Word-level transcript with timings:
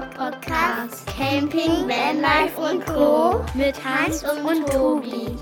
Podcast. 0.00 1.06
Camping, 1.08 1.88
Vanlife 1.88 2.60
und 2.60 2.86
Co. 2.86 3.44
Mit 3.54 3.74
Hans 3.84 4.22
und 4.22 4.64
Tobi. 4.68 5.34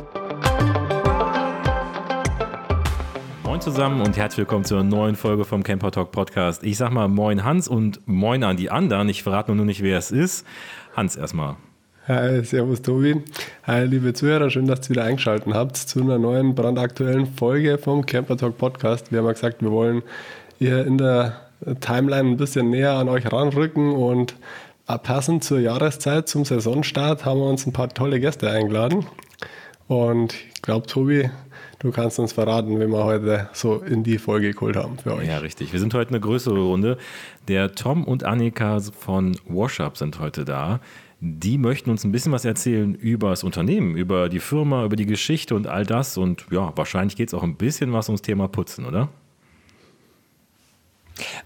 Moin 3.45 3.61
zusammen 3.61 4.01
und 4.01 4.17
herzlich 4.17 4.39
willkommen 4.39 4.65
zur 4.65 4.83
neuen 4.83 5.15
Folge 5.15 5.45
vom 5.45 5.63
Camper 5.63 5.91
Talk 5.91 6.11
Podcast. 6.11 6.65
Ich 6.65 6.79
sag 6.79 6.91
mal 6.91 7.07
Moin 7.09 7.45
Hans 7.45 7.69
und 7.69 8.01
Moin 8.09 8.45
an 8.45 8.57
die 8.57 8.71
anderen. 8.71 9.11
Ich 9.11 9.23
verrate 9.23 9.55
nur 9.55 9.67
nicht, 9.67 9.83
wer 9.83 9.99
es 9.99 10.11
ist. 10.11 10.47
Hans 10.97 11.17
erstmal. 11.17 11.57
Hi, 12.09 12.43
servus 12.43 12.81
Tobi. 12.81 13.23
Hi, 13.65 13.85
liebe 13.85 14.15
Zuhörer, 14.15 14.49
schön, 14.49 14.67
dass 14.67 14.87
ihr 14.87 14.91
wieder 14.91 15.05
eingeschaltet 15.05 15.53
habt 15.53 15.77
zu 15.77 16.01
einer 16.01 16.19
neuen 16.19 16.55
brandaktuellen 16.55 17.27
Folge 17.27 17.77
vom 17.77 18.07
Camper 18.07 18.39
Talk 18.39 18.57
Podcast. 18.57 19.13
Wir 19.13 19.19
haben 19.19 19.27
ja 19.27 19.33
gesagt, 19.33 19.61
wir 19.61 19.71
wollen 19.71 20.03
ihr 20.59 20.87
in 20.87 20.97
der 20.97 21.46
Timeline 21.81 22.31
ein 22.31 22.37
bisschen 22.37 22.71
näher 22.71 22.93
an 22.93 23.09
euch 23.09 23.33
ranrücken 23.33 23.93
und 23.93 24.37
passend 25.03 25.43
zur 25.43 25.59
Jahreszeit, 25.59 26.29
zum 26.29 26.45
Saisonstart, 26.45 27.25
haben 27.25 27.41
wir 27.41 27.49
uns 27.49 27.67
ein 27.67 27.73
paar 27.73 27.89
tolle 27.89 28.21
Gäste 28.21 28.51
eingeladen. 28.51 29.07
Und 29.89 30.35
ich 30.35 30.63
glaube, 30.63 30.87
Tobi, 30.87 31.31
du 31.79 31.93
kannst 31.93 32.19
uns 32.19 32.33
verraten, 32.33 32.79
wen 32.81 32.91
wir 32.91 33.05
heute 33.05 33.49
so 33.53 33.77
in 33.77 34.03
die 34.03 34.19
Folge 34.19 34.53
geholt 34.53 34.77
haben 34.77 34.99
für 34.99 35.15
euch. 35.15 35.29
Ja, 35.29 35.39
richtig. 35.39 35.73
Wir 35.73 35.81
sind 35.81 35.95
heute 35.95 36.11
eine 36.11 36.21
größere 36.21 36.59
Runde. 36.59 36.99
Der 37.49 37.73
Tom 37.73 38.05
und 38.05 38.25
Annika 38.25 38.81
von 38.81 39.37
Washup 39.47 39.97
sind 39.97 40.19
heute 40.19 40.45
da. 40.45 40.81
Die 41.21 41.57
möchten 41.57 41.91
uns 41.91 42.05
ein 42.05 42.13
bisschen 42.13 42.33
was 42.33 42.45
erzählen 42.45 42.95
über 42.95 43.31
das 43.31 43.43
Unternehmen, 43.43 43.97
über 43.97 44.29
die 44.29 44.41
Firma, 44.41 44.85
über 44.85 44.97
die 44.97 45.07
Geschichte 45.07 45.55
und 45.55 45.67
all 45.67 45.87
das. 45.87 46.19
Und 46.19 46.47
ja, 46.51 46.73
wahrscheinlich 46.77 47.17
geht 47.17 47.29
es 47.29 47.35
auch 47.35 47.43
ein 47.43 47.57
bisschen 47.57 47.93
was 47.93 48.09
ums 48.09 48.23
Thema 48.23 48.49
Putzen, 48.49 48.85
oder? 48.85 49.09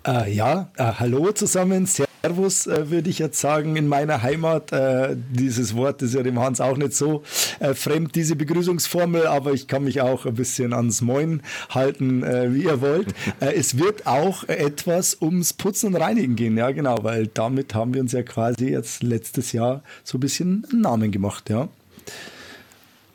Äh, 0.07 0.33
ja, 0.33 0.71
äh, 0.77 0.85
hallo 0.99 1.31
zusammen, 1.33 1.87
Servus 1.87 2.67
äh, 2.67 2.91
würde 2.91 3.09
ich 3.09 3.19
jetzt 3.19 3.41
sagen 3.41 3.77
in 3.77 3.87
meiner 3.87 4.23
Heimat. 4.23 4.73
Äh, 4.73 5.17
dieses 5.31 5.77
Wort 5.77 6.03
ist 6.03 6.15
ja 6.15 6.23
dem 6.23 6.41
Hans 6.41 6.61
auch 6.61 6.77
nicht 6.77 6.95
so 6.95 7.23
äh, 7.61 7.75
fremd, 7.75 8.15
diese 8.15 8.35
Begrüßungsformel, 8.37 9.27
aber 9.27 9.53
ich 9.53 9.69
kann 9.69 9.85
mich 9.85 10.01
auch 10.01 10.27
ein 10.27 10.35
bisschen 10.35 10.73
ans 10.73 11.03
Moin 11.03 11.43
halten, 11.69 12.23
äh, 12.23 12.53
wie 12.53 12.65
ihr 12.65 12.81
wollt. 12.81 13.15
es 13.41 13.79
wird 13.79 14.07
auch 14.07 14.45
etwas 14.49 15.19
ums 15.21 15.53
Putzen 15.53 15.95
und 15.95 16.01
Reinigen 16.01 16.37
gehen, 16.37 16.57
ja 16.57 16.71
genau, 16.73 16.99
weil 17.03 17.29
damit 17.29 17.75
haben 17.75 17.95
wir 17.95 18.01
uns 18.01 18.13
ja 18.13 18.23
quasi 18.23 18.71
jetzt 18.71 19.03
letztes 19.03 19.53
Jahr 19.53 19.83
so 20.03 20.19
ein 20.19 20.21
bisschen 20.21 20.67
einen 20.73 20.83
Namen 20.83 21.11
gemacht, 21.13 21.49
ja. 21.51 21.69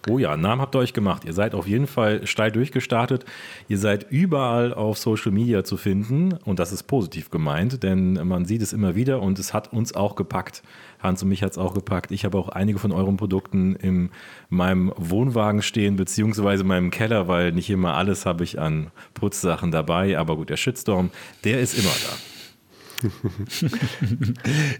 Oh 0.07 0.19
ja, 0.19 0.37
Namen 0.37 0.61
habt 0.61 0.75
ihr 0.75 0.79
euch 0.79 0.93
gemacht. 0.93 1.25
Ihr 1.25 1.33
seid 1.33 1.55
auf 1.55 1.67
jeden 1.67 1.87
Fall 1.87 2.27
steil 2.27 2.51
durchgestartet. 2.51 3.25
Ihr 3.67 3.79
seid 3.79 4.05
überall 4.11 4.71
auf 4.71 4.99
Social 4.99 5.31
Media 5.31 5.63
zu 5.63 5.77
finden 5.77 6.33
und 6.45 6.59
das 6.59 6.71
ist 6.71 6.83
positiv 6.83 7.31
gemeint, 7.31 7.81
denn 7.81 8.13
man 8.27 8.45
sieht 8.45 8.61
es 8.61 8.71
immer 8.71 8.93
wieder 8.93 9.21
und 9.21 9.39
es 9.39 9.51
hat 9.51 9.73
uns 9.73 9.95
auch 9.95 10.15
gepackt. 10.15 10.61
Hans 10.99 11.23
und 11.23 11.29
mich 11.29 11.41
hat 11.41 11.53
es 11.53 11.57
auch 11.57 11.73
gepackt. 11.73 12.11
Ich 12.11 12.23
habe 12.23 12.37
auch 12.37 12.49
einige 12.49 12.77
von 12.77 12.91
euren 12.91 13.17
Produkten 13.17 13.75
in 13.75 14.11
meinem 14.49 14.93
Wohnwagen 14.95 15.63
stehen, 15.63 15.95
beziehungsweise 15.95 16.61
in 16.61 16.67
meinem 16.67 16.91
Keller, 16.91 17.27
weil 17.27 17.51
nicht 17.51 17.71
immer 17.71 17.95
alles 17.95 18.27
habe 18.27 18.43
ich 18.43 18.59
an 18.59 18.91
Putzsachen 19.15 19.71
dabei. 19.71 20.19
Aber 20.19 20.35
gut, 20.35 20.51
der 20.51 20.57
Shitstorm, 20.57 21.09
der 21.43 21.61
ist 21.61 21.77
immer 21.77 21.89
da. 21.89 22.34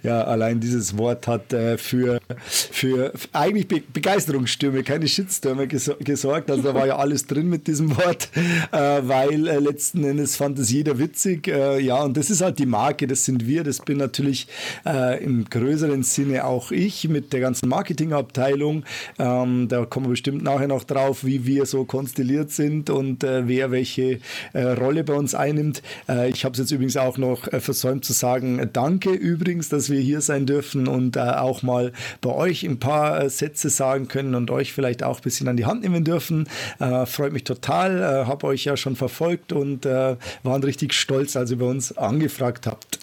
Ja, 0.03 0.23
allein 0.23 0.59
dieses 0.59 0.97
Wort 0.97 1.27
hat 1.27 1.53
äh, 1.53 1.77
für, 1.77 2.19
für 2.38 3.13
eigentlich 3.33 3.67
Be 3.67 3.81
Begeisterungsstürme, 3.94 4.83
keine 4.83 5.07
Shitstürme 5.07 5.67
ges 5.67 5.91
gesorgt. 5.99 6.49
Also 6.49 6.63
da 6.63 6.73
war 6.73 6.88
ja 6.88 6.97
alles 6.97 7.25
drin 7.27 7.49
mit 7.49 7.67
diesem 7.67 7.95
Wort, 7.97 8.30
äh, 8.72 8.77
weil 8.77 9.47
äh, 9.47 9.59
letzten 9.59 10.03
Endes 10.03 10.35
fand 10.35 10.59
es 10.59 10.72
jeder 10.72 10.97
witzig. 10.99 11.47
Äh, 11.47 11.80
ja, 11.80 12.03
und 12.03 12.17
das 12.17 12.30
ist 12.30 12.41
halt 12.41 12.59
die 12.59 12.66
Marke, 12.66 13.07
das 13.07 13.25
sind 13.25 13.47
wir. 13.47 13.63
Das 13.63 13.80
bin 13.80 13.97
natürlich 13.97 14.47
äh, 14.85 15.23
im 15.23 15.45
größeren 15.45 16.03
Sinne 16.03 16.45
auch 16.45 16.72
ich 16.72 17.07
mit 17.09 17.33
der 17.33 17.39
ganzen 17.39 17.69
Marketingabteilung. 17.69 18.83
Ähm, 19.19 19.68
da 19.68 19.85
kommen 19.85 20.07
wir 20.07 20.12
bestimmt 20.12 20.44
nachher 20.44 20.68
noch 20.68 20.84
drauf, 20.84 21.23
wie 21.23 21.45
wir 21.45 21.66
so 21.66 21.85
konstelliert 21.85 22.51
sind 22.51 22.89
und 22.89 23.23
äh, 23.23 23.47
wer 23.47 23.72
welche 23.72 24.19
Rolle 24.53 25.03
bei 25.03 25.13
uns 25.13 25.35
einnimmt. 25.35 25.81
ich 26.29 26.45
habe 26.45 26.53
es 26.53 26.59
jetzt 26.59 26.72
übrigens 26.72 26.97
auch 26.97 27.18
noch 27.18 27.47
versäumt 27.59 28.04
zu 28.05 28.13
sagen, 28.13 28.69
danke 28.71 29.11
übrigens, 29.11 29.69
dass 29.69 29.89
wir 29.89 29.99
hier 29.99 30.21
sein 30.21 30.45
dürfen 30.45 30.88
und 30.88 31.17
äh, 31.17 31.19
auch 31.19 31.63
mal 31.63 31.91
bei 32.21 32.31
euch 32.31 32.63
ein 32.63 32.79
paar 32.79 33.23
äh, 33.23 33.29
Sätze 33.29 33.69
sagen 33.69 34.07
können 34.07 34.35
und 34.35 34.51
euch 34.51 34.73
vielleicht 34.73 35.03
auch 35.03 35.17
ein 35.17 35.23
bisschen 35.23 35.47
an 35.47 35.57
die 35.57 35.66
Hand 35.66 35.83
nehmen 35.83 36.03
dürfen. 36.03 36.47
Äh, 36.79 37.05
freut 37.05 37.33
mich 37.33 37.44
total, 37.44 37.99
äh, 37.99 38.25
habe 38.27 38.47
euch 38.47 38.65
ja 38.65 38.77
schon 38.77 38.95
verfolgt 38.95 39.51
und 39.51 39.85
äh, 39.85 40.15
waren 40.44 40.63
richtig 40.63 40.94
stolz, 40.94 41.35
als 41.35 41.51
ihr 41.51 41.57
bei 41.57 41.65
uns 41.65 41.97
angefragt 41.97 42.67
habt. 42.67 42.99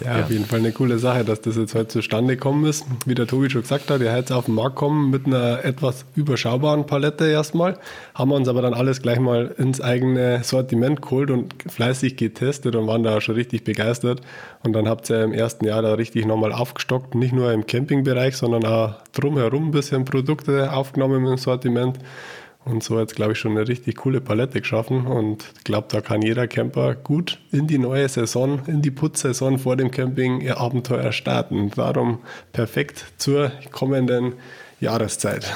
Ja, 0.00 0.18
ja, 0.18 0.24
auf 0.24 0.30
jeden 0.30 0.44
Fall 0.44 0.60
eine 0.60 0.72
coole 0.72 0.98
Sache, 0.98 1.24
dass 1.24 1.40
das 1.40 1.56
jetzt 1.56 1.74
heute 1.74 1.88
zustande 1.88 2.36
gekommen 2.36 2.64
ist. 2.66 2.84
Wie 3.06 3.14
der 3.14 3.26
Tobi 3.26 3.50
schon 3.50 3.62
gesagt 3.62 3.90
hat, 3.90 4.00
ihr 4.00 4.16
jetzt 4.16 4.32
auf 4.32 4.46
den 4.46 4.54
Markt 4.54 4.76
kommen 4.76 5.10
mit 5.10 5.26
einer 5.26 5.64
etwas 5.64 6.04
überschaubaren 6.16 6.86
Palette 6.86 7.26
erstmal. 7.26 7.78
Haben 8.14 8.30
wir 8.30 8.36
uns 8.36 8.48
aber 8.48 8.62
dann 8.62 8.74
alles 8.74 9.02
gleich 9.02 9.18
mal 9.18 9.54
ins 9.58 9.80
eigene 9.80 10.42
Sortiment 10.42 11.02
geholt 11.02 11.30
und 11.30 11.54
fleißig 11.66 12.16
getestet 12.16 12.76
und 12.76 12.86
waren 12.86 13.02
da 13.02 13.20
schon 13.20 13.34
richtig 13.34 13.64
begeistert. 13.64 14.20
Und 14.62 14.72
dann 14.72 14.88
habt 14.88 15.10
ihr 15.10 15.22
im 15.22 15.32
ersten 15.32 15.66
Jahr 15.66 15.82
da 15.82 15.94
richtig 15.94 16.26
nochmal 16.26 16.52
aufgestockt, 16.52 17.14
nicht 17.14 17.32
nur 17.32 17.52
im 17.52 17.66
Campingbereich, 17.66 18.36
sondern 18.36 18.64
auch 18.64 18.94
drumherum 19.12 19.68
ein 19.68 19.70
bisschen 19.70 20.04
Produkte 20.04 20.72
aufgenommen 20.72 21.26
im 21.26 21.36
Sortiment. 21.36 21.98
Und 22.64 22.82
so 22.82 22.98
jetzt, 22.98 23.14
glaube 23.14 23.32
ich, 23.32 23.38
schon 23.38 23.52
eine 23.52 23.68
richtig 23.68 23.96
coole 23.96 24.20
Palette 24.20 24.60
geschaffen. 24.60 25.06
Und 25.06 25.52
ich 25.58 25.64
glaube, 25.64 25.88
da 25.90 26.00
kann 26.00 26.22
jeder 26.22 26.48
Camper 26.48 26.94
gut 26.94 27.38
in 27.52 27.66
die 27.66 27.78
neue 27.78 28.08
Saison, 28.08 28.62
in 28.66 28.80
die 28.80 28.90
Putzsaison 28.90 29.58
vor 29.58 29.76
dem 29.76 29.90
Camping 29.90 30.40
ihr 30.40 30.58
Abenteuer 30.58 31.12
starten. 31.12 31.70
Darum 31.76 32.20
perfekt 32.52 33.04
zur 33.18 33.52
kommenden 33.70 34.34
Jahreszeit. 34.80 35.54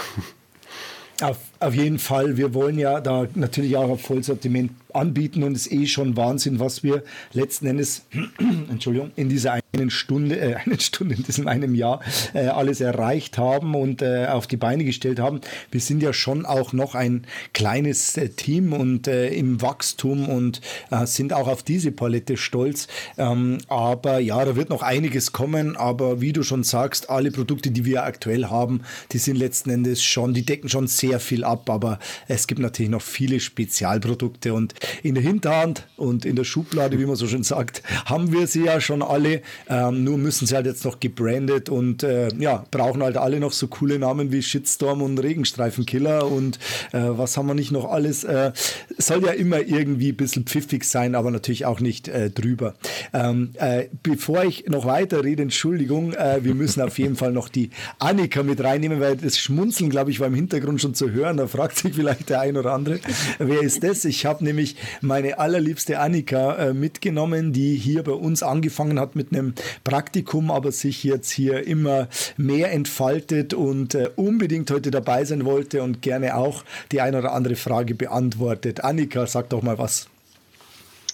Auf, 1.20 1.38
auf 1.58 1.74
jeden 1.74 1.98
Fall. 1.98 2.36
Wir 2.36 2.54
wollen 2.54 2.78
ja 2.78 3.00
da 3.00 3.26
natürlich 3.34 3.76
auch 3.76 3.91
ein 3.91 3.98
Vollsortiment 3.98 4.70
anbieten 4.98 5.42
und 5.42 5.56
es 5.56 5.66
ist 5.66 5.72
eh 5.72 5.86
schon 5.86 6.16
Wahnsinn, 6.16 6.60
was 6.60 6.82
wir 6.82 7.03
letzten 7.32 7.66
Endes, 7.66 8.03
Entschuldigung, 8.70 9.10
in 9.16 9.28
dieser 9.28 9.59
einen 9.72 9.91
Stunde, 9.91 10.38
äh, 10.38 10.54
eine 10.64 10.81
Stunde 10.81 11.14
in 11.14 11.22
diesem 11.22 11.48
einem 11.48 11.75
Jahr 11.75 12.00
äh, 12.34 12.47
alles 12.47 12.81
erreicht 12.81 13.38
haben 13.38 13.75
und 13.75 14.03
äh, 14.03 14.26
auf 14.26 14.47
die 14.47 14.56
Beine 14.56 14.84
gestellt 14.84 15.20
haben. 15.20 15.41
Wir 15.70 15.81
sind 15.81 16.03
ja 16.03 16.12
schon 16.12 16.47
auch 16.47 16.72
noch 16.72 16.94
ein 16.94 17.26
kleines 17.53 18.16
äh, 18.16 18.28
Team 18.28 18.72
und 18.72 19.06
äh, 19.06 19.28
im 19.28 19.60
Wachstum 19.62 20.28
und 20.28 20.60
äh, 20.91 21.06
sind 21.06 21.32
auch 21.32 21.48
auf 21.48 21.62
diese 21.62 21.92
Palette 21.92 22.36
stolz. 22.36 22.88
Ähm, 23.16 23.59
aber 23.69 24.19
ja, 24.19 24.44
da 24.44 24.56
wird 24.56 24.70
noch 24.70 24.82
einiges 24.82 25.32
kommen. 25.32 25.76
Aber 25.76 26.20
wie 26.20 26.32
du 26.32 26.42
schon 26.42 26.65
sagst, 26.65 27.10
alle 27.10 27.30
Produkte, 27.30 27.70
die 27.70 27.84
wir 27.84 28.04
aktuell 28.04 28.47
haben, 28.47 28.82
die 29.12 29.19
sind 29.19 29.36
letzten 29.36 29.70
Endes 29.70 30.03
schon, 30.03 30.34
die 30.34 30.44
decken 30.44 30.69
schon 30.69 30.86
sehr 30.86 31.20
viel 31.20 31.44
ab. 31.44 31.69
Aber 31.70 31.98
es 32.26 32.47
gibt 32.47 32.60
natürlich 32.60 32.91
noch 32.91 33.03
viele 33.03 33.41
Spezialprodukte 33.41 34.54
und 34.54 34.75
in 35.03 35.15
der 35.15 35.22
Hinterhand 35.22 35.87
und 35.97 36.25
in 36.25 36.37
der 36.37 36.44
Schublade, 36.44 36.99
wie 36.99 37.06
man 37.06 37.16
so 37.16 37.26
schön 37.26 37.43
sagt, 37.43 37.82
haben 38.04 38.32
wir 38.32 38.47
sie 38.47 38.65
ja 38.65 38.81
schon 38.81 39.03
alle. 39.03 39.43
Ähm, 39.69 40.04
nur 40.04 40.19
müssen 40.19 40.47
sie 40.47 40.54
halt 40.54 40.66
jetzt 40.66 40.84
noch 40.84 41.00
gebrandet 41.00 41.69
und 41.69 42.03
äh, 42.03 42.28
ja, 42.38 42.65
brauchen 42.71 43.03
halt 43.03 43.16
alle 43.16 43.41
noch 43.41 43.53
so 43.53 43.69
coole 43.69 43.98
Namen 43.98 44.32
wie 44.32 44.43
Shitstorm 44.43 45.03
und 45.03 45.19
Regenstreifenkiller 45.19 46.27
und 46.27 46.59
äh, 46.93 47.00
was 47.00 47.37
haben 47.37 47.47
wir 47.47 47.54
nicht 47.54 47.72
noch 47.72 47.91
alles. 47.91 48.25
Äh, 48.25 48.53
soll 48.97 49.25
ja 49.25 49.32
immer 49.32 49.60
irgendwie 49.60 50.10
ein 50.10 50.16
bisschen 50.16 50.44
pfiffig 50.44 50.84
sein, 50.84 51.15
aber 51.15 51.31
natürlich 51.31 51.66
auch 51.66 51.81
nicht 51.81 52.09
äh, 52.09 52.31
drüber. 52.31 52.75
Ähm, 53.12 53.50
äh, 53.54 53.87
bevor 54.03 54.44
ich 54.44 54.66
noch 54.66 54.87
weiter 54.87 55.25
rede, 55.25 55.43
Entschuldigung, 55.43 56.12
äh, 56.12 56.41
wir 56.43 56.54
müssen 56.54 56.82
auf 56.82 56.98
jeden 56.98 57.16
Fall 57.16 57.32
noch 57.32 57.48
die 57.48 57.71
Annika 57.98 58.43
mit 58.43 58.62
reinnehmen, 58.62 59.00
weil 59.00 59.16
das 59.16 59.38
Schmunzeln, 59.38 59.91
glaube 59.91 60.10
ich, 60.10 60.21
war 60.21 60.27
im 60.27 60.34
Hintergrund 60.34 60.81
schon 60.81 60.94
zu 60.94 61.10
hören. 61.10 61.37
Da 61.37 61.47
fragt 61.47 61.78
sich 61.78 61.94
vielleicht 61.94 62.28
der 62.28 62.41
ein 62.41 62.56
oder 62.56 62.72
andere, 62.72 63.00
wer 63.38 63.60
ist 63.60 63.82
das? 63.82 64.04
Ich 64.04 64.27
habe 64.27 64.44
nämlich 64.44 64.67
meine 65.00 65.38
allerliebste 65.38 66.00
Annika 66.00 66.72
mitgenommen, 66.72 67.53
die 67.53 67.76
hier 67.76 68.03
bei 68.03 68.12
uns 68.12 68.42
angefangen 68.42 68.98
hat 69.00 69.16
mit 69.16 69.32
einem 69.32 69.54
Praktikum, 69.84 70.50
aber 70.50 70.72
sich 70.72 71.04
jetzt 71.04 71.30
hier 71.30 71.66
immer 71.66 72.09
mehr 72.36 72.72
entfaltet 72.72 73.54
und 73.54 73.94
äh, 73.94 74.10
unbedingt 74.16 74.70
heute 74.70 74.91
dabei 74.91 75.24
sein 75.24 75.44
wollte 75.44 75.82
und 75.82 76.03
gerne 76.03 76.36
auch 76.36 76.65
die 76.92 77.00
eine 77.00 77.18
oder 77.18 77.32
andere 77.32 77.56
Frage 77.56 77.94
beantwortet. 77.94 78.84
Annika, 78.84 79.26
sag 79.26 79.50
doch 79.50 79.62
mal 79.62 79.78
was. 79.78 80.09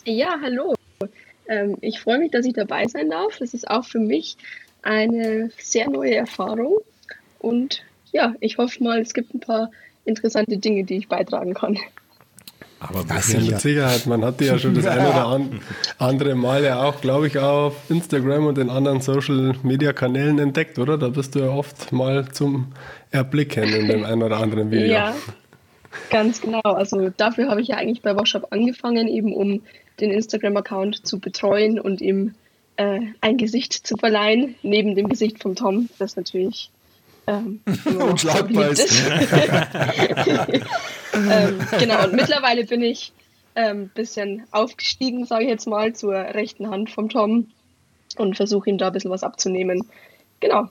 Ja, 0.04 0.36
hallo. 0.42 0.74
Ähm, 1.48 1.76
ich 1.80 2.00
freue 2.00 2.18
mich, 2.18 2.30
dass 2.30 2.46
ich 2.46 2.54
dabei 2.54 2.86
sein 2.86 3.10
darf. 3.10 3.38
Das 3.38 3.54
ist 3.54 3.68
auch 3.68 3.84
für 3.84 3.98
mich 3.98 4.36
eine 4.82 5.50
sehr 5.58 5.88
neue 5.88 6.14
Erfahrung. 6.14 6.78
Und 7.38 7.82
ja, 8.12 8.34
ich 8.40 8.58
hoffe 8.58 8.82
mal, 8.82 9.00
es 9.00 9.14
gibt 9.14 9.34
ein 9.34 9.40
paar 9.40 9.70
interessante 10.04 10.58
Dinge, 10.58 10.84
die 10.84 10.96
ich 10.96 11.08
beitragen 11.08 11.54
kann. 11.54 11.78
Aber 12.88 13.04
das 13.04 13.32
ja, 13.32 13.40
mit 13.40 13.60
Sicherheit. 13.60 14.06
Man 14.06 14.24
hat 14.24 14.40
die 14.40 14.44
ja 14.44 14.58
schon 14.58 14.74
das 14.74 14.86
eine 14.86 15.08
oder 15.08 15.40
andere 15.98 16.34
Mal 16.34 16.64
ja 16.64 16.82
auch, 16.82 17.00
glaube 17.00 17.26
ich, 17.26 17.38
auf 17.38 17.74
Instagram 17.88 18.46
und 18.46 18.58
den 18.58 18.68
anderen 18.68 19.00
Social 19.00 19.54
Media 19.62 19.92
Kanälen 19.92 20.38
entdeckt, 20.38 20.78
oder? 20.78 20.98
Da 20.98 21.08
bist 21.08 21.34
du 21.34 21.40
ja 21.40 21.48
oft 21.48 21.92
mal 21.92 22.28
zum 22.32 22.72
Erblicken 23.10 23.64
in 23.64 23.88
dem 23.88 24.04
einen 24.04 24.22
oder 24.22 24.36
anderen 24.36 24.70
Video. 24.70 24.86
Ja, 24.86 25.14
ganz 26.10 26.40
genau. 26.40 26.60
Also 26.60 27.10
dafür 27.16 27.48
habe 27.48 27.60
ich 27.60 27.68
ja 27.68 27.76
eigentlich 27.76 28.02
bei 28.02 28.14
Washop 28.14 28.48
angefangen, 28.50 29.08
eben 29.08 29.32
um 29.32 29.62
den 30.00 30.10
Instagram-Account 30.10 31.06
zu 31.06 31.20
betreuen 31.20 31.80
und 31.80 32.02
eben 32.02 32.34
äh, 32.76 33.00
ein 33.20 33.36
Gesicht 33.38 33.72
zu 33.72 33.96
verleihen, 33.96 34.56
neben 34.62 34.94
dem 34.94 35.08
Gesicht 35.08 35.42
von 35.42 35.54
Tom, 35.54 35.88
das 35.98 36.16
natürlich 36.16 36.70
ähm, 37.26 37.60
unschlagbar 37.84 38.70
ist. 38.70 39.02
ähm, 41.14 41.58
genau, 41.78 42.04
und 42.04 42.14
mittlerweile 42.14 42.64
bin 42.64 42.82
ich 42.82 43.12
ein 43.54 43.70
ähm, 43.70 43.90
bisschen 43.94 44.44
aufgestiegen, 44.50 45.26
sage 45.26 45.44
ich 45.44 45.50
jetzt 45.50 45.66
mal, 45.66 45.92
zur 45.94 46.14
rechten 46.14 46.70
Hand 46.70 46.90
vom 46.90 47.08
Tom 47.08 47.48
und 48.16 48.36
versuche 48.36 48.68
ihm 48.70 48.78
da 48.78 48.88
ein 48.88 48.92
bisschen 48.92 49.10
was 49.10 49.22
abzunehmen. 49.22 49.86
Genau. 50.40 50.68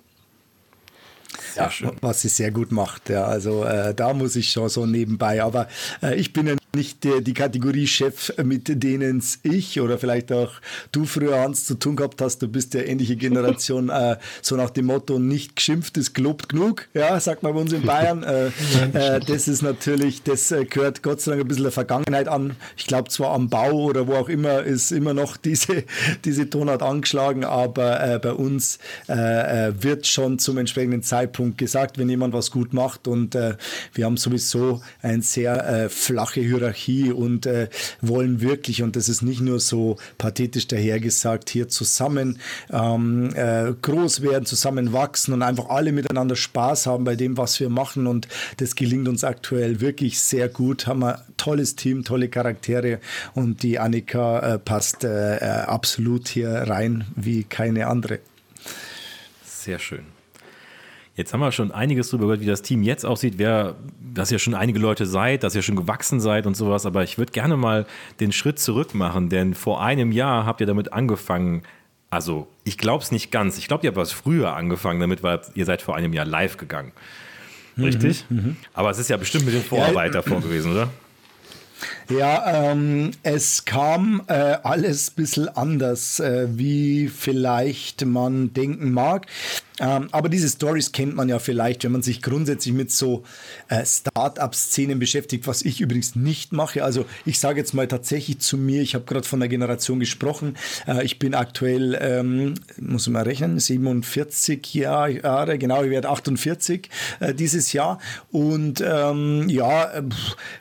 Ja, 1.56 1.70
was 2.02 2.22
sie 2.22 2.30
sehr 2.30 2.52
gut 2.52 2.72
macht. 2.72 3.10
Ja, 3.10 3.26
also 3.26 3.64
äh, 3.64 3.94
da 3.94 4.14
muss 4.14 4.36
ich 4.36 4.50
schon 4.50 4.70
so 4.70 4.86
nebenbei. 4.86 5.44
Aber 5.44 5.68
äh, 6.02 6.16
ich 6.16 6.34
bin 6.34 6.48
ja 6.48 6.56
nicht 6.76 7.04
die 7.04 7.34
Kategorie 7.36 7.86
Chef, 7.86 8.34
mit 8.44 8.84
denen 8.84 9.24
ich 9.44 9.80
oder 9.80 10.00
vielleicht 10.00 10.32
auch 10.32 10.54
du 10.92 11.06
früher 11.06 11.40
Hans 11.40 11.66
zu 11.66 11.76
tun 11.76 11.96
gehabt 11.96 12.20
hast. 12.20 12.40
Du 12.40 12.48
bist 12.48 12.74
der 12.74 12.90
ähnliche 12.90 13.16
Generation, 13.16 13.90
äh, 13.90 14.18
so 14.42 14.56
nach 14.56 14.72
dem 14.72 14.88
Motto, 14.88 15.20
nicht 15.20 15.56
geschimpft 15.56 15.98
ist 15.98 16.16
gelobt 16.16 16.50
genug. 16.50 16.88
Ja, 16.96 17.20
sagt 17.20 17.44
man 17.44 17.54
bei 17.54 17.60
uns 17.60 17.74
in 17.74 17.84
Bayern. 17.84 18.24
Äh, 18.24 18.48
äh, 18.94 19.20
das 19.20 19.48
ist 19.48 19.62
natürlich, 19.62 20.24
das 20.24 20.52
äh, 20.52 20.66
gehört 20.66 21.04
Gott 21.04 21.22
sei 21.22 21.32
Dank 21.32 21.44
ein 21.44 21.48
bisschen 21.48 21.64
der 21.64 21.72
Vergangenheit 21.72 22.28
an. 22.28 22.56
Ich 22.76 22.88
glaube 22.88 23.10
zwar 23.10 23.36
am 23.36 23.50
Bau 23.50 23.84
oder 23.84 24.08
wo 24.08 24.16
auch 24.16 24.30
immer 24.30 24.64
ist 24.64 24.92
immer 24.92 25.14
noch 25.14 25.38
diese, 25.38 25.84
diese 26.26 26.50
Tonart 26.50 26.82
angeschlagen, 26.82 27.46
aber 27.46 28.16
äh, 28.16 28.18
bei 28.18 28.34
uns 28.34 28.80
äh, 29.08 29.74
wird 29.80 30.08
schon 30.08 30.40
zum 30.40 30.58
entsprechenden 30.58 31.04
Zeitpunkt 31.04 31.60
gesagt, 31.60 32.00
wenn 32.00 32.10
jemand 32.10 32.34
was 32.34 32.50
gut 32.50 32.74
macht 32.74 33.08
und 33.08 33.36
wir 33.36 34.06
haben 34.06 34.18
sowieso 34.18 34.82
eine 35.02 35.22
sehr 35.22 35.90
flache 35.90 36.42
Hierarchie 36.42 36.63
Hierarchie 36.64 37.12
und 37.12 37.46
äh, 37.46 37.70
wollen 38.02 38.42
wirklich, 38.42 38.82
und 38.82 38.96
das 38.96 39.10
ist 39.10 39.22
nicht 39.22 39.42
nur 39.42 39.60
so 39.60 39.98
pathetisch 40.18 40.68
dahergesagt, 40.68 41.50
hier 41.50 41.68
zusammen 41.68 42.40
ähm, 42.72 43.32
äh, 43.36 43.74
groß 43.82 44.22
werden, 44.22 44.46
zusammen 44.46 44.94
wachsen 44.94 45.34
und 45.34 45.42
einfach 45.42 45.70
alle 45.70 45.92
miteinander 45.92 46.36
Spaß 46.36 46.88
haben 46.88 47.04
bei 47.04 47.16
dem, 47.16 47.38
was 47.38 47.60
wir 47.60 47.70
machen. 47.70 48.08
Und 48.08 48.28
das 48.58 48.76
gelingt 48.76 49.08
uns 49.08 49.24
aktuell 49.24 49.82
wirklich 49.82 50.20
sehr 50.20 50.50
gut. 50.50 50.88
Haben 50.88 51.00
wir 51.00 51.18
ein 51.18 51.24
tolles 51.38 51.76
Team, 51.76 52.04
tolle 52.04 52.30
Charaktere 52.30 53.00
und 53.34 53.64
die 53.64 53.80
Annika 53.80 54.56
äh, 54.56 54.60
passt 54.60 55.04
äh, 55.04 55.38
äh, 55.38 55.40
absolut 55.40 56.28
hier 56.28 56.50
rein 56.50 57.06
wie 57.16 57.44
keine 57.44 57.88
andere. 57.88 58.20
Sehr 59.46 59.80
schön. 59.80 60.23
Jetzt 61.16 61.32
haben 61.32 61.42
wir 61.42 61.52
schon 61.52 61.72
einiges 61.72 62.10
darüber 62.10 62.26
gehört, 62.26 62.42
wie 62.42 62.48
das 62.48 62.64
Team 62.64 62.82
jetzt 62.82 63.06
aussieht, 63.06 63.36
wer, 63.38 63.76
dass 64.14 64.32
ihr 64.32 64.40
schon 64.40 64.56
einige 64.56 64.80
Leute 64.80 65.06
seid, 65.06 65.44
dass 65.44 65.54
ihr 65.54 65.62
schon 65.62 65.76
gewachsen 65.76 66.20
seid 66.20 66.48
und 66.48 66.58
sowas. 66.58 66.88
Aber 66.88 67.04
ich 67.04 67.20
würde 67.20 67.32
gerne 67.32 67.56
mal 67.56 67.86
den 68.20 68.32
Schritt 68.32 68.58
zurück 68.58 68.96
machen, 68.96 69.30
denn 69.30 69.54
vor 69.54 69.84
einem 69.84 70.12
Jahr 70.12 70.46
habt 70.46 70.60
ihr 70.60 70.68
damit 70.68 70.92
angefangen. 70.92 71.62
Also, 72.10 72.48
ich 72.64 72.80
glaube 72.80 73.04
es 73.04 73.12
nicht 73.12 73.32
ganz. 73.32 73.60
Ich 73.60 73.68
glaube, 73.68 73.84
ihr 73.84 73.90
habt 73.90 73.98
was 73.98 74.12
früher 74.12 74.56
angefangen 74.56 75.00
damit, 75.00 75.22
weil 75.22 75.42
ihr 75.54 75.66
seid 75.66 75.84
vor 75.84 75.96
einem 75.96 76.14
Jahr 76.14 76.26
live 76.26 76.58
gegangen. 76.58 76.92
Richtig? 77.78 78.26
Mhm, 78.30 78.38
mhm. 78.38 78.58
Aber 78.74 78.90
es 78.90 78.98
ist 78.98 79.10
ja 79.10 79.18
bestimmt 79.18 79.46
mit 79.46 79.54
den 79.54 79.64
Vorarbeit 79.64 80.16
davor 80.16 80.42
gewesen, 80.42 80.72
oder? 80.72 80.90
Ja, 82.10 82.72
ähm, 82.72 83.12
es 83.24 83.66
kam 83.66 84.24
äh, 84.28 84.34
alles 84.34 85.12
ein 85.12 85.16
bisschen 85.16 85.50
anders, 85.50 86.20
äh, 86.20 86.48
wie 86.52 87.08
vielleicht 87.08 88.06
man 88.06 88.54
denken 88.54 88.92
mag. 88.92 89.28
Ähm, 89.80 90.08
aber 90.12 90.30
diese 90.30 90.48
Stories 90.50 90.92
kennt 90.92 91.16
man 91.16 91.30
ja 91.30 91.40
vielleicht, 91.40 91.84
wenn 91.84 91.92
man 91.92 92.04
sich 92.04 92.22
grundsätzlich 92.22 92.74
mit 92.74 92.92
so 92.92 93.24
äh, 93.70 93.84
Start-up-Szenen 93.86 95.00
beschäftigt, 95.00 95.48
was 95.48 95.64
ich 95.64 95.82
übrigens 95.82 96.16
nicht 96.16 96.54
mache. 96.54 96.84
Also 96.84 97.06
ich 97.26 97.40
sage 97.40 97.60
jetzt 97.60 97.74
mal 97.74 97.88
tatsächlich 97.88 98.40
zu 98.40 98.58
mir, 98.58 98.82
ich 98.82 98.94
habe 98.94 99.06
gerade 99.06 99.28
von 99.28 99.40
der 99.40 99.50
Generation 99.50 100.00
gesprochen. 100.00 100.58
Äh, 100.88 101.04
ich 101.04 101.18
bin 101.18 101.34
aktuell, 101.34 101.98
ähm, 102.00 102.54
muss 102.80 103.08
man 103.08 103.14
mal 103.14 103.24
rechnen, 103.24 103.60
47 103.60 104.74
Jahre, 104.74 105.58
genau, 105.58 105.84
ich 105.84 105.90
werde 105.90 106.10
48 106.10 106.90
äh, 107.20 107.34
dieses 107.34 107.74
Jahr. 107.74 108.00
Und 108.32 108.84
ähm, 108.86 109.50
ja, 109.50 109.92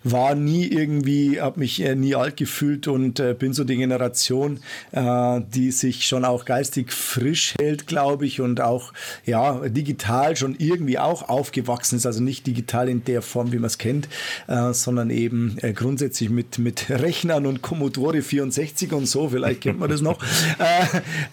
war 0.04 0.34
nie 0.34 0.66
irgendwie, 0.66 1.31
habe 1.40 1.60
mich 1.60 1.80
äh, 1.82 1.94
nie 1.94 2.14
alt 2.14 2.36
gefühlt 2.36 2.88
und 2.88 3.20
äh, 3.20 3.34
bin 3.34 3.52
so 3.52 3.64
die 3.64 3.76
Generation, 3.76 4.60
äh, 4.92 5.40
die 5.54 5.70
sich 5.70 6.06
schon 6.06 6.24
auch 6.24 6.44
geistig 6.44 6.92
frisch 6.92 7.54
hält, 7.58 7.86
glaube 7.86 8.26
ich, 8.26 8.40
und 8.40 8.60
auch 8.60 8.92
ja, 9.24 9.68
digital 9.68 10.36
schon 10.36 10.56
irgendwie 10.58 10.98
auch 10.98 11.28
aufgewachsen 11.28 11.96
ist, 11.96 12.06
also 12.06 12.22
nicht 12.22 12.46
digital 12.46 12.88
in 12.88 13.04
der 13.04 13.22
Form, 13.22 13.52
wie 13.52 13.56
man 13.56 13.66
es 13.66 13.78
kennt, 13.78 14.08
sondern 14.72 15.10
eben 15.10 15.56
grundsätzlich 15.74 16.30
mit, 16.30 16.58
mit 16.58 16.90
Rechnern 16.90 17.46
und 17.46 17.62
Commodore 17.62 18.22
64 18.22 18.92
und 18.92 19.06
so, 19.06 19.28
vielleicht 19.28 19.62
kennt 19.62 19.78
man 19.78 19.90
das 19.90 20.00
noch. 20.00 20.18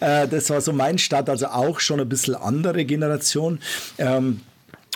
Das 0.00 0.50
war 0.50 0.60
so 0.60 0.72
mein 0.72 0.98
Start, 0.98 1.28
also 1.28 1.46
auch 1.46 1.80
schon 1.80 2.00
ein 2.00 2.08
bisschen 2.08 2.34
andere 2.34 2.84
Generation. 2.84 3.58
Ähm, 3.98 4.40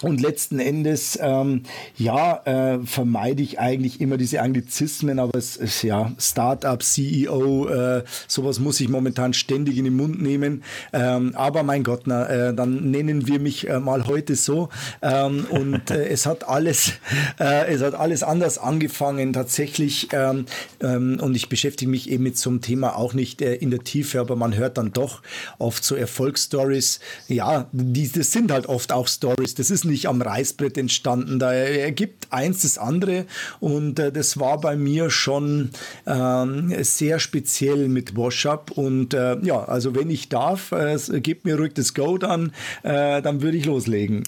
und 0.04 0.20
letzten 0.20 0.58
Endes, 0.58 1.18
ähm, 1.20 1.62
ja, 1.96 2.42
äh, 2.44 2.78
vermeide 2.84 3.42
ich 3.42 3.58
eigentlich 3.58 4.00
immer 4.00 4.16
diese 4.16 4.42
Anglizismen, 4.42 5.18
aber 5.18 5.36
es 5.38 5.56
ist 5.56 5.82
ja 5.82 6.12
Startup, 6.18 6.82
CEO, 6.82 7.68
äh, 7.68 8.04
sowas 8.28 8.60
muss 8.60 8.80
ich 8.80 8.88
momentan 8.88 9.32
ständig 9.32 9.78
in 9.78 9.84
den 9.84 9.96
Mund 9.96 10.20
nehmen. 10.20 10.62
Ähm, 10.92 11.32
aber 11.34 11.62
mein 11.62 11.82
Gott, 11.82 12.02
na, 12.04 12.26
äh, 12.26 12.54
dann 12.54 12.90
nennen 12.90 13.26
wir 13.26 13.40
mich 13.40 13.68
äh, 13.68 13.80
mal 13.80 14.06
heute 14.06 14.36
so. 14.36 14.68
Ähm, 15.02 15.46
und 15.50 15.90
äh, 15.90 16.08
es 16.08 16.26
hat 16.26 16.46
alles, 16.46 16.92
äh, 17.40 17.72
es 17.72 17.82
hat 17.82 17.94
alles 17.94 18.22
anders 18.22 18.58
angefangen 18.58 19.32
tatsächlich. 19.32 20.08
Ähm, 20.12 20.46
ähm, 20.80 21.18
und 21.20 21.34
ich 21.34 21.48
beschäftige 21.48 21.90
mich 21.90 22.10
eben 22.10 22.24
mit 22.24 22.36
so 22.36 22.50
einem 22.50 22.60
Thema 22.60 22.96
auch 22.96 23.14
nicht 23.14 23.40
in 23.40 23.70
der 23.70 23.80
Tiefe, 23.80 24.20
aber 24.20 24.36
man 24.36 24.54
hört 24.56 24.78
dann 24.78 24.92
doch 24.92 25.22
oft 25.58 25.82
so 25.84 25.94
Erfolgsstories. 25.94 27.00
Ja, 27.28 27.68
die, 27.72 28.10
das 28.10 28.32
sind 28.32 28.52
halt 28.52 28.66
oft 28.66 28.92
auch 28.92 29.08
Stories. 29.08 29.54
Das 29.54 29.70
ist 29.70 29.84
nicht 29.84 29.93
nicht 29.94 30.08
am 30.08 30.20
Reißbrett 30.20 30.76
entstanden. 30.76 31.38
Da 31.38 31.52
ergibt 31.52 32.26
eins 32.30 32.62
das 32.62 32.78
andere 32.78 33.26
und 33.60 33.98
äh, 33.98 34.10
das 34.10 34.38
war 34.40 34.60
bei 34.60 34.76
mir 34.76 35.08
schon 35.08 35.70
ähm, 36.06 36.74
sehr 36.82 37.20
speziell 37.20 37.88
mit 37.88 38.16
Wash-Up 38.16 38.72
und 38.72 39.14
äh, 39.14 39.38
ja, 39.42 39.64
also 39.64 39.94
wenn 39.94 40.10
ich 40.10 40.28
darf, 40.28 40.72
äh, 40.72 40.98
gebt 41.20 41.44
mir 41.44 41.56
ruhig 41.56 41.74
das 41.74 41.94
Go 41.94 42.18
dann, 42.18 42.52
äh, 42.82 43.22
dann 43.22 43.40
würde 43.40 43.56
ich 43.56 43.64
loslegen. 43.64 44.24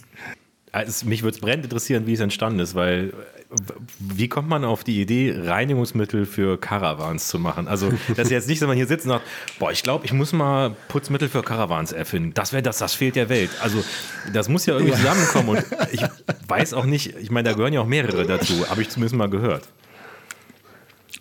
Also 0.70 1.06
mich 1.06 1.22
würde 1.22 1.34
es 1.34 1.40
brennend 1.40 1.64
interessieren, 1.64 2.06
wie 2.06 2.12
es 2.12 2.20
entstanden 2.20 2.60
ist, 2.60 2.74
weil 2.74 3.12
wie 3.98 4.28
kommt 4.28 4.48
man 4.48 4.64
auf 4.64 4.84
die 4.84 5.00
Idee, 5.00 5.34
Reinigungsmittel 5.36 6.26
für 6.26 6.58
Caravans 6.58 7.28
zu 7.28 7.38
machen? 7.38 7.68
Also, 7.68 7.92
das 8.08 8.26
ist 8.26 8.30
jetzt 8.30 8.48
nicht, 8.48 8.60
dass 8.60 8.66
man 8.66 8.76
hier 8.76 8.86
sitzt 8.86 9.06
und 9.06 9.10
sagt, 9.10 9.24
boah, 9.58 9.70
ich 9.70 9.82
glaube, 9.82 10.04
ich 10.04 10.12
muss 10.12 10.32
mal 10.32 10.74
Putzmittel 10.88 11.28
für 11.28 11.42
Caravans 11.42 11.92
erfinden. 11.92 12.34
Das 12.34 12.52
wäre 12.52 12.62
das, 12.62 12.78
das 12.78 12.94
fehlt 12.94 13.16
der 13.16 13.28
Welt. 13.28 13.50
Also, 13.60 13.82
das 14.32 14.48
muss 14.48 14.66
ja 14.66 14.74
irgendwie 14.74 14.96
zusammenkommen 14.96 15.48
und 15.50 15.64
ich 15.92 16.02
weiß 16.48 16.74
auch 16.74 16.86
nicht, 16.86 17.16
ich 17.16 17.30
meine, 17.30 17.48
da 17.50 17.54
gehören 17.54 17.72
ja 17.72 17.80
auch 17.80 17.86
mehrere 17.86 18.26
dazu, 18.26 18.68
habe 18.68 18.82
ich 18.82 18.88
zumindest 18.88 19.16
mal 19.16 19.30
gehört. 19.30 19.68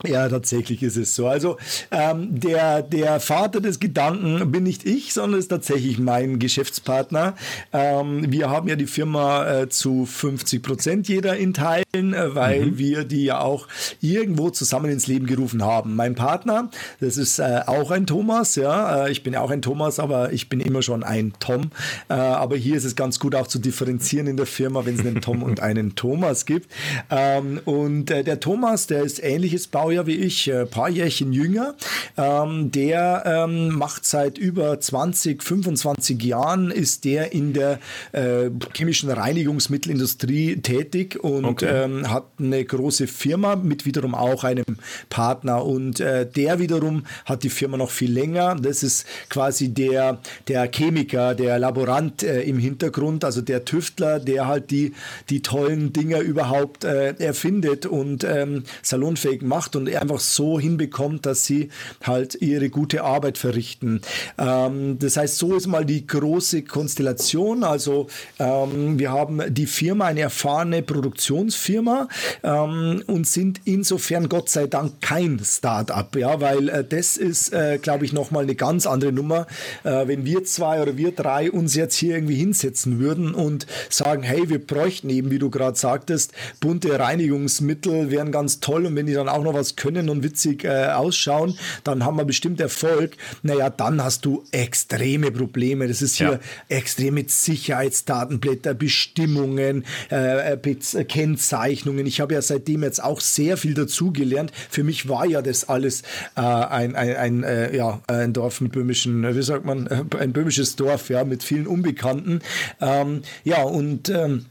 Ja, 0.03 0.27
tatsächlich 0.27 0.83
ist 0.83 0.97
es 0.97 1.15
so. 1.15 1.27
Also 1.27 1.57
ähm, 1.89 2.37
der, 2.39 2.81
der 2.81 3.19
Vater 3.21 3.61
des 3.61 3.79
Gedanken 3.79 4.51
bin 4.51 4.63
nicht 4.63 4.85
ich, 4.85 5.13
sondern 5.13 5.39
ist 5.39 5.47
tatsächlich 5.47 5.99
mein 5.99 6.37
Geschäftspartner. 6.37 7.35
Ähm, 7.71 8.29
wir 8.29 8.49
haben 8.49 8.67
ja 8.67 8.75
die 8.75 8.87
Firma 8.87 9.61
äh, 9.61 9.69
zu 9.69 10.05
50 10.05 10.61
Prozent 10.61 11.07
jeder 11.07 11.37
in 11.37 11.53
Teilen, 11.53 12.13
äh, 12.13 12.35
weil 12.35 12.65
mhm. 12.65 12.77
wir 12.77 13.05
die 13.05 13.23
ja 13.23 13.39
auch 13.39 13.67
irgendwo 14.01 14.49
zusammen 14.49 14.91
ins 14.91 15.07
Leben 15.07 15.27
gerufen 15.27 15.63
haben. 15.63 15.95
Mein 15.95 16.15
Partner, 16.15 16.69
das 16.99 17.17
ist 17.17 17.39
äh, 17.39 17.61
auch 17.65 17.89
ein 17.89 18.05
Thomas, 18.05 18.55
ja, 18.55 19.05
äh, 19.05 19.11
ich 19.11 19.23
bin 19.23 19.33
ja 19.33 19.41
auch 19.41 19.51
ein 19.51 19.61
Thomas, 19.61 19.99
aber 19.99 20.33
ich 20.33 20.49
bin 20.49 20.59
immer 20.59 20.81
schon 20.81 21.03
ein 21.03 21.33
Tom. 21.39 21.71
Äh, 22.09 22.15
aber 22.15 22.57
hier 22.57 22.75
ist 22.75 22.85
es 22.85 22.97
ganz 22.97 23.19
gut 23.19 23.33
auch 23.33 23.47
zu 23.47 23.59
differenzieren 23.59 24.27
in 24.27 24.35
der 24.35 24.45
Firma, 24.45 24.85
wenn 24.85 24.95
es 24.95 25.05
einen 25.05 25.21
Tom 25.21 25.41
und 25.41 25.61
einen 25.61 25.95
Thomas 25.95 26.45
gibt. 26.45 26.69
Ähm, 27.09 27.61
und 27.63 28.11
äh, 28.11 28.25
der 28.25 28.41
Thomas, 28.41 28.87
der 28.87 29.03
ist 29.03 29.23
ähnliches 29.23 29.67
Baujahr 29.67 29.84
Baujahr 29.85 30.07
wie 30.07 30.15
ich, 30.15 30.51
ein 30.51 30.61
äh, 30.61 30.65
paar 30.65 30.89
Jährchen 30.89 31.31
jünger. 31.31 31.75
Ähm, 32.17 32.71
der 32.71 33.23
ähm, 33.47 33.69
macht 33.75 34.03
seit 34.03 34.39
über 34.39 34.79
20, 34.79 35.43
25 35.43 36.23
Jahren 36.23 36.71
ist 36.71 37.05
der 37.05 37.33
in 37.33 37.53
der 37.53 37.79
äh, 38.11 38.49
chemischen 38.73 39.11
Reinigungsmittelindustrie 39.11 40.57
tätig 40.57 41.23
und 41.23 41.45
okay. 41.45 41.83
ähm, 41.83 42.09
hat 42.11 42.25
eine 42.39 42.65
große 42.65 43.05
Firma 43.05 43.55
mit 43.55 43.85
wiederum 43.85 44.15
auch 44.15 44.43
einem 44.43 44.65
Partner 45.09 45.63
und 45.63 45.99
äh, 45.99 46.25
der 46.25 46.57
wiederum 46.57 47.05
hat 47.25 47.43
die 47.43 47.49
Firma 47.49 47.77
noch 47.77 47.91
viel 47.91 48.11
länger. 48.11 48.55
Das 48.55 48.81
ist 48.81 49.05
quasi 49.29 49.69
der, 49.69 50.19
der 50.47 50.67
Chemiker, 50.71 51.35
der 51.35 51.59
Laborant 51.59 52.23
äh, 52.23 52.41
im 52.41 52.57
Hintergrund, 52.57 53.23
also 53.23 53.41
der 53.41 53.65
Tüftler, 53.65 54.19
der 54.19 54.47
halt 54.47 54.71
die, 54.71 54.93
die 55.29 55.43
tollen 55.43 55.93
Dinger 55.93 56.21
überhaupt 56.21 56.85
äh, 56.85 57.13
erfindet 57.19 57.85
und 57.85 58.23
ähm, 58.23 58.63
salonfähig 58.81 59.43
macht 59.43 59.74
und 59.75 59.93
einfach 59.93 60.19
so 60.19 60.59
hinbekommt, 60.59 61.25
dass 61.25 61.45
sie 61.45 61.69
halt 62.03 62.35
ihre 62.41 62.69
gute 62.69 63.03
Arbeit 63.03 63.37
verrichten. 63.37 64.01
Ähm, 64.37 64.97
das 64.99 65.17
heißt, 65.17 65.37
so 65.37 65.55
ist 65.55 65.67
mal 65.67 65.85
die 65.85 66.05
große 66.05 66.63
Konstellation. 66.63 67.63
Also 67.63 68.07
ähm, 68.39 68.99
wir 68.99 69.11
haben 69.11 69.41
die 69.49 69.65
Firma, 69.65 70.05
eine 70.05 70.21
erfahrene 70.21 70.81
Produktionsfirma 70.81 72.07
ähm, 72.43 73.03
und 73.07 73.27
sind 73.27 73.61
insofern 73.65 74.29
Gott 74.29 74.49
sei 74.49 74.67
Dank 74.67 75.01
kein 75.01 75.39
Start-up, 75.43 76.15
ja, 76.15 76.39
weil 76.41 76.69
äh, 76.69 76.83
das 76.83 77.17
ist, 77.17 77.53
äh, 77.53 77.79
glaube 77.81 78.05
ich, 78.05 78.13
nochmal 78.13 78.43
eine 78.43 78.55
ganz 78.55 78.87
andere 78.87 79.11
Nummer. 79.11 79.47
Äh, 79.83 80.07
wenn 80.07 80.25
wir 80.25 80.43
zwei 80.43 80.81
oder 80.81 80.97
wir 80.97 81.11
drei 81.11 81.51
uns 81.51 81.75
jetzt 81.75 81.95
hier 81.95 82.15
irgendwie 82.15 82.35
hinsetzen 82.35 82.99
würden 82.99 83.33
und 83.33 83.65
sagen, 83.89 84.23
hey, 84.23 84.49
wir 84.49 84.65
bräuchten 84.65 85.09
eben, 85.09 85.31
wie 85.31 85.39
du 85.39 85.49
gerade 85.49 85.77
sagtest, 85.77 86.33
bunte 86.59 86.97
Reinigungsmittel 86.99 88.11
wären 88.11 88.31
ganz 88.31 88.59
toll 88.59 88.85
und 88.85 88.95
wenn 88.95 89.05
die 89.05 89.13
dann 89.13 89.29
auch 89.29 89.43
noch 89.43 89.53
was 89.53 89.64
können 89.73 90.09
und 90.09 90.23
witzig 90.23 90.63
äh, 90.63 90.89
ausschauen, 90.89 91.57
dann 91.83 92.05
haben 92.05 92.17
wir 92.17 92.25
bestimmt 92.25 92.61
Erfolg. 92.61 93.17
Naja, 93.41 93.69
dann 93.69 94.03
hast 94.03 94.25
du 94.25 94.43
extreme 94.51 95.31
Probleme. 95.31 95.87
Das 95.87 96.01
ist 96.01 96.17
hier 96.17 96.33
ja. 96.33 96.77
extrem 96.77 97.15
mit 97.15 97.31
Sicherheitsdatenblätter, 97.31 98.73
Bestimmungen, 98.75 99.85
äh, 100.11 100.53
äh 100.53 101.03
Kennzeichnungen. 101.05 102.05
Ich 102.05 102.19
habe 102.19 102.35
ja 102.35 102.41
seitdem 102.41 102.83
jetzt 102.83 103.03
auch 103.03 103.19
sehr 103.19 103.57
viel 103.57 103.73
dazugelernt. 103.73 104.51
Für 104.69 104.83
mich 104.83 105.09
war 105.09 105.25
ja 105.25 105.41
das 105.41 105.67
alles 105.67 106.03
äh, 106.35 106.41
ein, 106.41 106.95
ein, 106.95 107.15
ein, 107.15 107.43
äh, 107.43 107.75
ja, 107.75 108.01
ein 108.07 108.33
Dorf 108.33 108.61
mit 108.61 108.73
böhmischen, 108.73 109.35
wie 109.35 109.43
sagt 109.43 109.65
man, 109.65 109.87
ein 110.19 110.33
böhmisches 110.33 110.75
Dorf, 110.75 111.09
ja, 111.09 111.23
mit 111.23 111.43
vielen 111.43 111.67
Unbekannten. 111.67 112.41
Ähm, 112.81 113.21
ja, 113.43 113.63
und 113.63 114.09
ähm, 114.09 114.45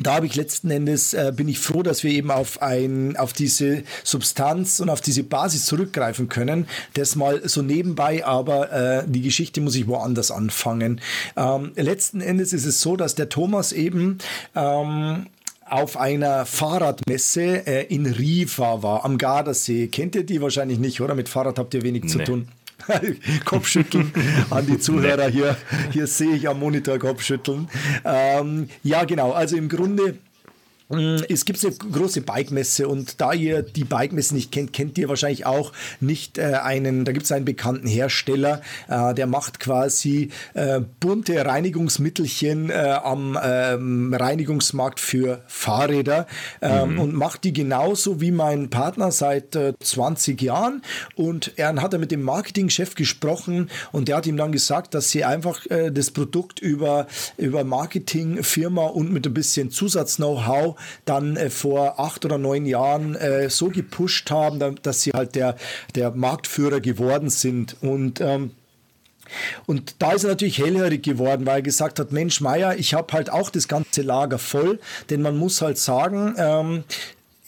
da 0.00 0.14
habe 0.16 0.26
ich 0.26 0.34
letzten 0.34 0.70
Endes, 0.70 1.14
äh, 1.14 1.32
bin 1.34 1.48
ich 1.48 1.58
froh, 1.58 1.82
dass 1.82 2.02
wir 2.02 2.10
eben 2.10 2.30
auf, 2.30 2.62
ein, 2.62 3.16
auf 3.16 3.32
diese 3.32 3.82
Substanz 4.04 4.80
und 4.80 4.88
auf 4.88 5.00
diese 5.00 5.22
Basis 5.22 5.66
zurückgreifen 5.66 6.28
können. 6.28 6.66
Das 6.94 7.16
mal 7.16 7.46
so 7.48 7.62
nebenbei, 7.62 8.24
aber 8.24 8.72
äh, 8.72 9.04
die 9.06 9.22
Geschichte 9.22 9.60
muss 9.60 9.74
ich 9.74 9.86
woanders 9.86 10.30
anfangen. 10.30 11.00
Ähm, 11.36 11.72
letzten 11.76 12.20
Endes 12.20 12.52
ist 12.52 12.64
es 12.64 12.80
so, 12.80 12.96
dass 12.96 13.14
der 13.14 13.28
Thomas 13.28 13.72
eben 13.72 14.18
ähm, 14.54 15.26
auf 15.70 15.96
einer 15.96 16.46
Fahrradmesse 16.46 17.66
äh, 17.66 17.86
in 17.94 18.06
Riva 18.06 18.82
war, 18.82 19.04
am 19.04 19.18
Gardasee. 19.18 19.86
Kennt 19.86 20.16
ihr 20.16 20.24
die 20.24 20.40
wahrscheinlich 20.42 20.78
nicht, 20.78 21.00
oder? 21.00 21.14
Mit 21.14 21.28
Fahrrad 21.28 21.58
habt 21.58 21.74
ihr 21.74 21.82
wenig 21.82 22.04
nee. 22.04 22.10
zu 22.10 22.18
tun. 22.24 22.48
Kopfschütteln 23.44 24.12
an 24.50 24.66
die 24.66 24.78
Zuhörer 24.78 25.28
hier. 25.30 25.56
Hier 25.92 26.06
sehe 26.06 26.34
ich 26.34 26.48
am 26.48 26.58
Monitor 26.58 26.98
Kopfschütteln. 26.98 27.68
Ähm, 28.04 28.68
ja, 28.82 29.04
genau. 29.04 29.32
Also 29.32 29.56
im 29.56 29.68
Grunde 29.68 30.18
es 30.90 31.44
gibt 31.44 31.64
eine 31.64 31.72
große 31.74 32.22
Bike-Messe 32.22 32.88
und 32.88 33.20
da 33.20 33.32
ihr 33.32 33.62
die 33.62 33.84
Bike-Messe 33.84 34.34
nicht 34.34 34.50
kennt, 34.50 34.72
kennt 34.72 34.98
ihr 34.98 35.08
wahrscheinlich 35.08 35.46
auch 35.46 35.72
nicht 36.00 36.36
äh, 36.36 36.54
einen, 36.62 37.04
da 37.04 37.12
gibt 37.12 37.26
es 37.26 37.32
einen 37.32 37.44
bekannten 37.44 37.86
Hersteller, 37.86 38.60
äh, 38.88 39.14
der 39.14 39.28
macht 39.28 39.60
quasi 39.60 40.30
äh, 40.54 40.80
bunte 40.98 41.44
Reinigungsmittelchen 41.46 42.70
äh, 42.70 42.98
am 43.04 43.38
ähm, 43.40 44.12
Reinigungsmarkt 44.12 44.98
für 44.98 45.44
Fahrräder 45.46 46.26
ähm, 46.60 46.94
mhm. 46.94 47.00
und 47.00 47.14
macht 47.14 47.44
die 47.44 47.52
genauso 47.52 48.20
wie 48.20 48.32
mein 48.32 48.68
Partner 48.68 49.12
seit 49.12 49.56
20 49.80 50.42
äh, 50.42 50.44
Jahren 50.44 50.82
und 51.14 51.52
er 51.56 51.80
hat 51.80 51.92
er 51.92 52.00
mit 52.00 52.10
dem 52.10 52.22
Marketingchef 52.22 52.96
gesprochen 52.96 53.70
und 53.92 54.08
der 54.08 54.16
hat 54.16 54.26
ihm 54.26 54.36
dann 54.36 54.50
gesagt, 54.50 54.94
dass 54.94 55.10
sie 55.10 55.24
einfach 55.24 55.66
äh, 55.66 55.92
das 55.92 56.10
Produkt 56.10 56.58
über, 56.58 57.06
über 57.36 57.62
Marketingfirma 57.62 58.86
und 58.86 59.12
mit 59.12 59.24
ein 59.24 59.34
bisschen 59.34 59.70
Zusatz-Know-how 59.70 60.79
dann 61.04 61.36
äh, 61.36 61.50
vor 61.50 62.00
acht 62.00 62.24
oder 62.24 62.38
neun 62.38 62.66
Jahren 62.66 63.14
äh, 63.14 63.50
so 63.50 63.68
gepusht 63.68 64.30
haben, 64.30 64.76
dass 64.82 65.02
sie 65.02 65.10
halt 65.12 65.34
der, 65.34 65.56
der 65.94 66.10
Marktführer 66.10 66.80
geworden 66.80 67.30
sind. 67.30 67.76
Und 67.82 68.20
ähm, 68.20 68.52
und 69.66 69.94
da 70.00 70.12
ist 70.12 70.24
er 70.24 70.30
natürlich 70.30 70.58
hellhörig 70.58 71.02
geworden, 71.02 71.46
weil 71.46 71.58
er 71.58 71.62
gesagt 71.62 71.98
hat, 71.98 72.12
Mensch, 72.12 72.40
Meier, 72.40 72.76
ich 72.76 72.94
habe 72.94 73.12
halt 73.12 73.30
auch 73.30 73.50
das 73.50 73.68
ganze 73.68 74.02
Lager 74.02 74.38
voll, 74.38 74.80
denn 75.08 75.22
man 75.22 75.36
muss 75.36 75.62
halt 75.62 75.78
sagen, 75.78 76.34
ähm, 76.36 76.84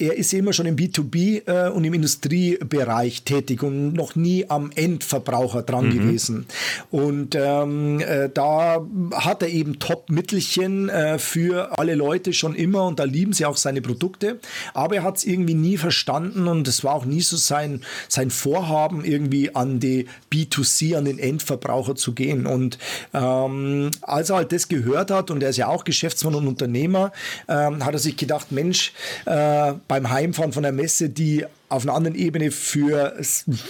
er 0.02 0.16
ist 0.16 0.32
immer 0.32 0.52
schon 0.52 0.66
im 0.66 0.74
B2B 0.74 1.46
äh, 1.46 1.70
und 1.70 1.84
im 1.84 1.94
Industriebereich 1.94 3.22
tätig 3.22 3.62
und 3.62 3.92
noch 3.92 4.16
nie 4.16 4.44
am 4.48 4.72
Endverbraucher 4.74 5.62
dran 5.62 5.86
mhm. 5.86 5.92
gewesen. 5.92 6.46
Und 6.90 7.36
ähm, 7.36 8.00
äh, 8.00 8.28
da 8.28 8.84
hat 9.14 9.42
er 9.42 9.48
eben 9.48 9.78
Top-Mittelchen 9.78 10.88
äh, 10.88 11.18
für 11.18 11.78
alle 11.78 11.94
Leute 11.94 12.32
schon 12.32 12.56
immer 12.56 12.84
und 12.86 12.98
da 12.98 13.04
lieben 13.04 13.32
sie 13.32 13.46
auch 13.46 13.56
seine 13.56 13.80
Produkte. 13.80 14.40
Aber 14.74 14.96
er 14.96 15.02
hat 15.04 15.18
es 15.18 15.24
irgendwie 15.24 15.54
nie 15.54 15.76
verstanden 15.76 16.48
und 16.48 16.66
es 16.66 16.82
war 16.82 16.94
auch 16.94 17.04
nie 17.04 17.20
so 17.20 17.36
sein, 17.36 17.82
sein 18.08 18.30
Vorhaben, 18.30 19.04
irgendwie 19.04 19.54
an 19.54 19.78
die 19.78 20.06
B2C, 20.32 20.96
an 20.96 21.04
den 21.04 21.20
Endverbraucher 21.20 21.94
zu 21.94 22.12
gehen. 22.12 22.46
Und 22.46 22.78
ähm, 23.14 23.92
als 24.00 24.30
er 24.30 24.36
halt 24.36 24.52
das 24.52 24.66
gehört 24.66 25.12
hat, 25.12 25.30
und 25.30 25.44
er 25.44 25.50
ist 25.50 25.58
ja 25.58 25.68
auch 25.68 25.84
Geschäftsmann 25.84 26.34
und 26.34 26.48
Unternehmer, 26.48 27.12
ähm, 27.48 27.84
hat 27.84 27.94
er 27.94 28.00
sich 28.00 28.16
gedacht, 28.16 28.50
Mensch, 28.50 28.92
äh, 29.26 29.74
beim 29.92 30.08
Heimfahren 30.08 30.54
von 30.54 30.62
der 30.62 30.72
Messe, 30.72 31.10
die 31.10 31.44
auf 31.72 31.84
einer 31.84 31.94
anderen 31.94 32.16
Ebene 32.16 32.50
für, 32.50 33.14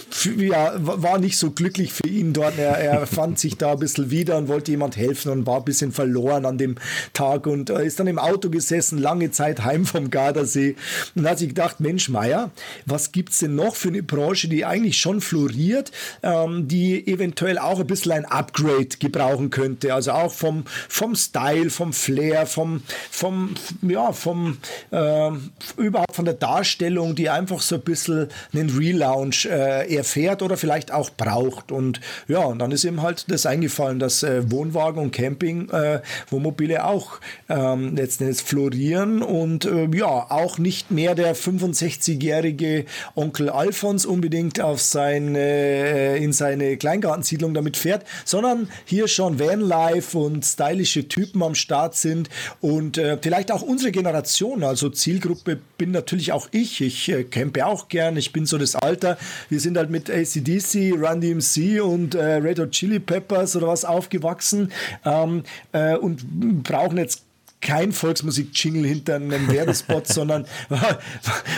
für, 0.09 0.43
ja, 0.43 0.73
war 0.77 1.19
nicht 1.19 1.37
so 1.37 1.51
glücklich 1.51 1.93
für 1.93 2.07
ihn 2.07 2.33
dort. 2.33 2.57
Er, 2.57 2.77
er 2.77 3.07
fand 3.07 3.39
sich 3.39 3.57
da 3.57 3.71
ein 3.71 3.79
bisschen 3.79 4.11
wieder 4.11 4.37
und 4.37 4.49
wollte 4.49 4.71
jemand 4.71 4.97
helfen 4.97 5.31
und 5.31 5.47
war 5.47 5.57
ein 5.57 5.63
bisschen 5.63 5.93
verloren 5.93 6.45
an 6.45 6.57
dem 6.57 6.75
Tag 7.13 7.47
und 7.47 7.69
äh, 7.69 7.85
ist 7.85 7.99
dann 7.99 8.07
im 8.07 8.19
Auto 8.19 8.49
gesessen, 8.49 8.97
lange 8.97 9.31
Zeit 9.31 9.63
heim 9.63 9.85
vom 9.85 10.09
Gardasee 10.09 10.75
und 11.15 11.27
hat 11.27 11.39
sich 11.39 11.49
gedacht, 11.49 11.79
Mensch, 11.79 12.09
Meier, 12.09 12.51
was 12.85 13.13
gibt 13.13 13.31
es 13.31 13.39
denn 13.39 13.55
noch 13.55 13.75
für 13.75 13.87
eine 13.87 14.03
Branche, 14.03 14.49
die 14.49 14.65
eigentlich 14.65 14.97
schon 14.97 15.21
floriert, 15.21 15.91
ähm, 16.23 16.67
die 16.67 17.07
eventuell 17.07 17.57
auch 17.57 17.79
ein 17.79 17.87
bisschen 17.87 18.11
ein 18.11 18.25
Upgrade 18.25 18.97
gebrauchen 18.99 19.49
könnte. 19.49 19.93
Also 19.93 20.11
auch 20.11 20.31
vom, 20.31 20.65
vom 20.89 21.15
Style, 21.15 21.69
vom 21.69 21.93
Flair, 21.93 22.45
vom, 22.47 22.83
vom, 23.09 23.53
ja, 23.81 24.11
vom, 24.11 24.57
äh, 24.91 25.31
überhaupt 25.77 26.15
von 26.15 26.25
der 26.25 26.33
Darstellung, 26.33 27.15
die 27.15 27.29
einfach 27.29 27.61
so 27.61 27.75
ein 27.75 27.81
bisschen 27.81 27.92
bisschen 27.93 28.27
einen 28.53 28.69
Relaunch 28.69 29.45
äh, 29.45 29.95
erfährt 29.95 30.41
oder 30.41 30.57
vielleicht 30.57 30.91
auch 30.91 31.11
braucht. 31.11 31.71
Und 31.71 32.01
ja, 32.27 32.39
und 32.39 32.59
dann 32.59 32.71
ist 32.71 32.83
ihm 32.83 33.01
halt 33.01 33.25
das 33.29 33.45
eingefallen, 33.45 33.99
dass 33.99 34.23
äh, 34.23 34.49
Wohnwagen 34.51 35.01
und 35.01 35.11
Camping, 35.11 35.69
äh, 35.69 36.01
Wohnmobile 36.29 36.85
auch 36.85 37.19
ähm, 37.49 37.95
letzten 37.95 38.23
Endes 38.23 38.41
florieren 38.41 39.21
und 39.21 39.65
äh, 39.65 39.87
ja, 39.93 40.07
auch 40.07 40.57
nicht 40.57 40.91
mehr 40.91 41.13
der 41.15 41.35
65-jährige 41.35 42.85
Onkel 43.15 43.49
Alfons 43.49 44.05
unbedingt 44.05 44.59
auf 44.59 44.81
sein, 44.81 45.35
äh, 45.35 46.17
in 46.17 46.33
seine 46.33 46.77
Kleingartensiedlung 46.77 47.53
damit 47.53 47.77
fährt, 47.77 48.05
sondern 48.25 48.69
hier 48.85 49.07
schon 49.07 49.39
Vanlife 49.39 50.17
und 50.17 50.43
stylische 50.43 51.07
Typen 51.07 51.43
am 51.43 51.55
Start 51.55 51.95
sind 51.95 52.29
und 52.61 52.97
äh, 52.97 53.17
vielleicht 53.21 53.51
auch 53.51 53.61
unsere 53.61 53.91
Generation, 53.91 54.63
also 54.63 54.89
Zielgruppe 54.89 55.59
bin 55.77 55.91
natürlich 55.91 56.31
auch 56.31 56.47
ich, 56.51 56.81
ich 56.81 57.09
äh, 57.09 57.23
campe 57.23 57.65
auch 57.65 57.72
auch 57.73 57.87
gern. 57.87 58.15
Ich 58.17 58.31
bin 58.31 58.45
so 58.45 58.57
das 58.57 58.75
Alter. 58.75 59.17
Wir 59.49 59.59
sind 59.59 59.77
halt 59.77 59.89
mit 59.89 60.09
ACDC, 60.09 60.93
Run 60.93 61.21
DMC 61.21 61.81
und 61.81 62.15
äh, 62.15 62.35
Red 62.35 62.59
Hot 62.59 62.71
Chili 62.71 62.99
Peppers 62.99 63.55
oder 63.55 63.67
was 63.67 63.83
aufgewachsen 63.83 64.71
ähm, 65.03 65.43
äh, 65.71 65.95
und 65.95 66.63
brauchen 66.63 66.97
jetzt 66.97 67.23
kein 67.63 67.91
Volksmusik-Jingle 67.91 68.85
hinter 68.85 69.15
einem 69.15 69.47
Werbespot, 69.47 70.07
sondern 70.13 70.45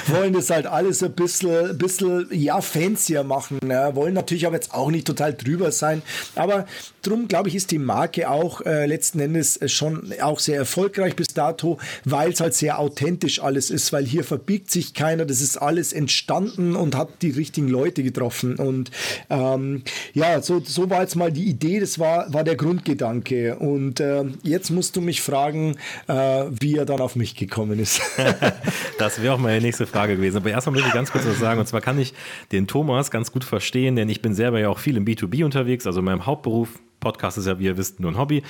wollen 0.07 0.33
das 0.33 0.49
halt 0.49 0.67
alles 0.67 1.03
ein 1.03 1.13
bisschen, 1.13 1.77
bisschen 1.77 2.27
ja, 2.31 2.61
fancier 2.61 3.23
machen. 3.23 3.59
Ja. 3.67 3.95
Wollen 3.95 4.13
natürlich 4.13 4.45
aber 4.45 4.55
jetzt 4.55 4.73
auch 4.73 4.91
nicht 4.91 5.07
total 5.07 5.33
drüber 5.33 5.71
sein. 5.71 6.01
Aber 6.35 6.65
drum, 7.01 7.27
glaube 7.27 7.49
ich, 7.49 7.55
ist 7.55 7.71
die 7.71 7.79
Marke 7.79 8.29
auch 8.29 8.61
äh, 8.61 8.85
letzten 8.85 9.19
Endes 9.19 9.59
schon 9.71 10.13
auch 10.21 10.39
sehr 10.39 10.57
erfolgreich 10.57 11.15
bis 11.15 11.27
dato, 11.27 11.79
weil 12.03 12.31
es 12.31 12.39
halt 12.39 12.53
sehr 12.53 12.79
authentisch 12.79 13.41
alles 13.41 13.69
ist, 13.69 13.91
weil 13.91 14.05
hier 14.05 14.23
verbiegt 14.23 14.71
sich 14.71 14.93
keiner. 14.93 15.25
Das 15.25 15.41
ist 15.41 15.57
alles 15.57 15.91
entstanden 15.91 16.75
und 16.75 16.95
hat 16.95 17.21
die 17.21 17.31
richtigen 17.31 17.67
Leute 17.67 18.03
getroffen. 18.03 18.55
Und 18.55 18.91
ähm, 19.29 19.83
ja, 20.13 20.41
so, 20.41 20.61
so 20.63 20.89
war 20.89 21.01
jetzt 21.01 21.15
mal 21.15 21.31
die 21.31 21.45
Idee, 21.45 21.79
das 21.79 21.97
war, 21.97 22.31
war 22.33 22.43
der 22.43 22.55
Grundgedanke. 22.55 23.55
Und 23.57 23.99
äh, 23.99 24.25
jetzt 24.43 24.69
musst 24.69 24.95
du 24.95 25.01
mich 25.01 25.21
fragen, 25.21 25.77
wie 26.07 26.77
er 26.77 26.85
dann 26.85 27.01
auf 27.01 27.15
mich 27.15 27.35
gekommen 27.35 27.79
ist. 27.79 28.01
das 28.99 29.21
wäre 29.21 29.33
auch 29.33 29.39
meine 29.39 29.61
nächste 29.61 29.87
Frage 29.87 30.15
gewesen. 30.15 30.37
Aber 30.37 30.49
erstmal 30.49 30.73
möchte 30.73 30.87
ich 30.87 30.93
ganz 30.93 31.11
kurz 31.11 31.25
was 31.25 31.39
sagen. 31.39 31.59
Und 31.59 31.67
zwar 31.67 31.81
kann 31.81 31.99
ich 31.99 32.13
den 32.51 32.67
Thomas 32.67 33.11
ganz 33.11 33.31
gut 33.31 33.43
verstehen, 33.43 33.95
denn 33.95 34.09
ich 34.09 34.21
bin 34.21 34.33
selber 34.33 34.59
ja 34.59 34.69
auch 34.69 34.79
viel 34.79 34.97
im 34.97 35.05
B2B 35.05 35.43
unterwegs, 35.43 35.87
also 35.87 35.99
in 35.99 36.05
meinem 36.05 36.25
Hauptberuf. 36.25 36.69
Podcast 37.05 37.37
ist 37.37 37.45
ja, 37.45 37.59
wie 37.59 37.65
ihr 37.65 37.77
wisst, 37.77 37.99
nur 37.99 38.11
ein 38.11 38.17
Hobby. 38.17 38.41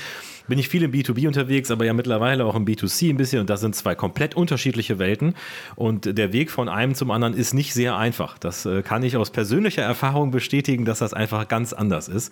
Bin 0.48 0.58
ich 0.58 0.70
viel 0.70 0.84
im 0.84 0.92
B2B 0.92 1.28
unterwegs, 1.28 1.72
aber 1.72 1.84
ja 1.84 1.94
mittlerweile 1.94 2.46
auch 2.46 2.56
im 2.56 2.66
B2C 2.66 3.10
ein 3.10 3.18
bisschen. 3.18 3.42
Und 3.42 3.50
das 3.50 3.60
sind 3.60 3.75
zwei 3.75 3.96
komplett 3.96 4.34
unterschiedliche 4.36 4.98
Welten. 4.98 5.36
Und 5.75 6.18
der 6.18 6.32
Weg 6.32 6.52
von 6.52 6.70
einem 6.70 6.96
zum 6.96 7.12
anderen 7.12 7.34
ist 7.34 7.54
nicht 7.54 7.74
sehr 7.74 7.98
einfach. 7.98 8.38
Das 8.38 8.66
äh, 8.66 8.82
kann 8.82 9.04
ich 9.04 9.18
aus 9.18 9.32
persönlicher 9.32 9.82
Erfahrung 9.82 10.32
bestätigen, 10.32 10.86
dass 10.86 11.00
das 11.00 11.14
einfach 11.14 11.50
ganz 11.50 11.74
anders 11.74 12.08
ist. 12.08 12.32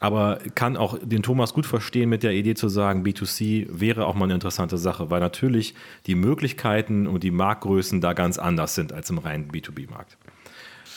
Aber 0.00 0.38
kann 0.54 0.78
auch 0.78 0.98
den 1.00 1.22
Thomas 1.22 1.52
gut 1.52 1.66
verstehen 1.66 2.08
mit 2.08 2.22
der 2.22 2.32
Idee 2.32 2.54
zu 2.54 2.68
sagen, 2.68 3.04
B2C 3.04 3.68
wäre 3.70 4.06
auch 4.06 4.14
mal 4.14 4.24
eine 4.24 4.34
interessante 4.34 4.78
Sache, 4.78 5.10
weil 5.10 5.20
natürlich 5.20 5.74
die 6.06 6.14
Möglichkeiten 6.14 7.06
und 7.06 7.22
die 7.22 7.30
Marktgrößen 7.30 8.00
da 8.00 8.14
ganz 8.14 8.38
anders 8.38 8.74
sind 8.74 8.92
als 8.94 9.10
im 9.10 9.18
reinen 9.18 9.52
B2B-Markt. 9.52 10.16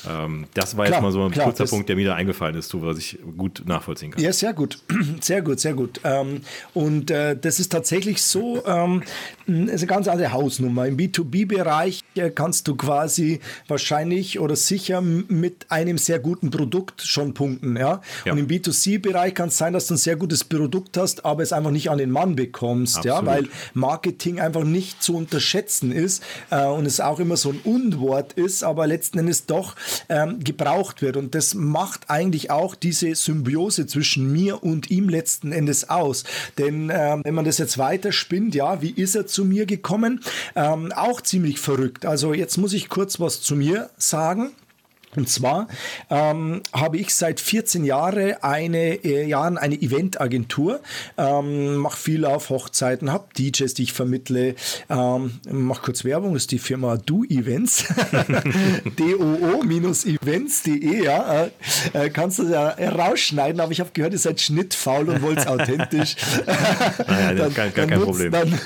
Ähm, 0.10 0.46
das 0.54 0.76
war 0.78 0.86
klar, 0.86 0.98
jetzt 0.98 1.04
mal 1.04 1.12
so 1.12 1.24
ein 1.24 1.32
klar, 1.32 1.46
kurzer 1.46 1.66
Punkt, 1.66 1.90
der 1.90 1.96
mir 1.96 2.08
da 2.08 2.16
eingefallen 2.16 2.56
ist, 2.56 2.74
was 2.82 2.98
ich 2.98 3.20
gut 3.38 3.64
nachvollziehen 3.66 4.12
kann. 4.12 4.22
Ja, 4.22 4.34
sehr 4.34 4.54
gut. 4.54 4.80
Sehr 5.22 5.42
gut, 5.42 5.60
sehr 5.60 5.74
gut. 5.74 6.02
Ähm, 6.04 6.42
und 6.74 7.10
äh, 7.10 7.38
das 7.38 7.60
ist 7.60 7.72
tatsächlich 7.72 8.22
so, 8.22 8.66
ähm, 8.66 9.04
ist 9.46 9.82
eine 9.82 9.88
ganz 9.88 10.08
andere 10.08 10.32
Hausnummer. 10.32 10.88
Im 10.88 10.98
B2B-Bereich 10.98 12.02
äh, 12.16 12.30
kannst 12.30 12.68
du 12.68 12.76
quasi 12.76 13.40
wahrscheinlich 13.68 14.40
oder 14.40 14.56
sicher 14.56 15.02
mit 15.02 15.66
einem 15.70 15.98
sehr 15.98 16.20
guten 16.20 16.50
Produkt 16.50 17.02
schon 17.02 17.34
punkten. 17.34 17.76
Ja? 17.76 18.02
ja. 18.26 18.32
Und 18.32 18.38
im 18.38 18.48
B2C-Bereich 18.48 19.34
kann 19.34 19.50
es 19.50 19.58
sein, 19.58 19.74
dass 19.74 19.88
du 19.88 19.96
ein 19.96 19.98
sehr 19.98 20.16
gutes 20.16 20.44
Produkt 20.44 20.98
hast, 20.98 21.26
aber 21.26 21.44
es 21.44 21.52
einfach 21.52 21.72
nicht 21.72 21.90
an 21.90 21.98
den 21.98 22.12
Mann 22.12 22.36
bekommst, 22.36 23.04
ja? 23.04 23.26
weil 23.26 23.48
Marketing 23.74 24.40
einfach 24.40 24.64
nicht 24.64 25.04
zu 25.04 25.16
unterschätzen 25.16 25.92
ist 25.92 26.24
äh, 26.50 26.66
und 26.66 26.86
es 26.86 27.00
auch 27.00 27.20
immer 27.20 27.38
so 27.38 27.50
ein 27.50 27.60
Unwort 27.64 28.34
ist, 28.34 28.64
aber 28.64 28.88
letzten 28.88 29.20
Endes 29.20 29.46
doch 29.46 29.76
ähm, 30.10 30.40
gebraucht 30.40 31.02
wird. 31.02 31.18
Und 31.18 31.36
das 31.36 31.54
macht 31.54 32.10
eigentlich 32.10 32.50
auch 32.50 32.76
diese 32.76 33.14
Symbiose 33.16 33.88
zwischen 33.88 34.32
mir 34.32 34.64
und 34.64 34.90
ihm 34.90 35.10
letzten 35.10 35.52
Endes 35.52 35.90
aus. 35.90 36.24
Denn 36.58 36.90
ähm, 36.94 37.22
wenn 37.24 37.34
man 37.34 37.46
das 37.46 37.58
jetzt 37.58 37.78
weiter 37.78 38.12
spinnt, 38.12 38.56
ja, 38.56 38.82
wie 38.82 38.92
ist 38.92 39.16
er 39.16 39.28
zu 39.34 39.46
mir 39.46 39.66
gekommen? 39.66 40.22
Ähm, 40.56 40.92
auch 40.94 41.22
ziemlich 41.22 41.60
verrückt. 41.60 42.06
Also 42.06 42.34
jetzt 42.34 42.58
muss 42.58 42.74
ich 42.74 42.90
kurz 42.90 43.20
was 43.20 43.42
zu 43.42 43.56
mir 43.56 43.90
sagen. 43.98 44.52
Und 45.16 45.30
zwar 45.30 45.68
ähm, 46.10 46.62
habe 46.74 46.98
ich 46.98 47.14
seit 47.14 47.40
14 47.40 47.86
Jahre 47.86 48.44
eine, 48.44 48.96
äh, 49.04 49.26
Jahren 49.26 49.58
eine 49.58 49.76
Eventagentur, 49.76 50.82
ähm, 51.18 51.76
mache 51.76 51.98
viel 51.98 52.26
auf 52.26 52.50
Hochzeiten, 52.50 53.12
habe 53.12 53.26
DJs, 53.38 53.74
die 53.74 53.84
ich 53.84 53.94
vermittle, 53.94 54.56
ähm, 54.90 55.40
mache 55.50 55.84
kurz 55.84 56.04
Werbung, 56.04 56.36
ist 56.36 56.52
die 56.52 56.60
Firma 56.60 56.98
Do 56.98 57.24
Events, 57.26 57.84
doo-events.de, 58.98 61.04
ja, 61.04 61.44
äh, 61.44 61.50
äh, 61.94 62.10
kannst 62.10 62.40
du 62.40 62.50
ja 62.50 62.70
rausschneiden, 62.70 63.62
aber 63.62 63.72
ich 63.72 63.80
habe 63.80 63.92
gehört, 63.94 64.14
ihr 64.14 64.20
seid 64.20 64.42
schnittfaul 64.42 65.10
und 65.10 65.22
wollt 65.22 65.40
es 65.40 65.48
authentisch. 65.48 66.16
ja, 67.08 67.34
dann, 67.34 67.54
gar, 67.54 67.70
gar 67.70 67.88
kein 67.88 68.00
nutz, 68.00 68.06
Problem. 68.06 68.32
Dann, 68.32 68.60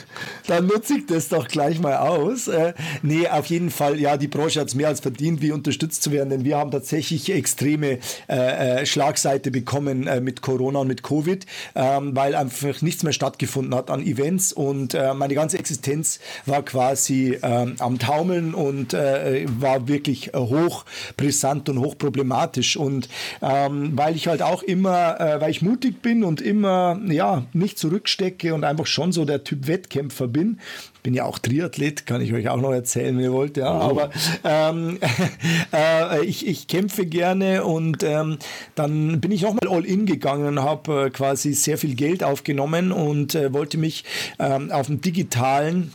dann 0.48 0.68
nutze 0.68 0.96
ich 0.96 1.06
das 1.06 1.30
doch 1.30 1.48
gleich 1.48 1.80
mal 1.80 1.98
aus. 1.98 2.48
Äh, 2.48 2.74
nee, 3.01 3.27
auf 3.27 3.48
jeden 3.48 3.70
Fall, 3.70 4.00
ja, 4.00 4.18
die 4.18 4.27
Branche 4.27 4.60
hat 4.60 4.68
es 4.68 4.75
mehr 4.75 4.88
als 4.88 5.00
verdient, 5.00 5.42
wie 5.42 5.51
unterstützt 5.51 6.04
zu 6.04 6.12
werden 6.12 6.32
denn 6.38 6.46
wir 6.46 6.58
haben 6.58 6.72
tatsächlich 6.72 7.32
extreme 7.32 8.00
äh, 8.29 8.82
äh, 8.82 8.86
Schlagseite 8.86 9.51
bekommen 9.51 10.08
äh, 10.08 10.22
mit 10.22 10.41
Corona 10.41 10.79
und 10.79 10.88
mit 10.88 11.03
Covid, 11.03 11.46
ähm, 11.75 12.15
weil 12.15 12.36
einfach 12.36 12.82
nichts 12.82 13.03
mehr 13.03 13.13
stattgefunden 13.13 13.75
hat 13.75 13.89
an 13.89 14.06
Events. 14.06 14.53
Und 14.53 14.94
äh, 14.94 15.13
meine 15.13 15.34
ganze 15.34 15.58
Existenz 15.58 16.20
war 16.46 16.63
quasi 16.63 17.38
ähm, 17.41 17.75
am 17.79 18.00
Taumeln 18.00 18.53
und 18.53 18.94
äh, 18.94 19.46
war 19.48 19.88
wirklich 19.88 20.34
äh, 20.34 20.38
hoch 20.38 20.86
brisant 21.15 21.70
und 21.70 21.79
hoch 21.79 21.98
problematisch 21.98 22.77
und 22.77 23.10
ähm, 23.41 23.91
weil 23.96 24.15
ich 24.15 24.27
halt 24.27 24.41
auch 24.41 24.63
immer, 24.63 25.17
weil 25.39 25.51
ich 25.51 25.62
mutig 25.62 26.01
bin 26.01 26.24
und 26.24 26.41
immer 26.41 27.00
ja 27.08 27.46
nicht 27.53 27.79
zurückstecke 27.79 28.53
und 28.53 28.63
einfach 28.63 28.86
schon 28.86 29.12
so 29.12 29.25
der 29.25 29.44
Typ 29.44 29.67
Wettkämpfer 29.67 30.27
bin, 30.27 30.60
bin 31.07 31.13
ja 31.13 31.23
auch 31.23 31.39
Triathlet, 31.39 32.05
kann 32.05 32.19
ich 32.19 32.33
euch 32.33 32.49
auch 32.49 32.59
noch 32.59 32.73
erzählen, 32.73 33.15
wenn 33.15 33.23
ihr 33.23 33.31
wollt. 33.31 33.55
Ja, 33.55 33.71
aber 33.71 34.09
ähm, 34.43 34.99
äh, 35.73 36.25
ich, 36.25 36.45
ich 36.45 36.67
kämpfe 36.67 37.05
gerne 37.05 37.63
und 37.63 38.03
ähm, 38.03 38.39
dann 38.75 39.21
bin 39.21 39.31
ich 39.31 39.43
nochmal 39.43 39.69
all 39.73 39.85
in 39.85 40.05
gegangen, 40.05 40.61
habe 40.61 41.05
äh, 41.05 41.09
quasi 41.09 41.53
sehr 41.53 41.77
viel 41.77 41.95
Geld 41.95 42.25
aufgenommen 42.25 42.91
und 42.91 43.35
äh, 43.35 43.53
wollte 43.53 43.77
mich 43.77 44.03
ähm, 44.37 44.69
auf 44.69 44.87
dem 44.87 44.99
digitalen 44.99 45.93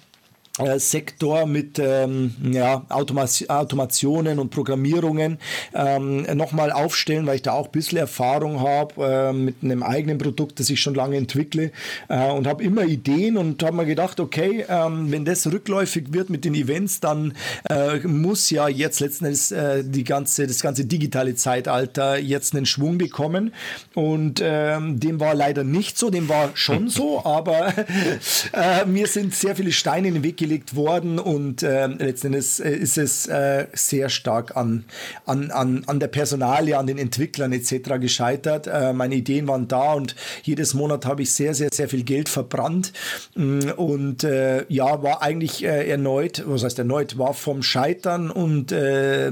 Sektor 0.78 1.46
mit 1.46 1.78
ähm, 1.78 2.34
ja, 2.50 2.84
Automationen 2.88 4.38
und 4.38 4.50
Programmierungen 4.50 5.38
ähm, 5.74 6.22
nochmal 6.34 6.72
aufstellen, 6.72 7.26
weil 7.26 7.36
ich 7.36 7.42
da 7.42 7.52
auch 7.52 7.66
ein 7.66 7.72
bisschen 7.72 7.98
Erfahrung 7.98 8.60
habe 8.60 9.04
äh, 9.04 9.32
mit 9.32 9.56
einem 9.62 9.82
eigenen 9.82 10.18
Produkt, 10.18 10.60
das 10.60 10.70
ich 10.70 10.80
schon 10.80 10.94
lange 10.94 11.16
entwickle 11.16 11.72
äh, 12.08 12.30
und 12.30 12.46
habe 12.46 12.62
immer 12.62 12.84
Ideen 12.84 13.36
und 13.36 13.62
habe 13.62 13.76
mir 13.76 13.86
gedacht, 13.86 14.20
okay, 14.20 14.64
ähm, 14.68 15.10
wenn 15.10 15.24
das 15.24 15.46
rückläufig 15.46 16.12
wird 16.12 16.30
mit 16.30 16.44
den 16.44 16.54
Events, 16.54 17.00
dann 17.00 17.34
äh, 17.68 17.98
muss 18.06 18.50
ja 18.50 18.68
jetzt 18.68 19.00
letzten 19.00 19.26
Endes 19.26 19.52
äh, 19.52 19.84
die 19.84 20.04
ganze, 20.04 20.46
das 20.46 20.60
ganze 20.60 20.84
digitale 20.84 21.34
Zeitalter 21.34 22.18
jetzt 22.18 22.54
einen 22.54 22.66
Schwung 22.66 22.98
bekommen. 22.98 23.52
Und 23.94 24.40
ähm, 24.42 25.00
dem 25.00 25.20
war 25.20 25.34
leider 25.34 25.64
nicht 25.64 25.98
so, 25.98 26.10
dem 26.10 26.28
war 26.28 26.50
schon 26.54 26.88
so, 26.88 27.24
aber 27.24 27.72
äh, 28.52 28.84
mir 28.86 29.06
sind 29.06 29.34
sehr 29.34 29.56
viele 29.56 29.72
Steine 29.72 30.08
in 30.08 30.14
den 30.14 30.22
Weg 30.22 30.36
gelegt 30.36 30.51
worden 30.74 31.18
und 31.18 31.62
äh, 31.62 31.86
letztendlich 31.86 32.64
äh, 32.64 32.74
ist 32.74 32.98
es 32.98 33.26
äh, 33.26 33.66
sehr 33.72 34.08
stark 34.08 34.56
an, 34.56 34.84
an, 35.26 35.50
an, 35.50 35.84
an 35.86 36.00
der 36.00 36.08
Personalie, 36.08 36.76
an 36.76 36.86
den 36.86 36.98
Entwicklern 36.98 37.52
etc. 37.52 38.00
gescheitert. 38.00 38.66
Äh, 38.66 38.92
meine 38.92 39.14
Ideen 39.14 39.48
waren 39.48 39.68
da 39.68 39.94
und 39.94 40.14
jedes 40.42 40.74
Monat 40.74 41.06
habe 41.06 41.22
ich 41.22 41.32
sehr, 41.32 41.54
sehr, 41.54 41.70
sehr 41.72 41.88
viel 41.88 42.04
Geld 42.04 42.28
verbrannt 42.28 42.92
mm, 43.34 43.70
und 43.76 44.24
äh, 44.24 44.64
ja, 44.68 45.02
war 45.02 45.22
eigentlich 45.22 45.64
äh, 45.64 45.88
erneut, 45.88 46.42
was 46.46 46.64
heißt 46.64 46.78
erneut, 46.78 47.18
war 47.18 47.34
vom 47.34 47.62
Scheitern 47.62 48.30
und 48.30 48.72
äh, 48.72 49.30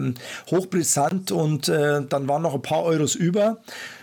hochbrisant 0.50 1.30
und 1.32 1.68
äh, 1.68 2.02
dann 2.08 2.28
waren 2.28 2.42
noch 2.42 2.54
ein 2.54 2.62
paar 2.62 2.84
Euros 2.84 3.14
über 3.14 3.58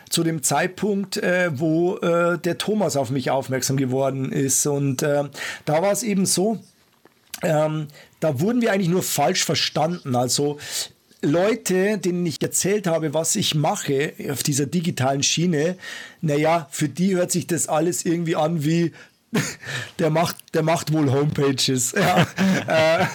zu 0.09 0.23
dem 0.23 0.43
Zeitpunkt, 0.43 1.17
äh, 1.17 1.49
wo 1.53 1.97
äh, 1.97 2.37
der 2.37 2.57
Thomas 2.57 2.95
auf 2.95 3.09
mich 3.09 3.29
aufmerksam 3.29 3.77
geworden 3.77 4.31
ist. 4.31 4.65
Und 4.65 5.03
äh, 5.03 5.25
da 5.65 5.81
war 5.81 5.91
es 5.91 6.03
eben 6.03 6.25
so, 6.25 6.59
ähm, 7.43 7.87
da 8.19 8.39
wurden 8.39 8.61
wir 8.61 8.71
eigentlich 8.71 8.89
nur 8.89 9.03
falsch 9.03 9.43
verstanden. 9.45 10.15
Also 10.15 10.57
Leute, 11.21 11.97
denen 11.97 12.25
ich 12.25 12.41
erzählt 12.41 12.87
habe, 12.87 13.13
was 13.13 13.35
ich 13.35 13.55
mache 13.55 14.13
auf 14.29 14.43
dieser 14.43 14.65
digitalen 14.65 15.23
Schiene, 15.23 15.77
naja, 16.21 16.67
für 16.71 16.89
die 16.89 17.15
hört 17.15 17.31
sich 17.31 17.47
das 17.47 17.67
alles 17.67 18.05
irgendwie 18.05 18.35
an 18.35 18.63
wie 18.63 18.91
der 19.99 20.09
macht, 20.09 20.37
der 20.53 20.63
macht 20.63 20.93
wohl 20.93 21.11
Homepages. 21.11 21.93
Ja. 22.07 22.27
Äh, 22.67 23.05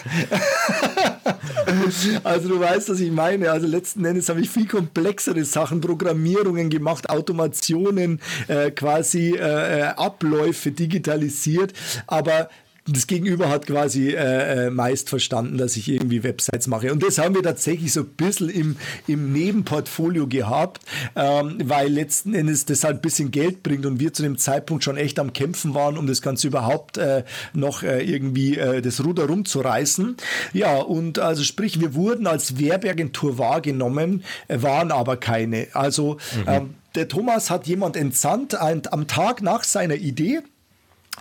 also 2.23 2.49
du 2.49 2.59
weißt, 2.59 2.89
was 2.89 2.99
ich 2.99 3.11
meine. 3.11 3.51
Also 3.51 3.67
letzten 3.67 4.05
Endes 4.05 4.29
habe 4.29 4.41
ich 4.41 4.49
viel 4.49 4.67
komplexere 4.67 5.43
Sachen, 5.43 5.81
Programmierungen 5.81 6.69
gemacht, 6.69 7.09
Automationen, 7.09 8.19
äh, 8.47 8.71
quasi 8.71 9.31
äh, 9.31 9.79
äh 9.79 9.83
Abläufe 9.95 10.71
digitalisiert. 10.71 11.73
Aber 12.05 12.49
das 12.85 13.07
Gegenüber 13.07 13.49
hat 13.49 13.65
quasi 13.65 14.09
äh, 14.09 14.65
äh, 14.65 14.69
meist 14.69 15.09
verstanden, 15.09 15.57
dass 15.57 15.77
ich 15.77 15.87
irgendwie 15.87 16.23
Websites 16.23 16.67
mache. 16.67 16.91
Und 16.91 17.01
das 17.01 17.17
haben 17.17 17.33
wir 17.33 17.41
tatsächlich 17.41 17.93
so 17.93 18.01
ein 18.01 18.07
bisschen 18.07 18.49
im, 18.49 18.75
im 19.07 19.31
Nebenportfolio 19.31 20.27
gehabt, 20.27 20.81
ähm, 21.15 21.57
weil 21.63 21.87
letzten 21.87 22.33
Endes 22.33 22.65
das 22.65 22.83
halt 22.83 22.97
ein 22.97 23.01
bisschen 23.01 23.31
Geld 23.31 23.63
bringt 23.63 23.85
und 23.85 24.01
wir 24.01 24.13
zu 24.13 24.21
dem 24.23 24.37
Zeitpunkt 24.37 24.83
schon 24.83 24.97
echt 24.97 25.17
am 25.19 25.31
Kämpfen 25.31 25.73
waren, 25.73 25.97
um 25.97 26.07
das 26.07 26.21
Ganze 26.21 26.47
überhaupt 26.47 26.97
äh, 26.97 27.23
noch 27.53 27.83
äh, 27.83 28.03
irgendwie 28.03 28.57
äh, 28.57 28.81
das 28.81 29.03
Ruder 29.03 29.27
rumzureißen. 29.27 30.17
Ja, 30.51 30.77
und 30.77 31.19
also 31.19 31.43
sprich, 31.43 31.79
wir 31.79 31.93
wurden 31.93 32.27
als 32.27 32.59
Werbeagentur 32.59 33.37
wahrgenommen, 33.37 34.23
äh, 34.49 34.61
waren 34.61 34.91
aber 34.91 35.15
keine. 35.15 35.67
Also 35.71 36.17
mhm. 36.35 36.43
ähm, 36.47 36.69
der 36.95 37.07
Thomas 37.07 37.49
hat 37.49 37.65
jemand 37.65 37.95
entsandt 37.95 38.55
ein, 38.55 38.81
am 38.91 39.07
Tag 39.07 39.41
nach 39.41 39.63
seiner 39.63 39.95
Idee 39.95 40.41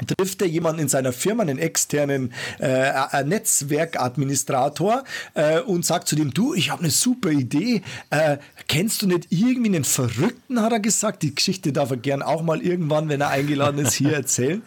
trifft 0.06 0.42
er 0.42 0.48
jemanden 0.48 0.82
in 0.82 0.88
seiner 0.88 1.12
Firma, 1.12 1.42
einen 1.42 1.58
externen 1.58 2.32
äh, 2.58 3.24
Netzwerkadministrator 3.24 5.04
äh, 5.34 5.60
und 5.60 5.84
sagt 5.84 6.08
zu 6.08 6.16
dem, 6.16 6.32
du, 6.32 6.54
ich 6.54 6.70
habe 6.70 6.82
eine 6.82 6.90
super 6.90 7.30
Idee, 7.30 7.82
äh, 8.10 8.38
kennst 8.68 9.02
du 9.02 9.06
nicht 9.06 9.26
irgendwie 9.30 9.74
einen 9.74 9.84
Verrückten, 9.84 10.62
hat 10.62 10.72
er 10.72 10.80
gesagt. 10.80 11.22
Die 11.22 11.34
Geschichte 11.34 11.72
darf 11.72 11.90
er 11.90 11.98
gern 11.98 12.22
auch 12.22 12.42
mal 12.42 12.62
irgendwann, 12.62 13.08
wenn 13.08 13.20
er 13.20 13.28
eingeladen 13.28 13.84
ist, 13.84 13.94
hier 13.94 14.12
erzählen. 14.14 14.62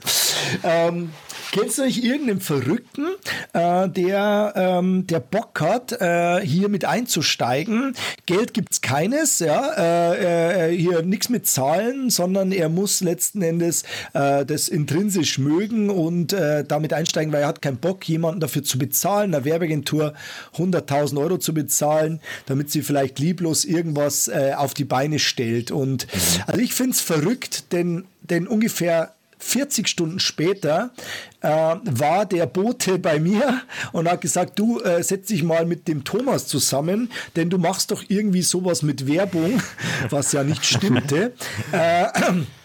Ähm, 0.64 1.12
Kennst 1.56 1.78
du 1.78 1.84
nicht 1.84 2.04
irgendeinen 2.04 2.42
Verrückten, 2.42 3.06
äh, 3.54 3.88
der, 3.88 4.54
ähm, 4.58 5.08
der 5.08 5.22
Bock 5.22 5.62
hat, 5.62 5.94
äh, 5.94 6.42
hier 6.46 6.68
mit 6.68 6.84
einzusteigen? 6.84 7.96
Geld 8.26 8.54
gibt 8.54 8.74
es 8.74 8.82
keines, 8.82 9.40
ja. 9.40 9.72
Äh, 9.78 10.72
äh, 10.72 10.78
hier 10.78 11.02
nichts 11.04 11.30
mit 11.30 11.48
Zahlen, 11.48 12.10
sondern 12.10 12.52
er 12.52 12.68
muss 12.68 13.00
letzten 13.00 13.42
Endes 13.42 13.84
äh, 14.12 14.46
das 14.46 14.68
intrinsisch 14.68 15.38
mögen 15.38 15.90
und 15.90 16.34
äh, 16.34 16.66
damit 16.66 16.92
einsteigen, 16.92 17.32
weil 17.32 17.44
er 17.44 17.48
hat 17.48 17.62
keinen 17.62 17.78
Bock, 17.78 18.06
jemanden 18.10 18.42
dafür 18.42 18.66
zu 18.66 18.78
bezahlen, 18.78 19.34
einer 19.34 19.46
Werbeagentur 19.46 20.14
100.000 20.58 21.18
Euro 21.22 21.38
zu 21.38 21.54
bezahlen, 21.54 22.20
damit 22.48 22.70
sie 22.70 22.82
vielleicht 22.82 23.18
lieblos 23.20 23.64
irgendwas 23.64 24.30
auf 24.58 24.74
die 24.74 24.84
Beine 24.84 25.20
stellt. 25.20 25.72
Und 25.72 26.08
mhm. 26.14 26.20
also 26.48 26.60
ich 26.60 26.74
finde 26.74 26.92
es 26.92 27.02
verrückt, 27.02 27.72
denn, 27.72 28.06
denn 28.24 28.46
ungefähr 28.46 29.15
40 29.40 29.88
Stunden 29.88 30.20
später 30.20 30.92
äh, 31.42 31.48
war 31.50 32.26
der 32.26 32.46
Bote 32.46 33.00
bei 33.00 33.20
mir 33.20 33.62
und 33.92 34.10
hat 34.10 34.22
gesagt, 34.22 34.58
du 34.60 34.80
äh, 34.82 35.04
setz 35.04 35.28
dich 35.28 35.44
mal 35.44 35.66
mit 35.66 35.88
dem 35.88 36.04
Thomas 36.04 36.48
zusammen, 36.48 37.12
denn 37.36 37.50
du 37.50 37.58
machst 37.58 37.92
doch 37.92 38.04
irgendwie 38.08 38.42
sowas 38.42 38.82
mit 38.82 39.08
Werbung, 39.08 39.62
was 40.10 40.32
ja 40.32 40.44
nicht 40.44 40.66
stimmte. 40.66 41.34
äh, 41.72 42.08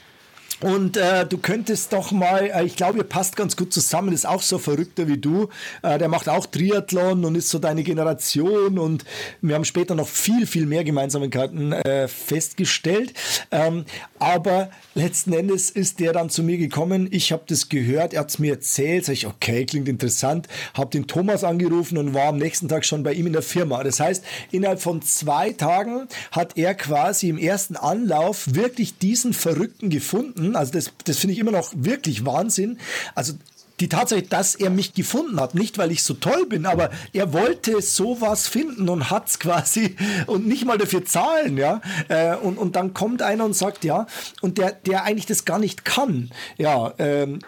und 0.60 0.98
äh, 0.98 1.24
du 1.26 1.38
könntest 1.38 1.92
doch 1.94 2.12
mal, 2.12 2.50
äh, 2.54 2.64
ich 2.64 2.76
glaube, 2.76 2.98
ihr 2.98 3.04
passt 3.04 3.34
ganz 3.34 3.56
gut 3.56 3.72
zusammen, 3.72 4.12
ist 4.12 4.26
auch 4.26 4.42
so 4.42 4.58
verrückter 4.58 5.08
wie 5.08 5.16
du. 5.16 5.48
Äh, 5.82 5.98
der 5.98 6.08
macht 6.08 6.28
auch 6.28 6.46
Triathlon 6.46 7.24
und 7.24 7.34
ist 7.34 7.48
so 7.48 7.58
deine 7.58 7.82
Generation. 7.82 8.78
Und 8.78 9.04
wir 9.40 9.54
haben 9.54 9.64
später 9.64 9.94
noch 9.94 10.08
viel, 10.08 10.46
viel 10.46 10.66
mehr 10.66 10.84
Gemeinsamkeiten 10.84 11.72
äh, 11.72 12.08
festgestellt. 12.08 13.14
Ähm, 13.50 13.86
aber 14.18 14.70
letzten 14.94 15.32
Endes 15.32 15.70
ist 15.70 15.98
der 15.98 16.12
dann 16.12 16.28
zu 16.28 16.42
mir 16.42 16.58
gekommen. 16.58 17.08
Ich 17.10 17.32
habe 17.32 17.44
das 17.46 17.70
gehört, 17.70 18.12
er 18.12 18.20
hat 18.20 18.30
es 18.30 18.38
mir 18.38 18.52
erzählt. 18.52 19.06
Sag 19.06 19.14
ich, 19.14 19.26
okay, 19.26 19.64
klingt 19.64 19.88
interessant. 19.88 20.46
Habe 20.74 20.90
den 20.90 21.06
Thomas 21.06 21.42
angerufen 21.42 21.96
und 21.96 22.12
war 22.12 22.26
am 22.26 22.36
nächsten 22.36 22.68
Tag 22.68 22.84
schon 22.84 23.02
bei 23.02 23.14
ihm 23.14 23.26
in 23.26 23.32
der 23.32 23.42
Firma. 23.42 23.82
Das 23.82 23.98
heißt, 23.98 24.22
innerhalb 24.50 24.82
von 24.82 25.00
zwei 25.00 25.52
Tagen 25.52 26.06
hat 26.32 26.58
er 26.58 26.74
quasi 26.74 27.30
im 27.30 27.38
ersten 27.38 27.76
Anlauf 27.76 28.54
wirklich 28.54 28.98
diesen 28.98 29.32
Verrückten 29.32 29.88
gefunden 29.88 30.49
also 30.56 30.72
das, 30.72 30.90
das 31.04 31.18
finde 31.18 31.34
ich 31.34 31.38
immer 31.38 31.52
noch 31.52 31.72
wirklich 31.74 32.24
Wahnsinn. 32.24 32.78
Also 33.14 33.34
die 33.80 33.88
Tatsache, 33.88 34.22
dass 34.22 34.54
er 34.54 34.70
mich 34.70 34.92
gefunden 34.92 35.40
hat, 35.40 35.54
nicht 35.54 35.78
weil 35.78 35.90
ich 35.90 36.02
so 36.02 36.14
toll 36.14 36.46
bin, 36.46 36.66
aber 36.66 36.90
er 37.12 37.32
wollte 37.32 37.80
sowas 37.80 38.46
finden 38.46 38.88
und 38.88 39.10
hat 39.10 39.28
es 39.28 39.38
quasi 39.38 39.96
und 40.26 40.46
nicht 40.46 40.66
mal 40.66 40.78
dafür 40.78 41.04
zahlen, 41.04 41.56
ja. 41.56 41.80
Äh, 42.08 42.36
und, 42.36 42.58
und 42.58 42.76
dann 42.76 42.94
kommt 42.94 43.22
einer 43.22 43.44
und 43.44 43.56
sagt, 43.56 43.84
ja, 43.84 44.06
und 44.42 44.58
der, 44.58 44.72
der 44.72 45.04
eigentlich 45.04 45.26
das 45.26 45.44
gar 45.44 45.58
nicht 45.58 45.84
kann. 45.84 46.30
Ja, 46.58 46.92
ähm, 46.98 47.40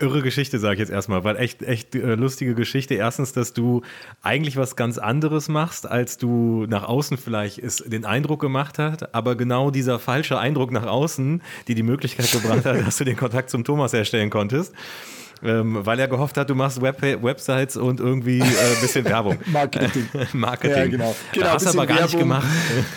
Irre 0.00 0.22
Geschichte, 0.22 0.58
sage 0.58 0.74
ich 0.74 0.80
jetzt 0.80 0.90
erstmal, 0.90 1.24
weil 1.24 1.36
echt, 1.36 1.62
echt 1.62 1.94
äh, 1.94 2.14
lustige 2.14 2.54
Geschichte. 2.54 2.94
Erstens, 2.94 3.32
dass 3.32 3.52
du 3.52 3.82
eigentlich 4.22 4.56
was 4.56 4.76
ganz 4.76 4.98
anderes 4.98 5.48
machst, 5.48 5.86
als 5.86 6.18
du 6.18 6.66
nach 6.68 6.84
außen 6.84 7.18
vielleicht 7.18 7.58
es 7.58 7.76
den 7.76 8.04
Eindruck 8.04 8.40
gemacht 8.40 8.78
hat, 8.78 9.14
aber 9.14 9.36
genau 9.36 9.70
dieser 9.70 9.98
falsche 9.98 10.38
Eindruck 10.38 10.72
nach 10.72 10.86
außen, 10.86 11.42
die 11.68 11.74
die 11.74 11.82
Möglichkeit 11.82 12.30
gebracht 12.32 12.64
hat, 12.64 12.80
dass 12.86 12.96
du 12.96 13.04
den 13.04 13.16
Kontakt 13.16 13.50
zum 13.50 13.64
Thomas 13.64 13.92
herstellen 13.92 14.30
konntest 14.30 14.74
ähm, 15.42 15.78
weil 15.86 15.98
er 15.98 16.08
gehofft 16.08 16.36
hat, 16.36 16.50
du 16.50 16.54
machst 16.54 16.82
Web 16.82 17.00
Websites 17.00 17.76
und 17.76 17.98
irgendwie 17.98 18.42
ein 18.42 18.48
äh, 18.48 18.80
bisschen 18.80 19.04
Werbung. 19.06 19.38
Marketing. 19.46 20.06
Marketing. 20.32 20.76
Ja, 20.76 20.86
genau. 20.86 21.16
genau 21.32 21.46
hast 21.46 21.64
du 21.64 21.70
aber 21.70 21.86
gar 21.86 21.98
Werbung. 21.98 22.10
nicht 22.10 22.18
gemacht. 22.18 22.46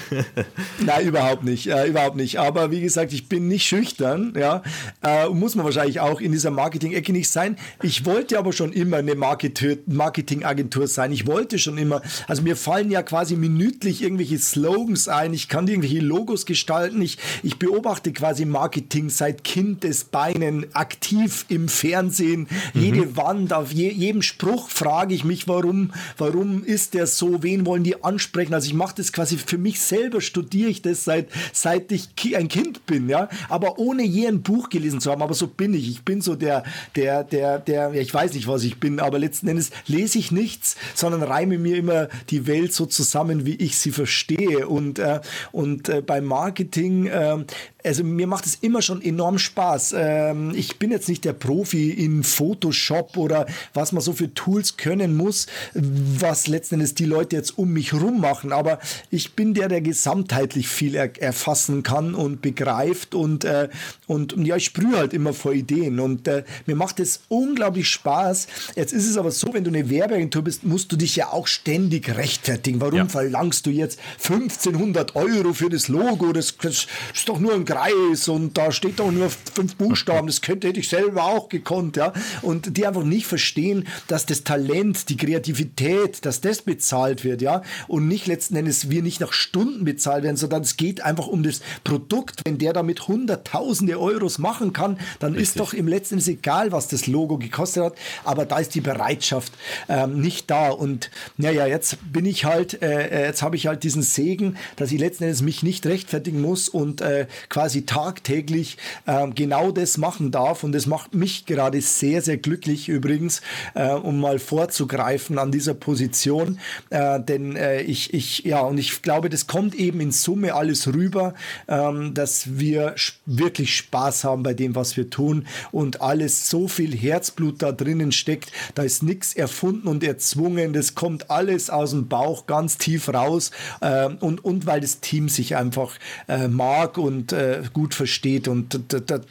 Nein, 0.79 1.07
überhaupt 1.07 1.43
nicht. 1.43 1.67
Äh, 1.67 1.87
überhaupt 1.87 2.17
nicht. 2.17 2.39
Aber 2.39 2.71
wie 2.71 2.81
gesagt, 2.81 3.13
ich 3.13 3.29
bin 3.29 3.47
nicht 3.47 3.65
schüchtern. 3.65 4.33
Ja, 4.37 4.61
äh, 5.03 5.29
muss 5.29 5.55
man 5.55 5.63
wahrscheinlich 5.65 6.01
auch 6.01 6.19
in 6.19 6.33
dieser 6.33 6.51
Marketing-Ecke 6.51 7.13
nicht 7.13 7.29
sein. 7.29 7.55
Ich 7.81 8.05
wollte 8.05 8.37
aber 8.37 8.51
schon 8.51 8.73
immer 8.73 8.97
eine 8.97 9.15
Marketing-Agentur 9.15 10.87
sein. 10.87 11.11
Ich 11.13 11.25
wollte 11.25 11.59
schon 11.59 11.77
immer. 11.77 12.01
Also 12.27 12.41
mir 12.41 12.57
fallen 12.57 12.91
ja 12.91 13.03
quasi 13.03 13.37
minütlich 13.37 14.01
irgendwelche 14.01 14.37
Slogans 14.37 15.07
ein. 15.07 15.33
Ich 15.33 15.47
kann 15.47 15.67
irgendwelche 15.67 15.99
Logos 15.99 16.45
gestalten. 16.45 17.01
Ich, 17.01 17.17
ich 17.41 17.57
beobachte 17.57 18.11
quasi 18.11 18.43
Marketing 18.45 19.09
seit 19.09 19.45
Kindesbeinen 19.45 20.75
aktiv 20.75 21.45
im 21.47 21.69
Fernsehen 21.69 22.32
sehen. 22.33 22.47
Mhm. 22.73 22.81
Jede 22.81 23.17
Wand, 23.17 23.53
auf 23.53 23.71
je, 23.71 23.91
jedem 23.91 24.21
Spruch 24.21 24.69
frage 24.69 25.13
ich 25.13 25.23
mich, 25.23 25.47
warum, 25.47 25.91
warum 26.17 26.63
ist 26.63 26.93
der 26.93 27.07
so, 27.07 27.43
wen 27.43 27.65
wollen 27.65 27.83
die 27.83 28.03
ansprechen? 28.03 28.53
Also 28.53 28.67
ich 28.67 28.73
mache 28.73 28.95
das 28.97 29.13
quasi 29.13 29.37
für 29.37 29.57
mich 29.57 29.79
selber, 29.79 30.21
studiere 30.21 30.69
ich 30.69 30.81
das 30.81 31.03
seit, 31.03 31.29
seit 31.51 31.91
ich 31.91 32.09
ein 32.35 32.47
Kind 32.47 32.85
bin, 32.85 33.09
ja, 33.09 33.29
aber 33.49 33.79
ohne 33.79 34.03
je 34.03 34.27
ein 34.27 34.41
Buch 34.41 34.69
gelesen 34.69 34.99
zu 34.99 35.11
haben, 35.11 35.21
aber 35.21 35.33
so 35.33 35.47
bin 35.47 35.73
ich. 35.73 35.89
Ich 35.89 36.03
bin 36.03 36.21
so 36.21 36.35
der, 36.35 36.63
der, 36.95 37.23
der, 37.23 37.59
der, 37.59 37.93
ich 37.93 38.13
weiß 38.13 38.33
nicht, 38.33 38.47
was 38.47 38.63
ich 38.63 38.79
bin, 38.79 38.99
aber 38.99 39.19
letzten 39.19 39.47
Endes 39.47 39.71
lese 39.87 40.19
ich 40.19 40.31
nichts, 40.31 40.75
sondern 40.95 41.23
reime 41.23 41.57
mir 41.57 41.77
immer 41.77 42.07
die 42.29 42.47
Welt 42.47 42.73
so 42.73 42.85
zusammen, 42.85 43.45
wie 43.45 43.55
ich 43.55 43.77
sie 43.77 43.91
verstehe 43.91 44.67
und, 44.67 44.99
äh, 44.99 45.19
und 45.51 45.89
äh, 45.89 46.01
beim 46.01 46.25
Marketing, 46.25 47.07
äh, 47.07 47.37
also 47.83 48.03
mir 48.03 48.27
macht 48.27 48.45
es 48.45 48.55
immer 48.55 48.81
schon 48.81 49.01
enorm 49.01 49.37
Spaß. 49.37 49.95
Ähm, 49.97 50.51
ich 50.55 50.79
bin 50.79 50.91
jetzt 50.91 51.09
nicht 51.09 51.25
der 51.25 51.33
Profi 51.33 51.91
in 51.91 52.23
Photoshop 52.23 53.17
oder 53.17 53.45
was 53.73 53.91
man 53.91 54.01
so 54.01 54.13
für 54.13 54.33
Tools 54.33 54.77
können 54.77 55.15
muss, 55.15 55.47
was 55.73 56.47
letzten 56.47 56.75
Endes 56.75 56.95
die 56.95 57.05
Leute 57.05 57.35
jetzt 57.35 57.57
um 57.57 57.73
mich 57.73 57.93
rum 57.93 58.21
machen. 58.21 58.51
Aber 58.51 58.79
ich 59.09 59.33
bin 59.33 59.53
der, 59.53 59.67
der 59.67 59.81
gesamtheitlich 59.81 60.67
viel 60.67 60.95
er 60.95 61.21
erfassen 61.21 61.83
kann 61.83 62.15
und 62.15 62.41
begreift 62.41 63.15
und, 63.15 63.43
äh, 63.43 63.69
und, 64.07 64.35
ja, 64.45 64.55
ich 64.55 64.65
sprühe 64.65 64.97
halt 64.97 65.13
immer 65.13 65.33
vor 65.33 65.53
Ideen 65.53 65.99
und 65.99 66.27
äh, 66.27 66.43
mir 66.65 66.75
macht 66.75 66.99
es 66.99 67.21
unglaublich 67.27 67.89
Spaß. 67.89 68.47
Jetzt 68.75 68.93
ist 68.93 69.09
es 69.09 69.17
aber 69.17 69.31
so, 69.31 69.53
wenn 69.53 69.63
du 69.63 69.69
eine 69.69 69.89
Werbeagentur 69.89 70.43
bist, 70.43 70.63
musst 70.63 70.91
du 70.91 70.95
dich 70.95 71.15
ja 71.15 71.29
auch 71.29 71.47
ständig 71.47 72.15
rechtfertigen. 72.15 72.81
Warum 72.81 72.95
ja. 72.95 73.07
verlangst 73.07 73.65
du 73.65 73.69
jetzt 73.69 73.99
1500 74.23 75.15
Euro 75.15 75.53
für 75.53 75.69
das 75.69 75.87
Logo? 75.87 76.31
Das, 76.33 76.55
das 76.57 76.87
ist 77.13 77.29
doch 77.29 77.39
nur 77.39 77.53
ein 77.53 77.65
Kreis 77.73 78.27
und 78.27 78.57
da 78.57 78.71
steht 78.71 78.99
doch 78.99 79.11
nur 79.11 79.29
fünf 79.29 79.75
Buchstaben. 79.75 80.27
Das 80.27 80.41
könnte 80.41 80.67
hätte 80.67 80.79
ich 80.79 80.89
selber 80.89 81.23
auch 81.23 81.49
gekonnt, 81.49 81.97
ja. 81.97 82.13
Und 82.41 82.77
die 82.77 82.85
einfach 82.85 83.03
nicht 83.03 83.25
verstehen, 83.25 83.87
dass 84.07 84.25
das 84.25 84.43
Talent, 84.43 85.09
die 85.09 85.17
Kreativität, 85.17 86.25
dass 86.25 86.41
das 86.41 86.61
bezahlt 86.61 87.23
wird, 87.23 87.41
ja. 87.41 87.63
Und 87.87 88.07
nicht 88.07 88.27
letzten 88.27 88.55
Endes 88.55 88.89
wir 88.89 89.01
nicht 89.01 89.19
nach 89.21 89.33
Stunden 89.33 89.85
bezahlt 89.85 90.23
werden, 90.23 90.37
sondern 90.37 90.61
es 90.61 90.77
geht 90.77 91.01
einfach 91.01 91.27
um 91.27 91.41
das 91.41 91.61
Produkt. 91.83 92.41
Wenn 92.45 92.59
der 92.59 92.73
damit 92.73 93.07
hunderttausende 93.07 93.99
Euros 93.99 94.37
machen 94.37 94.71
kann, 94.73 94.99
dann 95.19 95.33
Richtig. 95.33 95.49
ist 95.49 95.59
doch 95.59 95.73
im 95.73 95.87
letzten 95.87 96.15
Endes 96.15 96.27
egal, 96.27 96.71
was 96.71 96.87
das 96.87 97.07
Logo 97.07 97.37
gekostet 97.37 97.83
hat. 97.83 97.95
Aber 98.23 98.45
da 98.45 98.59
ist 98.59 98.75
die 98.75 98.81
Bereitschaft 98.81 99.51
ähm, 99.89 100.21
nicht 100.21 100.51
da. 100.51 100.69
Und 100.69 101.09
naja, 101.37 101.65
jetzt 101.65 101.97
bin 102.13 102.25
ich 102.25 102.45
halt, 102.45 102.81
äh, 102.83 103.07
äh, 103.07 103.25
jetzt 103.25 103.41
habe 103.41 103.55
ich 103.55 103.65
halt 103.65 103.83
diesen 103.83 104.03
Segen, 104.03 104.57
dass 104.75 104.91
ich 104.91 104.99
letzten 104.99 105.23
Endes 105.23 105.41
mich 105.41 105.63
nicht 105.63 105.85
rechtfertigen 105.87 106.39
muss 106.39 106.69
und 106.69 107.01
äh, 107.01 107.25
quasi 107.49 107.62
quasi 107.63 107.85
tagtäglich 107.85 108.77
äh, 109.05 109.25
genau 109.29 109.71
das 109.71 109.97
machen 109.97 110.31
darf. 110.31 110.65
Und 110.65 110.73
das 110.73 110.85
macht 110.85 111.15
mich 111.15 111.45
gerade 111.45 111.79
sehr, 111.79 112.21
sehr 112.21 112.35
glücklich 112.35 112.89
übrigens, 112.89 113.41
äh, 113.73 113.89
um 113.93 114.19
mal 114.19 114.37
vorzugreifen 114.37 115.37
an 115.39 115.49
dieser 115.49 115.73
Position. 115.73 116.59
Äh, 116.89 117.21
denn 117.21 117.55
äh, 117.55 117.81
ich, 117.81 118.13
ich, 118.13 118.39
ja, 118.39 118.59
und 118.59 118.77
ich 118.77 119.01
glaube, 119.01 119.29
das 119.29 119.47
kommt 119.47 119.75
eben 119.75 120.01
in 120.01 120.11
Summe 120.11 120.55
alles 120.55 120.93
rüber, 120.93 121.35
ähm, 121.69 122.13
dass 122.13 122.59
wir 122.59 122.95
wirklich 123.25 123.77
Spaß 123.77 124.25
haben 124.25 124.43
bei 124.43 124.53
dem, 124.53 124.75
was 124.75 124.97
wir 124.97 125.09
tun 125.09 125.47
und 125.71 126.01
alles 126.01 126.49
so 126.49 126.67
viel 126.67 126.93
Herzblut 126.93 127.61
da 127.61 127.71
drinnen 127.71 128.11
steckt. 128.11 128.51
Da 128.75 128.83
ist 128.83 129.03
nichts 129.03 129.33
erfunden 129.33 129.87
und 129.87 130.03
erzwungen. 130.03 130.73
Das 130.73 130.95
kommt 130.95 131.31
alles 131.31 131.69
aus 131.69 131.91
dem 131.91 132.09
Bauch 132.09 132.45
ganz 132.45 132.77
tief 132.77 133.07
raus. 133.07 133.51
Äh, 133.79 134.09
und, 134.19 134.43
und 134.43 134.65
weil 134.65 134.81
das 134.81 134.99
Team 134.99 135.29
sich 135.29 135.55
einfach 135.55 135.93
äh, 136.27 136.49
mag 136.49 136.97
und 136.97 137.31
äh, 137.61 137.63
gut 137.73 137.93
versteht. 137.93 138.47
Und 138.47 138.79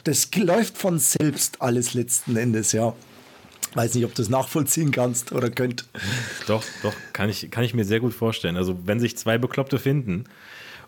das 0.03 0.29
läuft 0.35 0.77
von 0.77 0.99
selbst 0.99 1.61
alles 1.61 1.93
letzten 1.93 2.35
Endes, 2.35 2.71
ja. 2.71 2.93
Weiß 3.75 3.95
nicht, 3.95 4.05
ob 4.05 4.13
du 4.13 4.21
das 4.21 4.29
nachvollziehen 4.29 4.91
kannst 4.91 5.31
oder 5.31 5.49
könnt. 5.49 5.85
Doch, 6.47 6.63
doch, 6.83 6.93
kann 7.11 7.29
ich, 7.29 7.49
kann 7.49 7.63
ich 7.63 7.73
mir 7.73 7.85
sehr 7.85 7.99
gut 7.99 8.13
vorstellen. 8.13 8.55
Also, 8.55 8.77
wenn 8.85 8.99
sich 8.99 9.17
zwei 9.17 9.37
Bekloppte 9.37 9.79
finden 9.79 10.25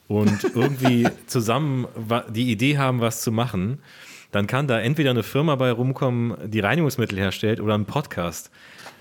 und 0.07 0.43
irgendwie 0.55 1.07
zusammen 1.25 1.87
die 2.29 2.51
Idee 2.51 2.77
haben, 2.77 3.01
was 3.01 3.21
zu 3.21 3.31
machen, 3.31 3.79
dann 4.31 4.47
kann 4.47 4.67
da 4.67 4.79
entweder 4.79 5.11
eine 5.11 5.23
Firma 5.23 5.55
bei 5.55 5.71
rumkommen, 5.71 6.35
die 6.51 6.59
Reinigungsmittel 6.59 7.17
herstellt 7.17 7.59
oder 7.59 7.75
ein 7.75 7.85
Podcast 7.85 8.51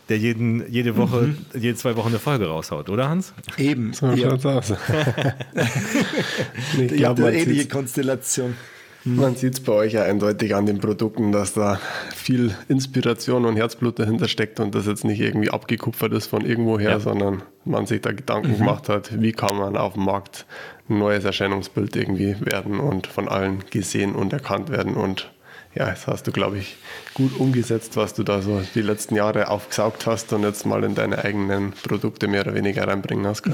der 0.09 0.19
jeden, 0.19 0.71
jede 0.71 0.97
Woche, 0.97 1.23
mhm. 1.23 1.38
jede 1.55 1.77
zwei 1.77 1.97
Wochen 1.97 2.09
eine 2.09 2.19
Folge 2.19 2.47
raushaut, 2.47 2.88
oder 2.90 3.09
Hans? 3.09 3.33
Eben. 3.57 3.93
So 3.93 4.07
ja. 4.09 4.31
schaut's 4.31 4.47
aus. 4.47 4.73
ich 6.79 6.97
glaube, 6.97 7.27
eine 7.27 7.38
ähnliche 7.38 7.69
Konstellation. 7.69 8.55
Mhm. 9.05 9.17
Man 9.17 9.37
sieht 9.37 9.55
es 9.55 9.61
bei 9.61 9.73
euch 9.73 9.93
ja 9.93 10.03
eindeutig 10.03 10.55
an 10.55 10.67
den 10.67 10.79
Produkten, 10.79 11.31
dass 11.33 11.53
da 11.53 11.79
viel 12.14 12.55
Inspiration 12.69 13.45
und 13.45 13.57
Herzblut 13.57 13.99
dahinter 13.99 14.29
steckt 14.29 14.61
und 14.61 14.75
das 14.75 14.87
jetzt 14.87 15.05
nicht 15.05 15.21
irgendwie 15.21 15.51
abgekupfert 15.51 16.12
ist 16.12 16.27
von 16.27 16.45
irgendwoher, 16.45 16.90
ja. 16.90 17.01
sondern 17.01 17.43
man 17.64 17.87
sich 17.87 18.01
da 18.01 18.12
Gedanken 18.12 18.53
mhm. 18.53 18.59
gemacht 18.59 18.88
hat, 18.88 19.21
wie 19.21 19.33
kann 19.33 19.57
man 19.57 19.77
auf 19.77 19.95
dem 19.95 20.05
Markt 20.05 20.47
ein 20.88 20.99
neues 20.99 21.25
Erscheinungsbild 21.25 21.97
irgendwie 21.97 22.37
werden 22.40 22.81
und 22.81 23.07
von 23.07 23.29
allen 23.29 23.64
gesehen 23.71 24.14
und 24.14 24.33
erkannt 24.33 24.71
werden 24.71 24.95
und 24.95 25.31
ja, 25.74 25.87
das 25.87 26.06
hast 26.06 26.26
du, 26.26 26.32
glaube 26.32 26.58
ich, 26.58 26.76
gut 27.14 27.38
umgesetzt, 27.38 27.96
was 27.96 28.14
du 28.14 28.22
da 28.22 28.42
so 28.42 28.62
die 28.74 28.82
letzten 28.82 29.16
Jahre 29.16 29.48
aufgesaugt 29.48 30.06
hast 30.06 30.32
und 30.32 30.42
jetzt 30.42 30.66
mal 30.66 30.84
in 30.84 30.94
deine 30.94 31.24
eigenen 31.24 31.72
Produkte 31.72 32.28
mehr 32.28 32.42
oder 32.42 32.54
weniger 32.54 32.87
reinbringen 32.87 33.26
hast. 33.26 33.44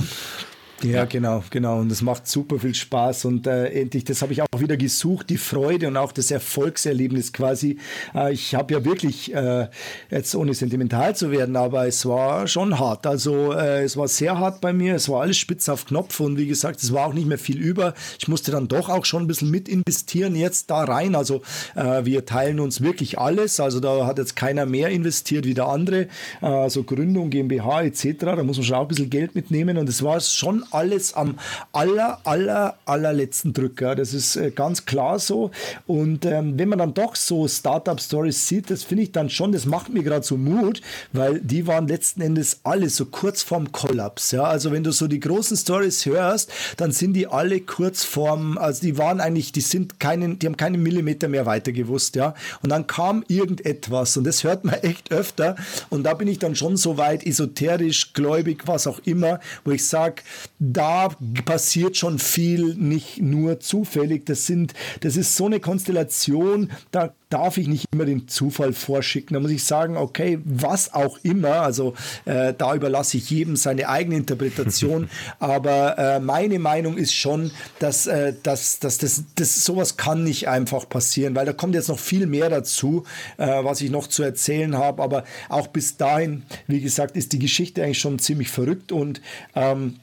Ja, 0.82 1.04
genau, 1.04 1.44
genau. 1.50 1.78
Und 1.80 1.92
es 1.92 2.00
macht 2.00 2.26
super 2.26 2.58
viel 2.58 2.74
Spaß. 2.74 3.26
Und 3.26 3.46
äh, 3.46 3.66
endlich, 3.66 4.04
das 4.04 4.22
habe 4.22 4.32
ich 4.32 4.40
auch 4.40 4.46
wieder 4.58 4.76
gesucht, 4.76 5.28
die 5.28 5.36
Freude 5.36 5.88
und 5.88 5.96
auch 5.96 6.12
das 6.12 6.30
Erfolgserlebnis 6.30 7.32
quasi. 7.32 7.78
Äh, 8.14 8.32
ich 8.32 8.54
habe 8.54 8.72
ja 8.72 8.84
wirklich, 8.84 9.34
äh, 9.34 9.68
jetzt 10.10 10.34
ohne 10.34 10.54
sentimental 10.54 11.14
zu 11.14 11.30
werden, 11.30 11.56
aber 11.56 11.86
es 11.86 12.06
war 12.06 12.46
schon 12.46 12.78
hart. 12.78 13.06
Also 13.06 13.52
äh, 13.52 13.82
es 13.82 13.96
war 13.96 14.08
sehr 14.08 14.38
hart 14.38 14.62
bei 14.62 14.72
mir. 14.72 14.94
Es 14.94 15.08
war 15.08 15.20
alles 15.22 15.36
spitz 15.36 15.68
auf 15.68 15.84
Knopf. 15.84 16.18
Und 16.20 16.38
wie 16.38 16.46
gesagt, 16.46 16.82
es 16.82 16.92
war 16.94 17.06
auch 17.06 17.14
nicht 17.14 17.26
mehr 17.26 17.38
viel 17.38 17.58
über. 17.58 17.92
Ich 18.18 18.28
musste 18.28 18.50
dann 18.50 18.66
doch 18.68 18.88
auch 18.88 19.04
schon 19.04 19.24
ein 19.24 19.26
bisschen 19.26 19.50
mit 19.50 19.68
investieren 19.68 20.34
jetzt 20.34 20.70
da 20.70 20.84
rein. 20.84 21.14
Also 21.14 21.42
äh, 21.74 22.06
wir 22.06 22.24
teilen 22.24 22.58
uns 22.58 22.80
wirklich 22.80 23.18
alles. 23.18 23.60
Also 23.60 23.80
da 23.80 24.06
hat 24.06 24.16
jetzt 24.16 24.34
keiner 24.34 24.64
mehr 24.64 24.88
investiert 24.88 25.44
wie 25.44 25.54
der 25.54 25.68
andere. 25.68 26.08
Also 26.40 26.84
Gründung, 26.84 27.28
GmbH 27.28 27.82
etc. 27.82 28.14
Da 28.20 28.42
muss 28.42 28.56
man 28.56 28.64
schon 28.64 28.76
auch 28.76 28.82
ein 28.82 28.88
bisschen 28.88 29.10
Geld 29.10 29.34
mitnehmen. 29.34 29.76
Und 29.76 29.88
es 29.88 30.02
war 30.02 30.18
schon 30.20 30.64
alles 30.72 31.14
am 31.14 31.38
aller, 31.72 32.20
aller, 32.24 32.76
allerletzten 32.84 33.52
Drücker. 33.52 33.94
Das 33.94 34.14
ist 34.14 34.36
äh, 34.36 34.50
ganz 34.50 34.84
klar 34.86 35.18
so. 35.18 35.50
Und 35.86 36.24
ähm, 36.24 36.58
wenn 36.58 36.68
man 36.68 36.78
dann 36.78 36.94
doch 36.94 37.16
so 37.16 37.46
Startup-Stories 37.46 38.48
sieht, 38.48 38.70
das 38.70 38.84
finde 38.84 39.04
ich 39.04 39.12
dann 39.12 39.30
schon, 39.30 39.52
das 39.52 39.66
macht 39.66 39.90
mir 39.90 40.02
gerade 40.02 40.24
so 40.24 40.36
Mut, 40.36 40.80
weil 41.12 41.40
die 41.40 41.66
waren 41.66 41.88
letzten 41.88 42.20
Endes 42.20 42.60
alle 42.64 42.88
so 42.88 43.06
kurz 43.06 43.42
vorm 43.42 43.72
Kollaps. 43.72 44.30
Ja? 44.32 44.44
Also 44.44 44.72
wenn 44.72 44.84
du 44.84 44.92
so 44.92 45.06
die 45.06 45.20
großen 45.20 45.56
Stories 45.56 46.06
hörst, 46.06 46.50
dann 46.76 46.92
sind 46.92 47.14
die 47.14 47.26
alle 47.26 47.60
kurz 47.60 48.04
vorm, 48.04 48.58
also 48.58 48.82
die 48.82 48.98
waren 48.98 49.20
eigentlich, 49.20 49.52
die 49.52 49.60
sind 49.60 50.00
keinen, 50.00 50.38
die 50.38 50.46
haben 50.46 50.56
keinen 50.56 50.82
Millimeter 50.82 51.28
mehr 51.28 51.46
weiter 51.46 51.72
gewusst, 51.72 52.16
ja. 52.16 52.34
Und 52.62 52.70
dann 52.70 52.86
kam 52.86 53.24
irgendetwas 53.28 54.16
und 54.16 54.24
das 54.24 54.44
hört 54.44 54.64
man 54.64 54.74
echt 54.76 55.12
öfter. 55.12 55.56
Und 55.88 56.04
da 56.04 56.14
bin 56.14 56.28
ich 56.28 56.38
dann 56.38 56.54
schon 56.54 56.76
so 56.76 56.96
weit 56.96 57.26
esoterisch, 57.26 58.12
gläubig, 58.12 58.62
was 58.66 58.86
auch 58.86 59.00
immer, 59.04 59.40
wo 59.64 59.70
ich 59.70 59.86
sage, 59.86 60.22
da 60.62 61.08
passiert 61.46 61.96
schon 61.96 62.18
viel, 62.18 62.74
nicht 62.74 63.20
nur 63.22 63.60
zufällig. 63.60 64.26
Das 64.26 64.46
sind, 64.46 64.74
das 65.00 65.16
ist 65.16 65.34
so 65.34 65.46
eine 65.46 65.58
Konstellation, 65.58 66.70
da 66.90 67.14
darf 67.30 67.56
ich 67.56 67.66
nicht 67.66 67.86
immer 67.92 68.04
den 68.04 68.28
Zufall 68.28 68.74
vorschicken. 68.74 69.34
Da 69.34 69.40
muss 69.40 69.52
ich 69.52 69.64
sagen, 69.64 69.96
okay, 69.96 70.38
was 70.44 70.92
auch 70.92 71.18
immer, 71.22 71.62
also 71.62 71.94
äh, 72.26 72.52
da 72.56 72.74
überlasse 72.74 73.16
ich 73.16 73.30
jedem 73.30 73.56
seine 73.56 73.88
eigene 73.88 74.16
Interpretation. 74.16 75.08
aber 75.38 75.96
äh, 75.96 76.20
meine 76.20 76.58
Meinung 76.58 76.98
ist 76.98 77.14
schon, 77.14 77.52
dass, 77.78 78.06
äh, 78.06 78.34
dass, 78.42 78.80
dass 78.80 78.98
das, 78.98 79.24
das 79.36 79.64
sowas 79.64 79.96
kann 79.96 80.24
nicht 80.24 80.48
einfach 80.48 80.86
passieren, 80.88 81.34
weil 81.34 81.46
da 81.46 81.54
kommt 81.54 81.74
jetzt 81.74 81.88
noch 81.88 81.98
viel 81.98 82.26
mehr 82.26 82.50
dazu, 82.50 83.04
äh, 83.38 83.46
was 83.64 83.80
ich 83.80 83.90
noch 83.90 84.08
zu 84.08 84.22
erzählen 84.22 84.76
habe. 84.76 85.02
Aber 85.02 85.24
auch 85.48 85.68
bis 85.68 85.96
dahin, 85.96 86.42
wie 86.66 86.82
gesagt, 86.82 87.16
ist 87.16 87.32
die 87.32 87.38
Geschichte 87.38 87.82
eigentlich 87.82 88.00
schon 88.00 88.18
ziemlich 88.18 88.50
verrückt 88.50 88.92
und 88.92 89.22
ähm, 89.54 89.96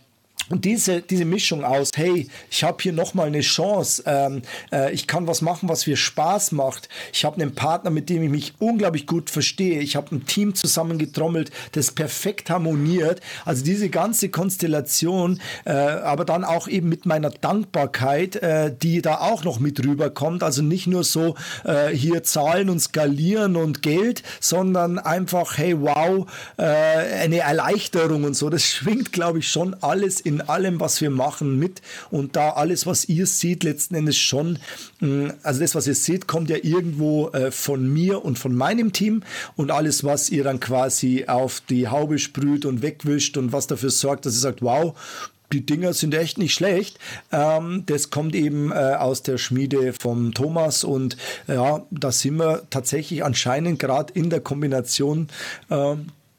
und 0.50 0.64
diese, 0.64 1.02
diese 1.02 1.26
Mischung 1.26 1.64
aus, 1.64 1.92
hey, 1.96 2.28
ich 2.50 2.64
habe 2.64 2.78
hier 2.82 2.94
nochmal 2.94 3.28
eine 3.28 3.42
Chance, 3.42 4.04
ähm, 4.06 4.42
äh, 4.72 4.94
ich 4.94 5.06
kann 5.06 5.28
was 5.28 5.42
machen, 5.42 5.68
was 5.68 5.88
mir 5.88 5.98
Spaß 5.98 6.54
macht. 6.54 6.88
Ich 7.12 7.26
habe 7.26 7.42
einen 7.42 7.54
Partner, 7.54 7.90
mit 7.90 8.10
dem 8.10 8.24
ich 8.24 8.30
mich 8.30 8.54
unglaublich 8.60 9.08
gut 9.08 9.30
verstehe. 9.30 9.82
Ich 9.82 9.96
habe 9.96 10.16
ein 10.16 10.26
Team 10.26 10.56
zusammengetrommelt, 10.56 11.52
das 11.74 11.92
perfekt 11.92 12.50
harmoniert. 12.50 13.20
Also 13.44 13.64
diese 13.64 13.90
ganze 13.90 14.30
Konstellation, 14.30 15.42
äh, 15.66 15.72
aber 15.72 16.24
dann 16.24 16.46
auch 16.46 16.68
eben 16.68 16.88
mit 16.88 17.06
meiner 17.06 17.30
Dankbarkeit, 17.30 18.38
äh, 18.38 18.74
die 18.74 19.02
da 19.02 19.20
auch 19.20 19.44
noch 19.44 19.60
mit 19.60 19.84
rüberkommt. 19.84 20.44
Also 20.44 20.62
nicht 20.62 20.88
nur 20.88 21.04
so 21.04 21.36
äh, 21.66 21.90
hier 21.90 22.24
Zahlen 22.24 22.70
und 22.70 22.80
Skalieren 22.80 23.58
und 23.58 23.82
Geld, 23.82 24.24
sondern 24.40 24.98
einfach, 24.98 25.58
hey, 25.58 25.80
wow, 25.80 26.26
äh, 26.58 26.64
eine 26.64 27.40
Erleichterung 27.40 28.24
und 28.24 28.36
so. 28.36 28.50
Das 28.50 28.64
schwingt, 28.64 29.12
glaube 29.12 29.40
ich, 29.40 29.50
schon 29.50 29.76
alles 29.82 30.22
in 30.22 30.37
allem, 30.42 30.80
was 30.80 31.02
wir 31.02 31.10
machen, 31.10 31.58
mit. 31.60 31.82
Und 32.10 32.36
da 32.36 32.52
alles, 32.52 32.86
was 32.86 33.06
ihr 33.06 33.26
seht, 33.26 33.64
letzten 33.64 33.96
Endes 33.96 34.18
schon, 34.18 34.60
mm, 35.00 35.28
also 35.44 35.60
das, 35.62 35.76
was 35.76 35.88
ihr 35.88 35.96
seht, 35.96 36.28
kommt 36.28 36.50
ja 36.50 36.58
irgendwo 36.62 37.30
äh, 37.30 37.52
von 37.52 37.88
mir 37.92 38.24
und 38.24 38.40
von 38.40 38.56
meinem 38.56 38.94
Team. 38.94 39.24
Und 39.56 39.72
alles, 39.72 40.04
was 40.04 40.30
ihr 40.30 40.44
dann 40.44 40.60
quasi 40.60 41.26
auf 41.28 41.62
die 41.70 41.88
Haube 41.88 42.20
sprüht 42.20 42.66
und 42.66 42.82
wegwischt 42.82 43.38
und 43.38 43.52
was 43.52 43.68
dafür 43.68 43.90
sorgt, 43.90 44.26
dass 44.26 44.36
ihr 44.36 44.40
sagt, 44.40 44.62
wow, 44.62 44.96
die 45.54 45.66
Dinger 45.66 45.94
sind 45.94 46.14
echt 46.14 46.38
nicht 46.38 46.54
schlecht. 46.54 47.00
Ähm, 47.32 47.84
das 47.86 48.10
kommt 48.10 48.36
eben 48.36 48.72
äh, 48.72 48.76
aus 48.76 49.24
der 49.24 49.38
Schmiede 49.38 49.94
vom 49.94 50.34
Thomas 50.34 50.84
und 50.84 51.18
ja, 51.48 51.86
da 51.92 52.12
sind 52.12 52.38
wir 52.38 52.64
tatsächlich 52.70 53.24
anscheinend 53.24 53.80
gerade 53.80 54.14
in 54.14 54.30
der 54.30 54.42
Kombination 54.42 55.30
äh, 55.70 55.96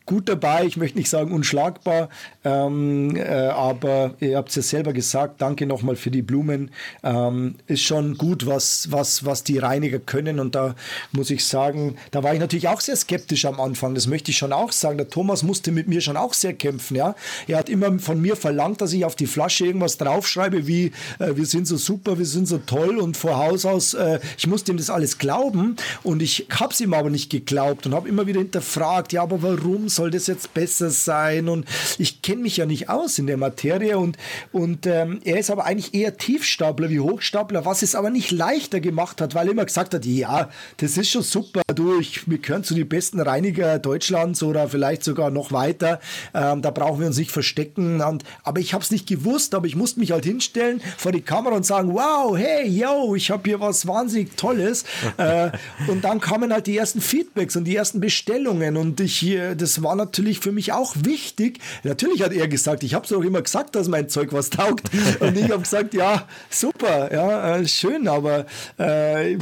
gut 0.09 0.29
dabei. 0.29 0.65
Ich 0.65 0.79
möchte 0.79 0.97
nicht 0.97 1.11
sagen 1.11 1.33
unschlagbar, 1.33 2.09
ähm, 2.43 3.15
äh, 3.15 3.49
aber 3.49 4.15
ihr 4.21 4.39
habt 4.39 4.49
es 4.49 4.55
ja 4.55 4.63
selber 4.63 4.95
gesagt. 4.95 5.43
Danke 5.43 5.67
nochmal 5.67 5.97
für 5.97 6.11
die 6.11 6.23
Blumen. 6.23 6.71
Ähm, 7.05 7.57
ist 7.67 7.83
schon 7.83 8.17
gut, 8.17 8.47
was, 8.47 8.91
was, 8.91 9.27
was 9.27 9.45
die 9.45 9.59
Reiniger 9.59 9.99
können. 9.99 10.41
Und 10.41 10.55
da 10.55 10.75
muss 11.13 11.31
ich 11.31 11.45
sagen, 11.45 11.97
da 12.11 12.23
war 12.23 12.33
ich 12.33 12.41
natürlich 12.41 12.69
auch 12.69 12.81
sehr 12.81 12.97
skeptisch 12.97 13.45
am 13.45 13.61
Anfang. 13.61 13.95
Das 13.95 14.07
möchte 14.07 14.31
ich 14.31 14.39
schon 14.39 14.55
auch 14.55 14.73
sagen. 14.73 14.97
Der 14.97 15.11
Thomas 15.11 15.43
musste 15.43 15.73
mit 15.73 15.89
mir 15.89 16.01
schon 16.01 16.17
auch 16.17 16.33
sehr 16.33 16.55
kämpfen. 16.55 16.97
Ja? 16.97 17.15
Er 17.47 17.59
hat 17.59 17.69
immer 17.69 17.99
von 17.99 18.19
mir 18.19 18.35
verlangt, 18.35 18.81
dass 18.81 18.95
ich 18.95 19.05
auf 19.05 19.15
die 19.15 19.27
Flasche 19.27 19.67
irgendwas 19.67 19.99
draufschreibe, 19.99 20.67
wie 20.67 20.87
äh, 21.19 21.37
wir 21.37 21.45
sind 21.45 21.67
so 21.67 21.77
super, 21.77 22.19
wir 22.19 22.27
sind 22.27 22.49
so 22.49 22.57
toll 22.57 22.97
und 22.97 23.19
vor 23.19 23.37
Haus 23.37 23.67
aus, 23.67 23.93
äh, 23.93 24.21
ich 24.39 24.47
musste 24.47 24.73
ihm 24.73 24.79
das 24.79 24.89
alles 24.89 25.19
glauben. 25.19 25.77
Und 26.03 26.23
ich 26.23 26.47
habe 26.51 26.73
es 26.73 26.81
ihm 26.81 26.95
aber 26.95 27.11
nicht 27.11 27.29
geglaubt 27.29 27.85
und 27.87 27.95
habe 27.95 28.09
immer 28.09 28.27
wieder 28.27 28.41
hinterfragt, 28.41 29.13
ja, 29.13 29.23
aber 29.23 29.43
warum 29.43 29.91
soll 29.99 30.11
das 30.11 30.29
jetzt 30.29 30.55
besser 30.55 30.91
sein? 30.91 31.49
Und 31.49 31.67
ich 31.99 32.23
kenne 32.23 32.43
mich 32.43 32.57
ja 32.57 32.67
nicht 32.67 32.89
aus 32.89 33.19
in 33.19 33.27
der 33.27 33.37
Materie 33.37 33.99
und, 33.99 34.17
und 34.53 34.87
ähm, 34.87 35.21
er 35.25 35.39
ist 35.39 35.51
aber 35.51 35.67
eigentlich 35.67 35.93
eher 35.93 36.17
Tiefstapler 36.17 36.89
wie 36.89 37.01
Hochstapler, 37.01 37.65
was 37.65 37.83
es 37.83 37.97
aber 37.97 38.11
nicht 38.11 38.31
leichter 38.31 38.79
gemacht 38.79 39.21
hat, 39.21 39.35
weil 39.35 39.49
er 39.49 39.53
immer 39.53 39.65
gesagt 39.65 39.95
hat, 39.95 40.05
ja, 40.05 40.49
das 40.77 40.97
ist 40.97 41.11
schon 41.11 41.23
super, 41.23 41.63
du, 41.75 41.99
ich, 41.99 42.31
wir 42.31 42.39
gehören 42.39 42.63
zu 42.63 42.75
den 42.75 42.89
besten 42.89 43.21
Reiniger 43.21 43.81
Deutschlands 43.81 44.43
oder 44.43 44.69
vielleicht 44.69 45.03
sogar 45.03 45.31
noch 45.31 45.51
weiter, 45.51 45.99
ähm, 46.33 46.63
da 46.63 46.71
brauchen 46.71 47.01
wir 47.01 47.09
uns 47.09 47.19
nicht 47.19 47.33
verstecken. 47.33 48.01
Und, 48.01 48.23
aber 48.45 48.61
ich 48.61 48.75
habe 48.75 48.85
es 48.85 48.93
nicht 48.93 49.09
gewusst, 49.09 49.55
aber 49.55 49.67
ich 49.67 49.75
musste 49.75 49.99
mich 49.99 50.13
halt 50.13 50.25
hinstellen 50.25 50.81
vor 50.97 51.11
die 51.11 51.23
Kamera 51.23 51.57
und 51.57 51.67
sagen, 51.67 51.93
wow, 51.93 52.37
hey, 52.39 52.69
yo, 52.69 53.17
ich 53.17 53.33
habe 53.33 53.43
hier 53.45 53.59
was 53.59 53.87
wahnsinnig 53.89 54.37
Tolles. 54.37 54.85
äh, 55.17 55.51
und 55.89 56.05
dann 56.05 56.21
kamen 56.21 56.53
halt 56.53 56.69
die 56.69 56.77
ersten 56.77 57.01
Feedbacks 57.01 57.57
und 57.57 57.65
die 57.65 57.75
ersten 57.75 57.99
Bestellungen 57.99 58.77
und 58.77 59.01
ich, 59.01 59.37
das 59.57 59.83
war 59.83 59.88
war 59.89 59.97
natürlich 59.97 60.39
für 60.39 60.53
mich 60.53 60.73
auch 60.73 60.95
wichtig. 61.01 61.61
Natürlich 61.83 62.23
hat 62.23 62.35
er 62.35 62.47
gesagt, 62.47 62.83
ich 62.85 62.93
habe 62.93 63.05
es 63.05 63.11
doch 63.11 63.23
immer 63.23 63.41
gesagt, 63.41 63.75
dass 63.75 63.89
mein 63.89 64.11
Zeug 64.11 64.35
was 64.35 64.51
taugt. 64.51 64.91
Und 65.21 65.35
ich 65.35 65.51
habe 65.51 65.61
gesagt, 65.61 65.95
ja, 65.95 66.29
super, 66.51 67.11
ja, 67.11 67.57
äh, 67.57 67.67
schön, 67.67 68.07
aber 68.07 68.45
äh, 68.79 69.39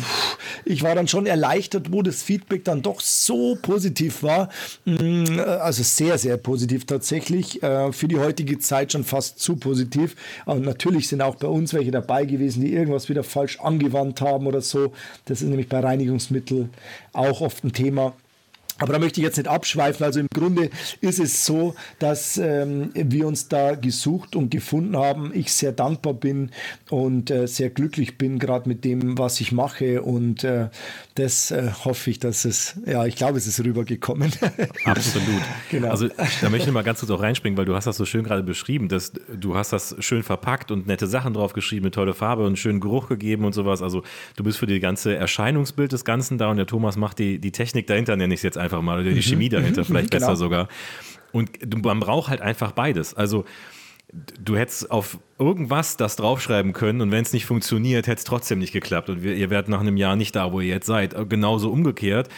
ich 0.65 0.85
war 0.85 0.95
dann 0.95 1.09
schon 1.09 1.27
erleichtert, 1.27 1.91
wo 1.91 2.01
das 2.03 2.23
Feedback 2.23 2.65
dann 2.65 2.81
doch 2.81 3.01
so 3.01 3.59
positiv 3.61 4.23
war. 4.23 4.49
Mm, 4.85 5.41
also 5.41 5.83
sehr, 5.83 6.17
sehr 6.17 6.37
positiv 6.37 6.87
tatsächlich. 6.87 7.61
Äh, 7.65 7.91
für 7.91 8.07
die 8.07 8.19
heutige 8.21 8.61
Zeit 8.61 8.93
schon 8.93 9.03
fast 9.03 9.41
zu 9.41 9.57
positiv. 9.57 10.15
Und 10.45 10.65
natürlich 10.65 11.09
sind 11.09 11.23
auch 11.23 11.35
bei 11.35 11.49
uns 11.49 11.75
welche 11.75 11.91
dabei 11.91 12.25
gewesen, 12.25 12.61
die 12.61 12.73
irgendwas 12.73 13.09
wieder 13.09 13.25
falsch 13.25 13.59
angewandt 13.59 14.21
haben 14.21 14.47
oder 14.47 14.61
so. 14.61 14.93
Das 15.25 15.43
ist 15.43 15.49
nämlich 15.49 15.69
bei 15.69 15.81
Reinigungsmitteln 15.81 16.71
auch 17.13 17.41
oft 17.41 17.65
ein 17.65 17.73
Thema. 17.73 18.13
Aber 18.79 18.93
da 18.93 18.99
möchte 18.99 19.21
ich 19.21 19.25
jetzt 19.25 19.39
nicht 19.39 19.49
abschweifen. 19.49 20.05
Also 20.05 20.21
im 20.21 20.29
Grunde 20.33 20.71
ist 21.01 21.19
es 21.19 21.47
so, 21.47 21.75
dass 21.99 22.37
ähm, 22.37 22.91
wir 22.95 23.27
uns 23.27 23.49
da 23.49 23.75
gesucht 23.75 24.37
und 24.37 24.51
gefunden 24.51 24.97
haben. 24.97 25.33
Ich 25.35 25.53
sehr 25.53 25.73
dankbar 25.73 26.13
bin 26.13 26.51
und 26.91 27.31
äh, 27.31 27.47
sehr 27.49 27.71
glücklich 27.71 28.19
bin, 28.19 28.39
gerade 28.39 28.69
mit 28.69 28.85
dem, 28.85 29.17
was 29.17 29.41
ich 29.41 29.51
mache. 29.51 30.03
Und 30.03 30.45
äh, 30.45 30.69
das 31.15 31.51
äh, 31.51 31.71
hoffe 31.85 32.11
ich, 32.11 32.19
dass 32.19 32.45
es, 32.45 32.79
ja, 32.85 33.07
ich 33.07 33.17
glaube, 33.17 33.39
es 33.39 33.47
ist 33.47 33.65
rübergekommen. 33.65 34.31
Absolut. 34.85 35.43
genau. 35.71 35.89
Also 35.89 36.09
da 36.43 36.51
möchte 36.51 36.69
ich 36.69 36.75
mal 36.75 36.85
ganz 36.85 37.01
kurz 37.01 37.11
auch 37.11 37.23
reinspringen, 37.23 37.57
weil 37.57 37.65
du 37.65 37.75
hast 37.75 37.87
das 37.87 37.97
so 37.97 38.05
schön 38.05 38.25
gerade 38.25 38.43
beschrieben, 38.43 38.89
dass 38.89 39.13
du 39.35 39.57
hast 39.57 39.73
das 39.73 39.97
schön 40.01 40.23
verpackt 40.23 40.71
und 40.71 40.87
nette 40.87 41.07
Sachen 41.07 41.33
drauf 41.33 41.55
geschrieben, 41.55 41.87
eine 41.87 41.93
tolle 41.93 42.13
Farbe 42.13 42.43
und 42.43 42.49
einen 42.49 42.57
schönen 42.57 42.81
Geruch 42.81 43.09
gegeben 43.09 43.47
und 43.47 43.55
sowas. 43.55 43.81
Also 43.81 44.03
du 44.37 44.45
bist 44.45 44.59
für 44.59 44.67
die 44.67 44.81
ganze 44.81 45.17
Erscheinungsbild 45.17 45.93
des 45.93 46.05
Ganzen 46.05 46.37
da 46.37 46.51
und 46.51 46.59
der 46.59 46.67
Thomas 46.67 46.99
macht 46.99 47.19
die, 47.19 47.39
die 47.39 47.53
Technik 47.53 47.87
dahinter, 47.87 48.17
nenne 48.17 48.35
ich 48.35 48.41
es 48.41 48.45
jetzt 48.45 48.59
einfach 48.59 48.66
mal, 48.83 49.01
oder 49.01 49.11
die 49.11 49.17
mhm. 49.17 49.23
Chemie 49.23 49.49
dahinter, 49.49 49.85
vielleicht 49.85 50.11
genau. 50.11 50.27
besser 50.27 50.37
sogar. 50.37 50.69
Und 51.33 51.85
man 51.85 52.01
braucht 52.01 52.31
halt 52.31 52.41
einfach 52.41 52.73
beides. 52.73 53.15
Also 53.15 53.45
du 54.13 54.57
hättest 54.57 54.91
auf 54.91 55.19
irgendwas 55.39 55.97
das 55.97 56.17
draufschreiben 56.17 56.73
können 56.73 57.01
und 57.01 57.11
wenn 57.11 57.23
es 57.23 57.33
nicht 57.33 57.45
funktioniert, 57.45 58.07
hätte 58.07 58.19
es 58.19 58.25
trotzdem 58.25 58.59
nicht 58.59 58.73
geklappt 58.73 59.11
und 59.11 59.23
ihr 59.23 59.51
werdet 59.51 59.69
nach 59.69 59.81
einem 59.81 59.97
Jahr 59.97 60.17
nicht 60.17 60.37
da, 60.37 60.53
wo 60.53 60.61
ihr 60.61 60.69
jetzt 60.69 60.87
seid. 60.87 61.15
Genauso 61.29 61.71
umgekehrt. 61.71 62.29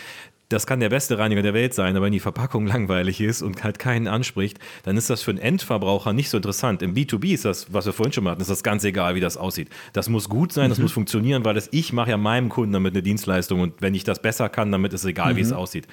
Das 0.50 0.66
kann 0.66 0.80
der 0.80 0.88
beste 0.88 1.18
Reiniger 1.18 1.42
der 1.42 1.52
Welt 1.52 1.74
sein, 1.74 1.94
aber 1.94 2.06
wenn 2.06 2.12
die 2.12 2.20
Verpackung 2.20 2.66
langweilig 2.68 3.20
ist 3.20 3.42
und 3.42 3.62
halt 3.64 3.78
keinen 3.78 4.08
anspricht, 4.08 4.58
dann 4.82 4.96
ist 4.96 5.10
das 5.10 5.22
für 5.22 5.30
einen 5.30 5.40
Endverbraucher 5.40 6.12
nicht 6.12 6.30
so 6.30 6.38
interessant. 6.38 6.82
Im 6.82 6.94
B2B 6.94 7.34
ist 7.34 7.44
das, 7.44 7.72
was 7.72 7.86
wir 7.86 7.92
vorhin 7.92 8.12
schon 8.12 8.28
hatten, 8.28 8.40
ist 8.40 8.50
das 8.50 8.62
ganz 8.62 8.84
egal, 8.84 9.14
wie 9.14 9.20
das 9.20 9.36
aussieht. 9.36 9.68
Das 9.92 10.08
muss 10.08 10.28
gut 10.28 10.52
sein, 10.52 10.70
das 10.70 10.78
mhm. 10.78 10.84
muss 10.84 10.92
funktionieren, 10.92 11.44
weil 11.44 11.54
das 11.54 11.68
ich 11.72 11.92
mache 11.92 12.10
ja 12.10 12.16
meinem 12.16 12.48
Kunden 12.48 12.72
damit 12.72 12.94
eine 12.94 13.02
Dienstleistung 13.02 13.60
und 13.60 13.80
wenn 13.80 13.94
ich 13.94 14.04
das 14.04 14.22
besser 14.22 14.48
kann, 14.48 14.72
damit 14.72 14.92
ist 14.92 15.02
es 15.02 15.06
egal, 15.06 15.34
mhm. 15.34 15.36
wie 15.36 15.42
es 15.42 15.50
mhm. 15.50 15.56
aussieht. 15.56 15.86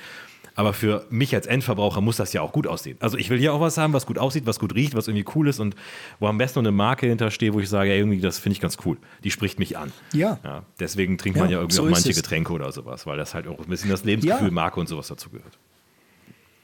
Aber 0.55 0.73
für 0.73 1.05
mich 1.09 1.35
als 1.35 1.47
Endverbraucher 1.47 2.01
muss 2.01 2.15
das 2.17 2.33
ja 2.33 2.41
auch 2.41 2.51
gut 2.51 2.65
aussehen. 2.65 2.97
Also 3.01 3.17
ich 3.17 3.29
will 3.29 3.37
hier 3.37 3.53
auch 3.53 3.59
was 3.59 3.77
haben, 3.77 3.93
was 3.93 4.05
gut 4.05 4.17
aussieht, 4.17 4.45
was 4.45 4.57
gut 4.57 4.73
riecht, 4.73 4.95
was 4.95 5.07
irgendwie 5.07 5.25
cool 5.35 5.49
ist 5.49 5.59
und 5.59 5.75
wo 6.19 6.27
am 6.27 6.37
besten 6.37 6.59
noch 6.59 6.69
eine 6.69 6.71
Marke 6.71 7.07
hintersteht, 7.07 7.53
wo 7.53 7.59
ich 7.59 7.69
sage, 7.69 7.89
ja, 7.89 7.95
irgendwie, 7.95 8.21
das 8.21 8.39
finde 8.39 8.53
ich 8.53 8.61
ganz 8.61 8.77
cool. 8.85 8.97
Die 9.23 9.31
spricht 9.31 9.59
mich 9.59 9.77
an. 9.77 9.91
Ja. 10.13 10.39
ja 10.43 10.63
deswegen 10.79 11.17
trinkt 11.17 11.37
man 11.37 11.49
ja, 11.49 11.53
ja 11.55 11.59
irgendwie 11.59 11.75
so 11.75 11.83
auch 11.83 11.89
manche 11.89 12.13
Getränke 12.13 12.53
oder 12.53 12.71
sowas, 12.71 13.05
weil 13.05 13.17
das 13.17 13.33
halt 13.33 13.47
auch 13.47 13.59
ein 13.59 13.65
bisschen 13.67 13.89
das 13.89 14.03
Lebensgefühl, 14.03 14.47
ja. 14.47 14.53
Marke 14.53 14.79
und 14.79 14.87
sowas 14.87 15.07
dazu 15.07 15.29
gehört. 15.29 15.57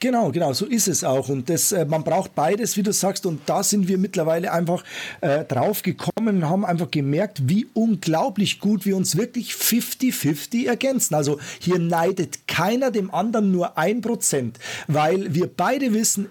Genau, 0.02 0.32
genau, 0.32 0.52
so 0.52 0.66
ist 0.66 0.88
es 0.88 1.04
auch. 1.04 1.30
Und 1.30 1.48
das, 1.48 1.72
äh, 1.72 1.86
man 1.86 2.04
braucht 2.04 2.34
beides, 2.34 2.76
wie 2.76 2.82
du 2.82 2.92
sagst. 2.92 3.28
Und 3.28 3.42
da 3.46 3.62
sind 3.62 3.88
wir 3.88 4.00
mittlerweile 4.00 4.52
einfach 4.52 4.84
äh, 5.22 5.46
drauf 5.46 5.84
gekommen 5.84 6.38
und 6.38 6.50
haben 6.50 6.66
einfach 6.66 6.90
gemerkt, 6.90 7.48
wie 7.48 7.68
unglaublich 7.76 8.60
gut 8.60 8.88
wir 8.88 8.98
uns 8.98 9.16
wirklich 9.16 9.52
50-50 9.52 10.66
ergänzen. 10.66 11.14
Also 11.14 11.40
hier 11.60 11.78
neidet 11.78 12.48
keiner 12.48 12.90
dem 12.90 13.14
anderen 13.14 13.52
nur 13.52 13.78
ein 13.78 14.02
Prozent, 14.02 14.58
weil 14.88 15.36
wir 15.36 15.48
beide 15.56 15.94
wissen, 15.94 16.30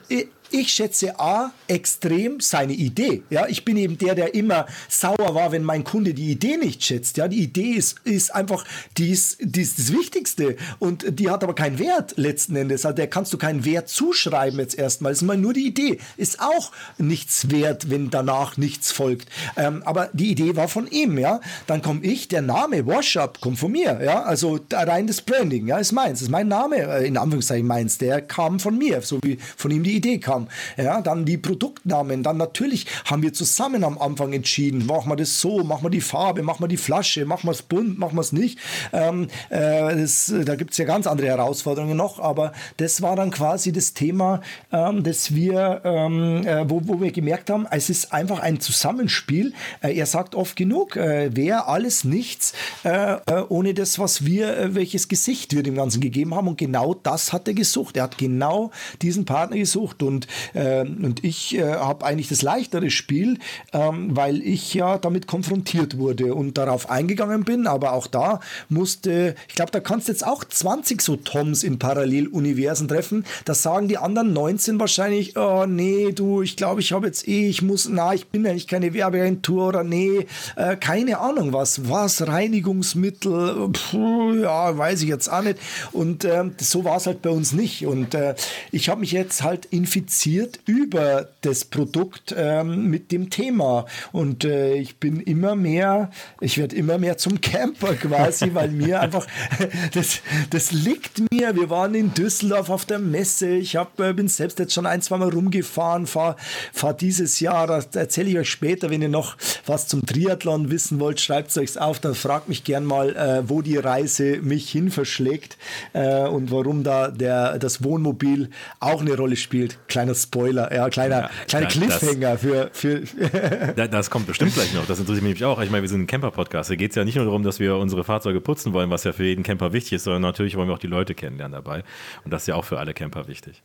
ich 0.50 0.72
schätze 0.72 1.18
A 1.18 1.52
extrem 1.68 2.40
seine 2.40 2.72
Idee. 2.72 3.22
Ja, 3.30 3.46
ich 3.46 3.64
bin 3.64 3.76
eben 3.76 3.98
der, 3.98 4.14
der 4.14 4.34
immer 4.34 4.66
sauer 4.88 5.34
war, 5.34 5.52
wenn 5.52 5.62
mein 5.62 5.84
Kunde 5.84 6.14
die 6.14 6.30
Idee 6.30 6.56
nicht 6.56 6.82
schätzt. 6.82 7.16
Ja, 7.16 7.28
die 7.28 7.42
Idee 7.42 7.72
ist, 7.72 8.00
ist 8.04 8.34
einfach 8.34 8.64
die 8.98 9.10
ist, 9.10 9.38
die 9.40 9.62
ist 9.62 9.78
das 9.78 9.92
Wichtigste 9.92 10.56
und 10.78 11.18
die 11.18 11.30
hat 11.30 11.44
aber 11.44 11.54
keinen 11.54 11.78
Wert 11.78 12.14
letzten 12.16 12.56
Endes. 12.56 12.84
Also 12.84 12.96
der 12.96 13.06
kannst 13.06 13.32
du 13.32 13.38
keinen 13.38 13.64
Wert 13.64 13.88
zuschreiben 13.88 14.58
jetzt 14.58 14.76
erstmal. 14.76 15.12
Es 15.12 15.18
ist 15.18 15.26
mal 15.26 15.36
nur 15.36 15.52
die 15.52 15.66
Idee. 15.66 15.98
Ist 16.16 16.40
auch 16.40 16.72
nichts 16.98 17.50
wert, 17.50 17.90
wenn 17.90 18.10
danach 18.10 18.56
nichts 18.56 18.92
folgt. 18.92 19.28
Ähm, 19.56 19.82
aber 19.84 20.10
die 20.12 20.30
Idee 20.30 20.56
war 20.56 20.68
von 20.68 20.86
ihm. 20.88 21.18
Ja, 21.18 21.40
dann 21.66 21.82
komme 21.82 22.02
ich. 22.02 22.28
Der 22.28 22.42
Name 22.42 22.86
Wash 22.86 23.16
Up 23.16 23.40
kommt 23.40 23.58
von 23.58 23.72
mir. 23.72 24.00
Ja, 24.02 24.22
also 24.22 24.58
rein 24.72 25.06
das 25.06 25.20
Branding. 25.20 25.66
Ja, 25.66 25.78
ist 25.78 25.92
meins. 25.92 26.22
Ist 26.22 26.30
mein 26.30 26.48
Name 26.48 26.76
äh, 26.76 27.06
in 27.06 27.16
Anführungszeichen 27.16 27.66
meins. 27.66 27.98
Der 27.98 28.20
kam 28.22 28.60
von 28.60 28.76
mir, 28.76 29.02
so 29.02 29.18
wie 29.22 29.38
von 29.56 29.70
ihm 29.70 29.82
die 29.82 29.96
Idee 29.96 30.18
kam 30.18 30.39
haben. 30.40 30.48
Ja, 30.76 31.00
dann 31.00 31.24
die 31.24 31.38
Produktnamen. 31.38 32.22
Dann 32.22 32.36
natürlich 32.36 32.86
haben 33.04 33.22
wir 33.22 33.32
zusammen 33.32 33.84
am 33.84 33.98
Anfang 33.98 34.32
entschieden, 34.32 34.86
machen 34.86 35.10
wir 35.10 35.16
das 35.16 35.40
so, 35.40 35.62
machen 35.64 35.84
wir 35.84 35.90
die 35.90 36.00
Farbe, 36.00 36.42
machen 36.42 36.62
wir 36.62 36.68
die 36.68 36.76
Flasche, 36.76 37.24
machen 37.24 37.46
wir 37.46 37.52
es 37.52 37.62
bunt, 37.62 37.98
machen 37.98 38.16
wir 38.16 38.22
es 38.22 38.32
nicht. 38.32 38.58
Ähm, 38.92 39.28
äh, 39.50 39.96
das, 39.96 40.32
da 40.44 40.54
gibt 40.56 40.72
es 40.72 40.78
ja 40.78 40.84
ganz 40.84 41.06
andere 41.06 41.28
Herausforderungen 41.28 41.96
noch, 41.96 42.18
aber 42.18 42.52
das 42.78 43.02
war 43.02 43.16
dann 43.16 43.30
quasi 43.30 43.72
das 43.72 43.94
Thema, 43.94 44.40
ähm, 44.72 45.02
dass 45.02 45.34
wir, 45.34 45.82
ähm, 45.84 46.46
äh, 46.46 46.68
wo, 46.68 46.80
wo 46.84 47.00
wir 47.00 47.12
gemerkt 47.12 47.50
haben, 47.50 47.66
es 47.70 47.90
ist 47.90 48.12
einfach 48.12 48.40
ein 48.40 48.60
Zusammenspiel. 48.60 49.52
Äh, 49.82 49.96
er 49.96 50.06
sagt 50.06 50.34
oft 50.34 50.56
genug, 50.56 50.96
äh, 50.96 51.34
wäre 51.36 51.66
alles 51.66 52.04
nichts 52.04 52.52
äh, 52.84 53.14
äh, 53.14 53.44
ohne 53.48 53.74
das, 53.74 53.98
was 53.98 54.24
wir, 54.24 54.74
welches 54.74 55.08
Gesicht 55.08 55.54
wir 55.54 55.62
dem 55.62 55.74
Ganzen 55.74 56.00
gegeben 56.00 56.34
haben. 56.34 56.48
Und 56.48 56.58
genau 56.58 56.94
das 56.94 57.32
hat 57.32 57.48
er 57.48 57.54
gesucht. 57.54 57.96
Er 57.96 58.04
hat 58.04 58.18
genau 58.18 58.70
diesen 59.02 59.24
Partner 59.24 59.56
gesucht. 59.56 60.02
Und 60.02 60.26
ähm, 60.54 60.98
und 61.02 61.24
ich 61.24 61.56
äh, 61.56 61.62
habe 61.62 62.04
eigentlich 62.04 62.28
das 62.28 62.42
leichtere 62.42 62.90
Spiel, 62.90 63.38
ähm, 63.72 64.16
weil 64.16 64.42
ich 64.42 64.74
ja 64.74 64.98
damit 64.98 65.26
konfrontiert 65.26 65.98
wurde 65.98 66.34
und 66.34 66.58
darauf 66.58 66.90
eingegangen 66.90 67.44
bin. 67.44 67.66
Aber 67.66 67.92
auch 67.92 68.06
da 68.06 68.40
musste, 68.68 69.34
ich 69.48 69.54
glaube, 69.54 69.70
da 69.70 69.80
kannst 69.80 70.08
du 70.08 70.12
jetzt 70.12 70.26
auch 70.26 70.44
20 70.44 71.00
so 71.02 71.16
Toms 71.16 71.62
in 71.62 71.78
Paralleluniversen 71.78 72.88
treffen. 72.88 73.24
Da 73.44 73.54
sagen 73.54 73.88
die 73.88 73.98
anderen 73.98 74.32
19 74.32 74.78
wahrscheinlich, 74.78 75.36
oh 75.36 75.66
nee, 75.66 76.12
du, 76.12 76.42
ich 76.42 76.56
glaube, 76.56 76.80
ich 76.80 76.92
habe 76.92 77.06
jetzt 77.06 77.26
eh, 77.28 77.48
ich 77.48 77.62
muss, 77.62 77.88
na, 77.88 78.14
ich 78.14 78.28
bin 78.28 78.42
nicht 78.42 78.68
keine 78.68 78.94
Werbeagentur 78.94 79.68
oder 79.68 79.84
nee, 79.84 80.26
äh, 80.56 80.76
keine 80.76 81.18
Ahnung 81.18 81.52
was, 81.52 81.88
was, 81.88 82.26
Reinigungsmittel, 82.26 83.70
puh, 83.70 84.34
ja, 84.34 84.76
weiß 84.76 85.02
ich 85.02 85.08
jetzt 85.08 85.30
auch 85.30 85.42
nicht. 85.42 85.58
Und 85.92 86.24
äh, 86.24 86.44
so 86.58 86.84
war 86.84 86.96
es 86.96 87.06
halt 87.06 87.22
bei 87.22 87.30
uns 87.30 87.52
nicht. 87.52 87.86
Und 87.86 88.14
äh, 88.14 88.34
ich 88.72 88.88
habe 88.88 89.00
mich 89.00 89.12
jetzt 89.12 89.42
halt 89.42 89.66
infiziert 89.66 90.19
kommuniziert 90.20 90.60
über 90.66 91.28
das 91.40 91.64
Produkt 91.64 92.34
ähm, 92.36 92.90
mit 92.90 93.12
dem 93.12 93.30
Thema. 93.30 93.86
Und 94.12 94.44
äh, 94.44 94.74
ich 94.74 94.96
bin 94.96 95.20
immer 95.20 95.54
mehr, 95.54 96.10
ich 96.40 96.58
werde 96.58 96.76
immer 96.76 96.98
mehr 96.98 97.16
zum 97.16 97.40
Camper 97.40 97.94
quasi, 97.94 98.50
weil 98.54 98.70
mir 98.70 99.00
einfach, 99.00 99.26
das, 99.94 100.20
das 100.50 100.72
liegt 100.72 101.20
mir. 101.32 101.54
Wir 101.56 101.70
waren 101.70 101.94
in 101.94 102.12
Düsseldorf 102.12 102.70
auf 102.70 102.84
der 102.84 102.98
Messe. 102.98 103.50
Ich 103.50 103.76
hab, 103.76 103.98
äh, 104.00 104.12
bin 104.12 104.28
selbst 104.28 104.58
jetzt 104.58 104.74
schon 104.74 104.86
ein, 104.86 105.02
zwei 105.02 105.16
Mal 105.16 105.30
rumgefahren, 105.30 106.06
fahre 106.06 106.36
fahr 106.72 106.94
dieses 106.94 107.40
Jahr, 107.40 107.66
das 107.66 107.88
erzähle 107.94 108.30
ich 108.30 108.38
euch 108.38 108.50
später, 108.50 108.90
wenn 108.90 109.02
ihr 109.02 109.08
noch 109.08 109.36
was 109.66 109.86
zum 109.86 110.04
Triathlon 110.04 110.70
wissen 110.70 111.00
wollt, 111.00 111.20
schreibt 111.20 111.50
es 111.50 111.58
euch 111.58 111.78
auf, 111.78 111.98
dann 111.98 112.14
fragt 112.14 112.48
mich 112.48 112.64
gern 112.64 112.84
mal, 112.84 113.16
äh, 113.16 113.48
wo 113.48 113.62
die 113.62 113.76
Reise 113.76 114.38
mich 114.42 114.70
hin 114.70 114.90
verschlägt 114.90 115.56
äh, 115.92 116.26
und 116.26 116.50
warum 116.50 116.84
da 116.84 117.08
der, 117.08 117.58
das 117.58 117.82
Wohnmobil 117.82 118.50
auch 118.80 119.00
eine 119.00 119.16
Rolle 119.16 119.36
spielt. 119.36 119.78
Kleiner 119.88 119.99
kleiner 120.00 120.14
Spoiler, 120.14 120.74
ja, 120.74 120.88
kleiner, 120.88 121.20
ja, 121.20 121.30
kleiner 121.46 121.66
Cliffhanger 121.66 122.32
das, 122.32 122.40
für. 122.40 122.70
für 122.72 123.74
das 123.88 124.10
kommt 124.10 124.26
bestimmt 124.26 124.54
gleich 124.54 124.72
noch. 124.72 124.86
Das 124.86 124.98
interessiert 124.98 125.24
mich 125.24 125.44
auch. 125.44 125.60
Ich 125.60 125.70
meine, 125.70 125.82
wir 125.82 125.88
sind 125.88 126.02
ein 126.02 126.06
Camper-Podcast. 126.06 126.70
Da 126.70 126.74
geht 126.74 126.90
es 126.90 126.96
ja 126.96 127.04
nicht 127.04 127.16
nur 127.16 127.26
darum, 127.26 127.42
dass 127.42 127.60
wir 127.60 127.76
unsere 127.76 128.04
Fahrzeuge 128.04 128.40
putzen 128.40 128.72
wollen, 128.72 128.90
was 128.90 129.04
ja 129.04 129.12
für 129.12 129.24
jeden 129.24 129.42
Camper 129.42 129.72
wichtig 129.72 129.94
ist, 129.94 130.04
sondern 130.04 130.22
natürlich 130.22 130.56
wollen 130.56 130.68
wir 130.68 130.74
auch 130.74 130.78
die 130.78 130.86
Leute 130.86 131.14
kennenlernen 131.14 131.52
dabei. 131.52 131.84
Und 132.24 132.32
das 132.32 132.42
ist 132.42 132.46
ja 132.48 132.54
auch 132.54 132.64
für 132.64 132.78
alle 132.78 132.94
Camper 132.94 133.28
wichtig. 133.28 133.62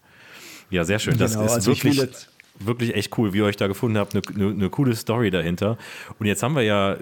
Ja, 0.69 0.83
sehr 0.83 0.99
schön. 0.99 1.17
Das 1.17 1.33
genau, 1.33 1.45
ist 1.45 1.53
also 1.53 1.71
wirklich 1.71 2.27
wirklich 2.59 2.95
echt 2.95 3.17
cool, 3.17 3.33
wie 3.33 3.39
ihr 3.39 3.45
euch 3.45 3.57
da 3.57 3.67
gefunden 3.67 3.97
habt. 3.97 4.15
Eine, 4.15 4.21
eine, 4.33 4.53
eine, 4.53 4.69
coole 4.69 4.95
Story 4.95 5.29
dahinter. 5.29 5.77
Und 6.19 6.25
jetzt 6.25 6.43
haben 6.43 6.55
wir 6.55 6.61
ja 6.61 6.97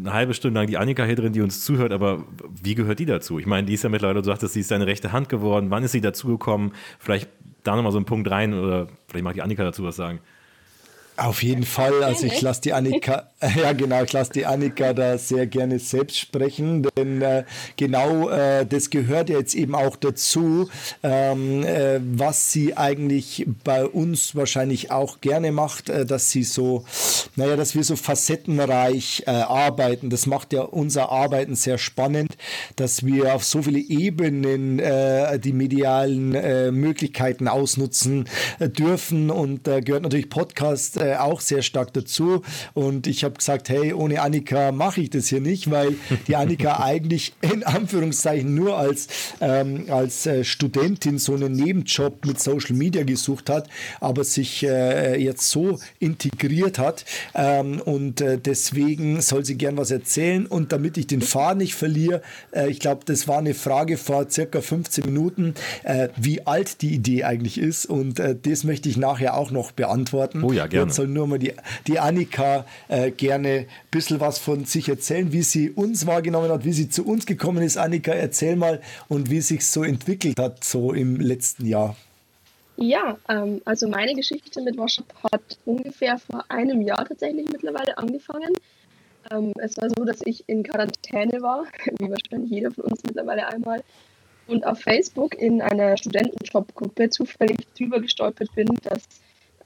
eine 0.00 0.12
halbe 0.12 0.34
Stunde 0.34 0.60
lang 0.60 0.66
die 0.66 0.76
Annika 0.76 1.04
hier 1.04 1.16
drin, 1.16 1.32
die 1.32 1.40
uns 1.40 1.64
zuhört, 1.64 1.92
aber 1.92 2.24
wie 2.62 2.74
gehört 2.74 2.98
die 2.98 3.06
dazu? 3.06 3.38
Ich 3.38 3.46
meine, 3.46 3.66
die 3.66 3.74
ist 3.74 3.84
ja 3.84 3.88
mittlerweile, 3.88 4.20
du 4.20 4.26
sagtest, 4.26 4.54
sie 4.54 4.60
ist 4.60 4.70
deine 4.70 4.86
rechte 4.86 5.12
Hand 5.12 5.28
geworden. 5.28 5.70
Wann 5.70 5.82
ist 5.82 5.92
sie 5.92 6.00
dazugekommen? 6.00 6.72
Vielleicht 6.98 7.28
da 7.64 7.76
nochmal 7.76 7.92
so 7.92 7.98
einen 7.98 8.06
Punkt 8.06 8.30
rein 8.30 8.54
oder 8.54 8.88
vielleicht 9.08 9.24
mag 9.24 9.34
die 9.34 9.42
Annika 9.42 9.62
dazu 9.64 9.84
was 9.84 9.96
sagen. 9.96 10.20
Auf 11.18 11.42
jeden 11.42 11.64
Fall. 11.64 12.04
Also 12.04 12.26
ich 12.26 12.40
lasse 12.42 12.60
die 12.60 12.72
Annika, 12.72 13.28
ja 13.56 13.72
genau, 13.72 14.04
ich 14.04 14.12
lasse 14.12 14.32
die 14.34 14.46
Annika 14.46 14.92
da 14.92 15.18
sehr 15.18 15.48
gerne 15.48 15.80
selbst 15.80 16.16
sprechen, 16.16 16.86
denn 16.96 17.22
äh, 17.22 17.42
genau 17.76 18.28
äh, 18.28 18.64
das 18.64 18.88
gehört 18.90 19.28
ja 19.28 19.36
jetzt 19.36 19.56
eben 19.56 19.74
auch 19.74 19.96
dazu, 19.96 20.68
ähm, 21.02 21.64
äh, 21.64 21.98
was 22.00 22.52
sie 22.52 22.76
eigentlich 22.76 23.48
bei 23.64 23.84
uns 23.84 24.36
wahrscheinlich 24.36 24.92
auch 24.92 25.20
gerne 25.20 25.50
macht, 25.50 25.88
äh, 25.88 26.06
dass 26.06 26.30
sie 26.30 26.44
so, 26.44 26.84
naja, 27.34 27.56
dass 27.56 27.74
wir 27.74 27.82
so 27.82 27.96
facettenreich 27.96 29.24
äh, 29.26 29.30
arbeiten. 29.30 30.10
Das 30.10 30.26
macht 30.26 30.52
ja 30.52 30.62
unser 30.62 31.10
Arbeiten 31.10 31.56
sehr 31.56 31.78
spannend, 31.78 32.36
dass 32.76 33.04
wir 33.04 33.34
auf 33.34 33.42
so 33.42 33.62
viele 33.62 33.80
Ebenen 33.80 34.78
äh, 34.78 35.36
die 35.40 35.52
medialen 35.52 36.28
Möglichkeiten 36.78 37.48
ausnutzen 37.48 38.28
dürfen 38.60 39.30
und 39.30 39.66
da 39.66 39.80
gehört 39.80 40.04
natürlich 40.04 40.30
Podcast 40.30 40.98
äh, 41.08 41.16
auch 41.16 41.40
sehr 41.40 41.62
stark 41.62 41.92
dazu. 41.92 42.42
Und 42.74 43.06
ich 43.06 43.24
habe 43.24 43.34
gesagt, 43.34 43.68
hey, 43.68 43.92
ohne 43.92 44.20
Annika 44.20 44.72
mache 44.72 45.00
ich 45.00 45.10
das 45.10 45.28
hier 45.28 45.40
nicht, 45.40 45.70
weil 45.70 45.94
die 46.26 46.36
Annika 46.36 46.80
eigentlich 46.82 47.32
in 47.40 47.64
Anführungszeichen 47.64 48.54
nur 48.54 48.76
als, 48.76 49.08
ähm, 49.40 49.86
als 49.88 50.26
äh, 50.26 50.44
Studentin 50.44 51.18
so 51.18 51.34
einen 51.34 51.52
Nebenjob 51.52 52.24
mit 52.26 52.40
Social 52.40 52.76
Media 52.76 53.02
gesucht 53.04 53.50
hat, 53.50 53.68
aber 54.00 54.24
sich 54.24 54.62
äh, 54.64 55.20
jetzt 55.22 55.50
so 55.50 55.78
integriert 55.98 56.78
hat. 56.78 57.04
Ähm, 57.34 57.80
und 57.80 58.20
äh, 58.20 58.38
deswegen 58.38 59.20
soll 59.20 59.44
sie 59.44 59.56
gern 59.56 59.76
was 59.76 59.90
erzählen. 59.90 60.46
Und 60.46 60.72
damit 60.72 60.96
ich 60.96 61.06
den 61.06 61.22
Faden 61.22 61.58
nicht 61.58 61.74
verliere, 61.74 62.22
äh, 62.52 62.70
ich 62.70 62.80
glaube, 62.80 63.02
das 63.04 63.28
war 63.28 63.38
eine 63.38 63.54
Frage 63.54 63.96
vor 63.96 64.30
circa 64.30 64.60
15 64.60 65.04
Minuten, 65.04 65.54
wie 66.16 66.46
alt 66.46 66.82
die 66.82 66.94
Idee 66.94 67.24
eigentlich 67.24 67.58
ist. 67.58 67.86
Und 67.86 68.18
das 68.18 68.64
möchte 68.64 68.88
ich 68.88 68.96
nachher 68.96 69.36
auch 69.36 69.50
noch 69.50 69.72
beantworten. 69.72 70.42
Oh 70.42 70.52
ja, 70.52 70.66
gerne 70.66 70.92
soll 70.98 71.06
nur 71.06 71.28
mal 71.28 71.38
die, 71.38 71.52
die 71.86 72.00
Annika 72.00 72.66
äh, 72.88 73.12
gerne 73.12 73.48
ein 73.48 73.66
bisschen 73.90 74.18
was 74.20 74.38
von 74.40 74.64
sich 74.64 74.88
erzählen, 74.88 75.32
wie 75.32 75.42
sie 75.42 75.70
uns 75.70 76.06
wahrgenommen 76.06 76.50
hat, 76.50 76.64
wie 76.64 76.72
sie 76.72 76.88
zu 76.88 77.06
uns 77.06 77.24
gekommen 77.24 77.62
ist. 77.62 77.78
Annika, 77.78 78.12
erzähl 78.12 78.56
mal 78.56 78.80
und 79.06 79.30
wie 79.30 79.40
sich 79.40 79.64
so 79.64 79.84
entwickelt 79.84 80.40
hat, 80.40 80.64
so 80.64 80.92
im 80.92 81.20
letzten 81.20 81.66
Jahr. 81.66 81.96
Ja, 82.76 83.16
ähm, 83.28 83.60
also 83.64 83.88
meine 83.88 84.14
Geschichte 84.14 84.60
mit 84.60 84.76
Washup 84.76 85.06
hat 85.32 85.58
ungefähr 85.64 86.18
vor 86.18 86.44
einem 86.48 86.82
Jahr 86.82 87.06
tatsächlich 87.06 87.46
mittlerweile 87.50 87.96
angefangen. 87.96 88.54
Ähm, 89.30 89.52
es 89.58 89.76
war 89.78 89.88
so, 89.90 90.04
dass 90.04 90.20
ich 90.24 90.48
in 90.48 90.64
Quarantäne 90.64 91.40
war, 91.42 91.64
wie 92.00 92.10
wahrscheinlich 92.10 92.50
jeder 92.50 92.72
von 92.72 92.84
uns 92.84 93.04
mittlerweile 93.04 93.46
einmal, 93.46 93.84
und 94.48 94.66
auf 94.66 94.80
Facebook 94.80 95.34
in 95.38 95.60
einer 95.62 95.96
Studentenjobgruppe 95.96 97.10
zufällig 97.10 97.58
drüber 97.76 98.00
gestolpert 98.00 98.52
bin, 98.54 98.66
dass 98.82 99.02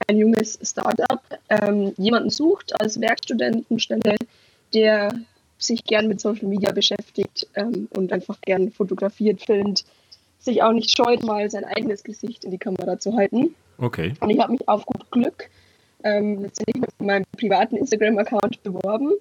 ein 0.07 0.17
junges 0.17 0.59
Startup 0.61 1.21
ähm, 1.49 1.93
jemanden 1.97 2.29
sucht 2.29 2.79
als 2.79 2.99
Werkstudentenstelle, 2.99 4.15
der 4.73 5.13
sich 5.57 5.83
gern 5.83 6.07
mit 6.07 6.19
Social 6.19 6.47
Media 6.47 6.71
beschäftigt 6.71 7.47
ähm, 7.55 7.87
und 7.95 8.11
einfach 8.11 8.39
gern 8.41 8.71
fotografiert, 8.71 9.41
filmt, 9.41 9.85
sich 10.39 10.61
auch 10.61 10.73
nicht 10.73 10.95
scheut, 10.95 11.23
mal 11.23 11.49
sein 11.49 11.63
eigenes 11.63 12.03
Gesicht 12.03 12.43
in 12.43 12.51
die 12.51 12.57
Kamera 12.57 12.99
zu 12.99 13.15
halten. 13.15 13.55
Okay. 13.77 14.13
Und 14.19 14.29
ich 14.29 14.39
habe 14.39 14.51
mich 14.51 14.67
auf 14.67 14.85
gut 14.85 15.09
Glück 15.11 15.49
ähm, 16.03 16.41
letztendlich 16.41 16.81
mit 16.81 17.07
meinem 17.07 17.25
privaten 17.37 17.77
Instagram-Account 17.77 18.61
beworben 18.63 19.13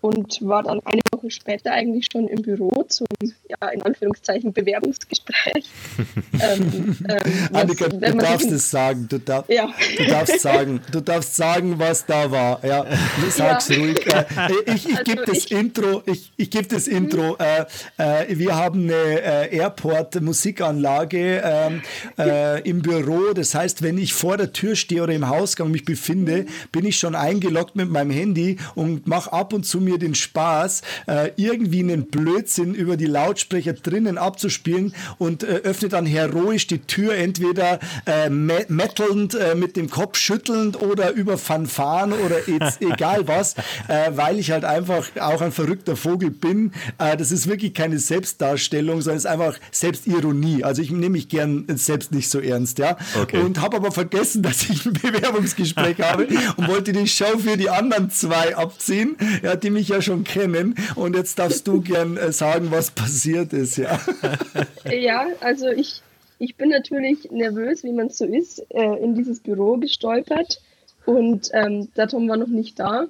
und 0.00 0.38
war 0.42 0.62
dann 0.62 0.80
eine 0.84 1.00
Woche 1.12 1.30
später 1.30 1.72
eigentlich 1.72 2.06
schon 2.10 2.28
im 2.28 2.42
Büro 2.42 2.84
zum, 2.88 3.06
ja, 3.48 3.68
in 3.68 3.82
Anführungszeichen, 3.82 4.52
Bewerbungsgespräch. 4.52 5.68
ähm, 6.40 6.96
ähm, 7.08 7.18
Annika, 7.52 7.88
du 7.88 7.98
darfst 7.98 8.50
es 8.50 8.70
sagen, 8.70 9.06
du, 9.08 9.18
darf, 9.18 9.48
ja. 9.48 9.68
du, 9.96 10.06
darfst 10.06 10.40
sagen, 10.40 10.80
du 10.92 11.00
darfst 11.00 11.36
sagen, 11.36 11.78
was 11.78 12.06
da 12.06 12.30
war. 12.30 12.64
Ja, 12.64 12.86
sag's 13.30 13.68
ja. 13.68 13.76
ruhig. 13.76 14.06
Äh, 14.06 14.24
ich 14.66 14.88
ich 14.88 14.98
also 14.98 15.04
gebe 15.04 15.24
das 15.24 15.44
Intro, 15.46 16.02
ich, 16.06 16.32
ich 16.36 16.50
gebe 16.50 16.66
das 16.66 16.86
Intro. 16.86 17.36
Äh, 17.38 17.64
äh, 17.96 18.38
wir 18.38 18.56
haben 18.56 18.84
eine 18.84 18.92
äh, 18.92 19.56
Airport-Musikanlage 19.56 21.42
ähm, 21.44 21.82
äh, 22.18 22.60
im 22.68 22.82
Büro. 22.82 23.32
Das 23.34 23.54
heißt, 23.54 23.82
wenn 23.82 23.98
ich 23.98 24.14
vor 24.14 24.36
der 24.36 24.52
Tür 24.52 24.76
stehe 24.76 25.02
oder 25.02 25.12
im 25.12 25.28
Hausgang 25.28 25.70
mich 25.70 25.84
befinde, 25.84 26.46
bin 26.72 26.84
ich 26.84 26.98
schon 26.98 27.14
eingeloggt 27.14 27.76
mit 27.76 27.90
meinem 27.90 28.10
Handy 28.10 28.58
und 28.74 29.06
mache 29.06 29.32
ab 29.32 29.52
und 29.52 29.64
zu 29.64 29.80
mir 29.88 29.98
den 29.98 30.14
Spaß, 30.14 30.82
äh, 31.06 31.30
irgendwie 31.36 31.80
einen 31.80 32.06
Blödsinn 32.06 32.74
über 32.74 32.96
die 32.96 33.06
Lautsprecher 33.06 33.72
drinnen 33.72 34.18
abzuspielen 34.18 34.94
und 35.18 35.42
äh, 35.42 35.60
öffne 35.64 35.88
dann 35.88 36.06
heroisch 36.06 36.66
die 36.66 36.80
Tür, 36.80 37.14
entweder 37.14 37.78
äh, 38.06 38.28
mettelnd, 38.28 39.34
äh, 39.34 39.54
mit 39.54 39.76
dem 39.76 39.90
Kopf 39.90 40.18
schüttelnd 40.18 40.80
oder 40.80 41.12
über 41.12 41.38
Fanfaren 41.38 42.12
oder 42.12 42.36
egal 42.80 43.26
was, 43.26 43.54
äh, 43.88 44.10
weil 44.10 44.38
ich 44.38 44.50
halt 44.50 44.64
einfach 44.64 45.08
auch 45.20 45.40
ein 45.40 45.52
verrückter 45.52 45.96
Vogel 45.96 46.30
bin. 46.30 46.72
Äh, 46.98 47.16
das 47.16 47.30
ist 47.32 47.48
wirklich 47.48 47.74
keine 47.74 47.98
Selbstdarstellung, 47.98 49.00
sondern 49.00 49.18
es 49.18 49.24
ist 49.24 49.30
einfach 49.30 49.58
Selbstironie. 49.70 50.64
Also 50.64 50.82
ich 50.82 50.90
nehme 50.90 51.10
mich 51.10 51.28
gern 51.28 51.64
selbst 51.68 52.12
nicht 52.12 52.30
so 52.30 52.40
ernst, 52.40 52.78
ja. 52.78 52.96
Okay. 53.20 53.38
Und 53.38 53.60
habe 53.60 53.76
aber 53.76 53.92
vergessen, 53.92 54.42
dass 54.48 54.68
ich 54.68 54.86
ein 54.86 54.92
Bewerbungsgespräch 54.92 56.00
habe 56.02 56.28
und 56.56 56.68
wollte 56.68 56.92
die 56.92 57.06
Show 57.06 57.38
für 57.38 57.56
die 57.56 57.70
anderen 57.70 58.10
zwei 58.10 58.56
abziehen, 58.56 59.16
ja, 59.42 59.56
die 59.56 59.70
mich 59.78 59.88
ja 59.88 60.02
schon 60.02 60.24
kennen. 60.24 60.74
Und 60.96 61.14
jetzt 61.14 61.38
darfst 61.38 61.66
du 61.68 61.80
gern 61.80 62.16
äh, 62.16 62.32
sagen, 62.32 62.70
was 62.70 62.90
passiert 62.90 63.52
ist, 63.52 63.76
ja. 63.76 63.98
Ja, 64.90 65.26
also 65.40 65.68
ich, 65.68 66.02
ich 66.38 66.56
bin 66.56 66.70
natürlich 66.70 67.30
nervös, 67.30 67.84
wie 67.84 67.92
man 67.92 68.10
so 68.10 68.24
ist, 68.24 68.64
äh, 68.70 69.02
in 69.02 69.14
dieses 69.14 69.40
Büro 69.40 69.76
gestolpert. 69.76 70.60
Und 71.06 71.50
ähm, 71.52 71.88
der 71.96 72.08
Tom 72.08 72.28
war 72.28 72.36
noch 72.36 72.48
nicht 72.48 72.78
da. 72.78 73.06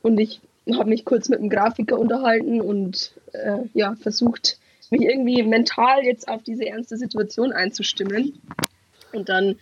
Und 0.00 0.18
ich 0.18 0.40
habe 0.72 0.88
mich 0.88 1.04
kurz 1.04 1.28
mit 1.28 1.40
dem 1.40 1.50
Grafiker 1.50 1.98
unterhalten 1.98 2.60
und 2.60 3.12
äh, 3.32 3.58
ja, 3.74 3.94
versucht, 4.00 4.58
mich 4.90 5.02
irgendwie 5.02 5.42
mental 5.42 6.04
jetzt 6.04 6.28
auf 6.28 6.42
diese 6.42 6.66
ernste 6.66 6.96
Situation 6.96 7.52
einzustimmen. 7.52 8.40
Und 9.12 9.28
dann 9.28 9.56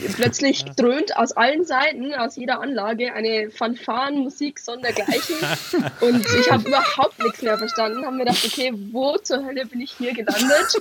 Plötzlich 0.16 0.64
dröhnt 0.76 1.16
aus 1.16 1.32
allen 1.32 1.64
Seiten, 1.64 2.14
aus 2.14 2.36
jeder 2.36 2.60
Anlage, 2.60 3.12
eine 3.12 3.50
Fanfarenmusik 3.50 4.58
sondergleichen. 4.58 5.36
Und 6.00 6.24
ich 6.40 6.50
habe 6.50 6.68
überhaupt 6.68 7.22
nichts 7.22 7.42
mehr 7.42 7.58
verstanden. 7.58 8.04
Haben 8.04 8.16
mir 8.16 8.24
gedacht, 8.24 8.44
okay, 8.44 8.72
wo 8.92 9.16
zur 9.18 9.44
Hölle 9.44 9.66
bin 9.66 9.80
ich 9.80 9.92
hier 9.92 10.12
gelandet? 10.12 10.80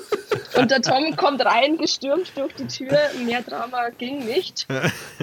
Und 0.55 0.72
der 0.72 0.82
Tom 0.82 1.16
kommt 1.16 1.43
rein, 1.45 1.78
gestürmt 1.78 2.32
durch 2.36 2.53
die 2.55 2.68
Tür. 2.68 2.97
Mehr 3.26 3.41
Drama 3.41 3.89
ging 3.97 4.26
nicht. 4.26 4.68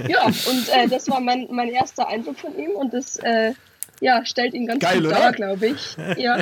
Ja, 0.09 0.25
und 0.25 0.69
äh, 0.73 0.89
das 0.89 1.11
war 1.11 1.21
mein, 1.21 1.49
mein 1.51 1.69
erster 1.69 2.09
Eindruck 2.09 2.39
von 2.39 2.57
ihm. 2.57 2.71
Und 2.71 2.95
das 2.95 3.17
äh, 3.17 3.53
ja, 4.01 4.25
stellt 4.25 4.55
ihn 4.55 4.67
ganz 4.67 4.81
Geil, 4.81 5.03
gut 5.03 5.11
dar, 5.11 5.33
glaube 5.33 5.67
ich. 5.67 5.97
Ja. 6.17 6.39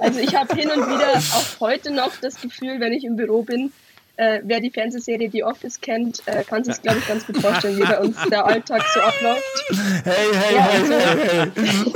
Also 0.00 0.20
ich 0.20 0.34
habe 0.34 0.54
hin 0.54 0.70
und 0.70 0.86
wieder 0.86 1.16
auch 1.16 1.60
heute 1.60 1.90
noch 1.90 2.12
das 2.20 2.40
Gefühl, 2.40 2.78
wenn 2.80 2.92
ich 2.92 3.04
im 3.04 3.16
Büro 3.16 3.42
bin, 3.42 3.72
äh, 4.18 4.40
wer 4.42 4.58
die 4.60 4.70
Fernsehserie 4.70 5.30
The 5.30 5.44
Office 5.44 5.80
kennt, 5.80 6.22
äh, 6.26 6.42
kann 6.42 6.64
sich, 6.64 6.82
glaube 6.82 6.98
ich, 6.98 7.06
ganz 7.06 7.24
gut 7.24 7.36
vorstellen, 7.40 7.78
wie 7.78 7.84
bei 7.84 8.00
uns 8.00 8.16
der 8.28 8.44
Alltag 8.44 8.82
so 8.92 9.00
abläuft. 9.00 9.64
Hey, 10.04 10.14
hey, 10.32 10.54
ja, 10.54 10.62
hey, 10.62 10.80
also, 10.80 10.92
hey, 10.92 11.50
hey. 11.54 11.92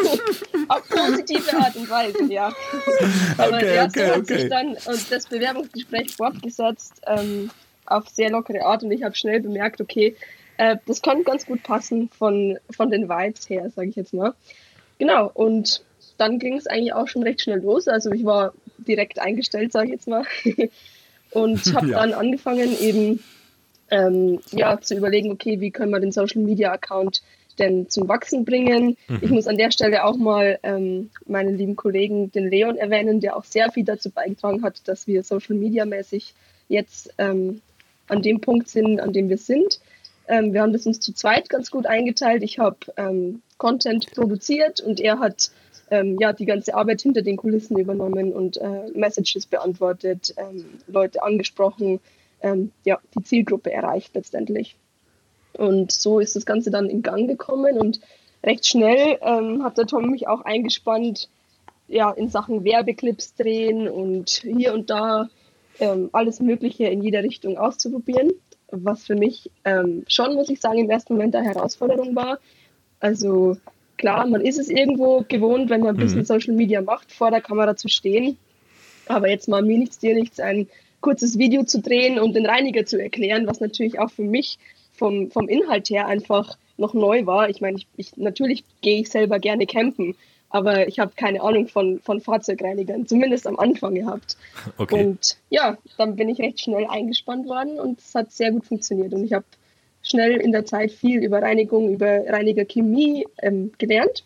Auf 0.68 0.88
positive 0.88 1.56
Art 1.58 1.74
und 1.74 1.90
Weise, 1.90 2.32
ja. 2.32 2.52
Aber 3.36 3.56
okay, 3.56 3.74
ja, 3.74 3.90
so 3.90 4.00
okay, 4.00 4.10
hat 4.10 4.18
okay. 4.18 4.38
sich 4.38 4.48
dann 4.48 4.68
und 4.68 5.12
das 5.12 5.26
Bewerbungsgespräch 5.26 6.14
fortgesetzt 6.14 7.02
ähm, 7.08 7.50
auf 7.86 8.08
sehr 8.08 8.30
lockere 8.30 8.64
Art 8.64 8.84
und 8.84 8.92
ich 8.92 9.02
habe 9.02 9.16
schnell 9.16 9.40
bemerkt, 9.40 9.80
okay, 9.80 10.16
äh, 10.58 10.76
das 10.86 11.02
kann 11.02 11.24
ganz 11.24 11.44
gut 11.44 11.64
passen 11.64 12.08
von, 12.08 12.56
von 12.70 12.90
den 12.90 13.08
Vibes 13.08 13.50
her, 13.50 13.68
sage 13.74 13.88
ich 13.88 13.96
jetzt 13.96 14.14
mal. 14.14 14.32
Genau, 14.98 15.28
und 15.34 15.82
dann 16.18 16.38
ging 16.38 16.56
es 16.56 16.68
eigentlich 16.68 16.92
auch 16.92 17.08
schon 17.08 17.24
recht 17.24 17.42
schnell 17.42 17.58
los. 17.58 17.88
Also 17.88 18.12
ich 18.12 18.24
war 18.24 18.54
direkt 18.78 19.18
eingestellt, 19.18 19.72
sage 19.72 19.86
ich 19.86 19.92
jetzt 19.92 20.06
mal. 20.06 20.24
und 21.32 21.74
habe 21.74 21.86
ja. 21.90 22.00
dann 22.00 22.12
angefangen 22.12 22.78
eben 22.80 23.22
ähm, 23.90 24.40
ja, 24.52 24.80
zu 24.80 24.96
überlegen, 24.96 25.30
okay, 25.30 25.60
wie 25.60 25.70
können 25.70 25.90
wir 25.90 26.00
den 26.00 26.12
Social 26.12 26.42
Media 26.42 26.72
Account 26.72 27.22
denn 27.58 27.88
zum 27.90 28.08
Wachsen 28.08 28.44
bringen. 28.44 28.96
Mhm. 29.08 29.18
Ich 29.20 29.30
muss 29.30 29.46
an 29.46 29.56
der 29.56 29.70
Stelle 29.70 30.04
auch 30.04 30.16
mal 30.16 30.58
ähm, 30.62 31.10
meinen 31.26 31.56
lieben 31.56 31.76
Kollegen, 31.76 32.32
den 32.32 32.48
Leon, 32.48 32.76
erwähnen, 32.76 33.20
der 33.20 33.36
auch 33.36 33.44
sehr 33.44 33.70
viel 33.70 33.84
dazu 33.84 34.10
beigetragen 34.10 34.62
hat, 34.62 34.80
dass 34.88 35.06
wir 35.06 35.22
Social 35.22 35.56
Media 35.56 35.84
mäßig 35.84 36.34
jetzt 36.68 37.12
ähm, 37.18 37.60
an 38.08 38.22
dem 38.22 38.40
Punkt 38.40 38.68
sind, 38.68 39.00
an 39.00 39.12
dem 39.12 39.28
wir 39.28 39.38
sind. 39.38 39.80
Ähm, 40.28 40.52
wir 40.52 40.62
haben 40.62 40.72
das 40.72 40.86
uns 40.86 41.00
zu 41.00 41.12
zweit 41.12 41.48
ganz 41.48 41.70
gut 41.70 41.86
eingeteilt. 41.86 42.42
Ich 42.42 42.58
habe 42.58 42.78
ähm, 42.96 43.42
Content 43.58 44.10
produziert 44.12 44.80
und 44.80 45.00
er 45.00 45.18
hat 45.18 45.50
ähm, 45.92 46.16
ja, 46.18 46.32
die 46.32 46.46
ganze 46.46 46.74
Arbeit 46.74 47.02
hinter 47.02 47.20
den 47.20 47.36
Kulissen 47.36 47.78
übernommen 47.78 48.32
und 48.32 48.56
äh, 48.56 48.88
Messages 48.94 49.44
beantwortet, 49.44 50.34
ähm, 50.38 50.64
Leute 50.86 51.22
angesprochen, 51.22 52.00
ähm, 52.40 52.72
ja, 52.84 52.98
die 53.14 53.22
Zielgruppe 53.22 53.70
erreicht 53.70 54.14
letztendlich. 54.14 54.74
Und 55.52 55.92
so 55.92 56.18
ist 56.18 56.34
das 56.34 56.46
Ganze 56.46 56.70
dann 56.70 56.88
in 56.88 57.02
Gang 57.02 57.28
gekommen 57.28 57.78
und 57.78 58.00
recht 58.42 58.66
schnell 58.66 59.18
ähm, 59.20 59.62
hat 59.62 59.76
der 59.76 59.86
Tom 59.86 60.10
mich 60.10 60.26
auch 60.28 60.40
eingespannt, 60.40 61.28
ja, 61.88 62.10
in 62.10 62.30
Sachen 62.30 62.64
Werbeclips 62.64 63.34
drehen 63.34 63.86
und 63.86 64.30
hier 64.30 64.72
und 64.72 64.88
da 64.88 65.28
ähm, 65.78 66.08
alles 66.12 66.40
Mögliche 66.40 66.84
in 66.84 67.02
jeder 67.02 67.22
Richtung 67.22 67.58
auszuprobieren, 67.58 68.30
was 68.70 69.04
für 69.04 69.14
mich 69.14 69.50
ähm, 69.66 70.04
schon, 70.08 70.34
muss 70.36 70.48
ich 70.48 70.58
sagen, 70.58 70.78
im 70.78 70.88
ersten 70.88 71.12
Moment 71.12 71.36
eine 71.36 71.46
Herausforderung 71.48 72.16
war. 72.16 72.38
Also 72.98 73.58
klar, 74.02 74.26
man 74.26 74.40
ist 74.40 74.58
es 74.58 74.68
irgendwo 74.68 75.24
gewohnt, 75.28 75.70
wenn 75.70 75.80
man 75.80 75.94
ein 75.94 75.96
bisschen 75.96 76.18
mhm. 76.18 76.24
Social 76.24 76.54
Media 76.54 76.82
macht, 76.82 77.12
vor 77.12 77.30
der 77.30 77.40
Kamera 77.40 77.76
zu 77.76 77.88
stehen. 77.88 78.36
Aber 79.06 79.30
jetzt 79.30 79.48
mal 79.48 79.62
mir 79.62 79.78
nichts, 79.78 80.00
dir 80.00 80.14
nichts, 80.14 80.40
ein 80.40 80.66
kurzes 81.00 81.38
Video 81.38 81.62
zu 81.62 81.80
drehen 81.80 82.18
und 82.18 82.34
den 82.34 82.44
Reiniger 82.44 82.84
zu 82.84 83.00
erklären, 83.00 83.46
was 83.46 83.60
natürlich 83.60 84.00
auch 84.00 84.10
für 84.10 84.24
mich 84.24 84.58
vom, 84.92 85.30
vom 85.30 85.48
Inhalt 85.48 85.88
her 85.88 86.08
einfach 86.08 86.58
noch 86.76 86.94
neu 86.94 87.26
war. 87.26 87.48
Ich 87.48 87.60
meine, 87.60 87.76
ich, 87.78 87.86
ich, 87.96 88.16
natürlich 88.16 88.64
gehe 88.80 89.00
ich 89.00 89.08
selber 89.08 89.38
gerne 89.38 89.66
campen, 89.66 90.16
aber 90.50 90.88
ich 90.88 90.98
habe 90.98 91.12
keine 91.16 91.40
Ahnung 91.40 91.68
von, 91.68 92.00
von 92.00 92.20
Fahrzeugreinigern, 92.20 93.06
zumindest 93.06 93.46
am 93.46 93.58
Anfang 93.58 93.94
gehabt. 93.94 94.36
Okay. 94.78 95.04
Und 95.04 95.36
ja, 95.48 95.78
dann 95.96 96.16
bin 96.16 96.28
ich 96.28 96.40
recht 96.40 96.60
schnell 96.60 96.86
eingespannt 96.88 97.46
worden 97.46 97.78
und 97.78 98.00
es 98.00 98.14
hat 98.14 98.32
sehr 98.32 98.50
gut 98.50 98.66
funktioniert. 98.66 99.12
Und 99.12 99.24
ich 99.24 99.32
habe 99.32 99.44
schnell 100.02 100.36
in 100.36 100.52
der 100.52 100.64
Zeit 100.64 100.90
viel 100.90 101.22
über 101.22 101.40
Reinigung, 101.42 101.92
über 101.92 102.26
Reinigerchemie 102.26 103.26
ähm, 103.40 103.72
gelernt 103.78 104.24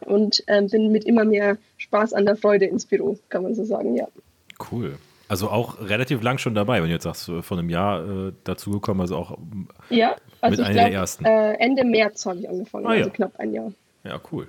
und 0.00 0.42
ähm, 0.46 0.68
bin 0.68 0.92
mit 0.92 1.04
immer 1.04 1.24
mehr 1.24 1.58
Spaß 1.76 2.12
an 2.12 2.26
der 2.26 2.36
Freude 2.36 2.66
ins 2.66 2.86
Büro, 2.86 3.18
kann 3.28 3.42
man 3.42 3.54
so 3.54 3.64
sagen, 3.64 3.96
ja. 3.96 4.06
Cool. 4.70 4.98
Also 5.28 5.48
auch 5.50 5.80
relativ 5.80 6.22
lang 6.22 6.38
schon 6.38 6.54
dabei, 6.54 6.80
wenn 6.80 6.88
du 6.88 6.94
jetzt 6.94 7.02
sagst, 7.02 7.30
vor 7.40 7.58
einem 7.58 7.68
Jahr 7.68 8.28
äh, 8.28 8.32
dazugekommen, 8.44 9.00
also 9.00 9.16
auch 9.16 9.38
ja, 9.90 10.16
also 10.40 10.56
mit 10.56 10.66
einer 10.66 10.74
glaub, 10.74 10.90
der 10.90 10.98
ersten. 11.00 11.24
Äh, 11.24 11.54
Ende 11.54 11.84
März 11.84 12.24
habe 12.26 12.38
ich 12.38 12.48
angefangen, 12.48 12.86
ah, 12.86 12.90
also 12.90 13.08
ja. 13.08 13.14
knapp 13.14 13.32
ein 13.38 13.52
Jahr. 13.52 13.72
Ja, 14.04 14.20
cool. 14.30 14.46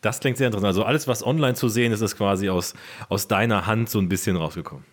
Das 0.00 0.18
klingt 0.18 0.36
sehr 0.38 0.48
interessant. 0.48 0.66
Also 0.66 0.82
alles, 0.82 1.06
was 1.06 1.24
online 1.24 1.54
zu 1.54 1.68
sehen 1.68 1.92
ist, 1.92 2.00
ist 2.00 2.16
quasi 2.16 2.48
aus, 2.48 2.74
aus 3.08 3.28
deiner 3.28 3.66
Hand 3.66 3.88
so 3.88 4.00
ein 4.00 4.08
bisschen 4.08 4.36
rausgekommen. 4.36 4.84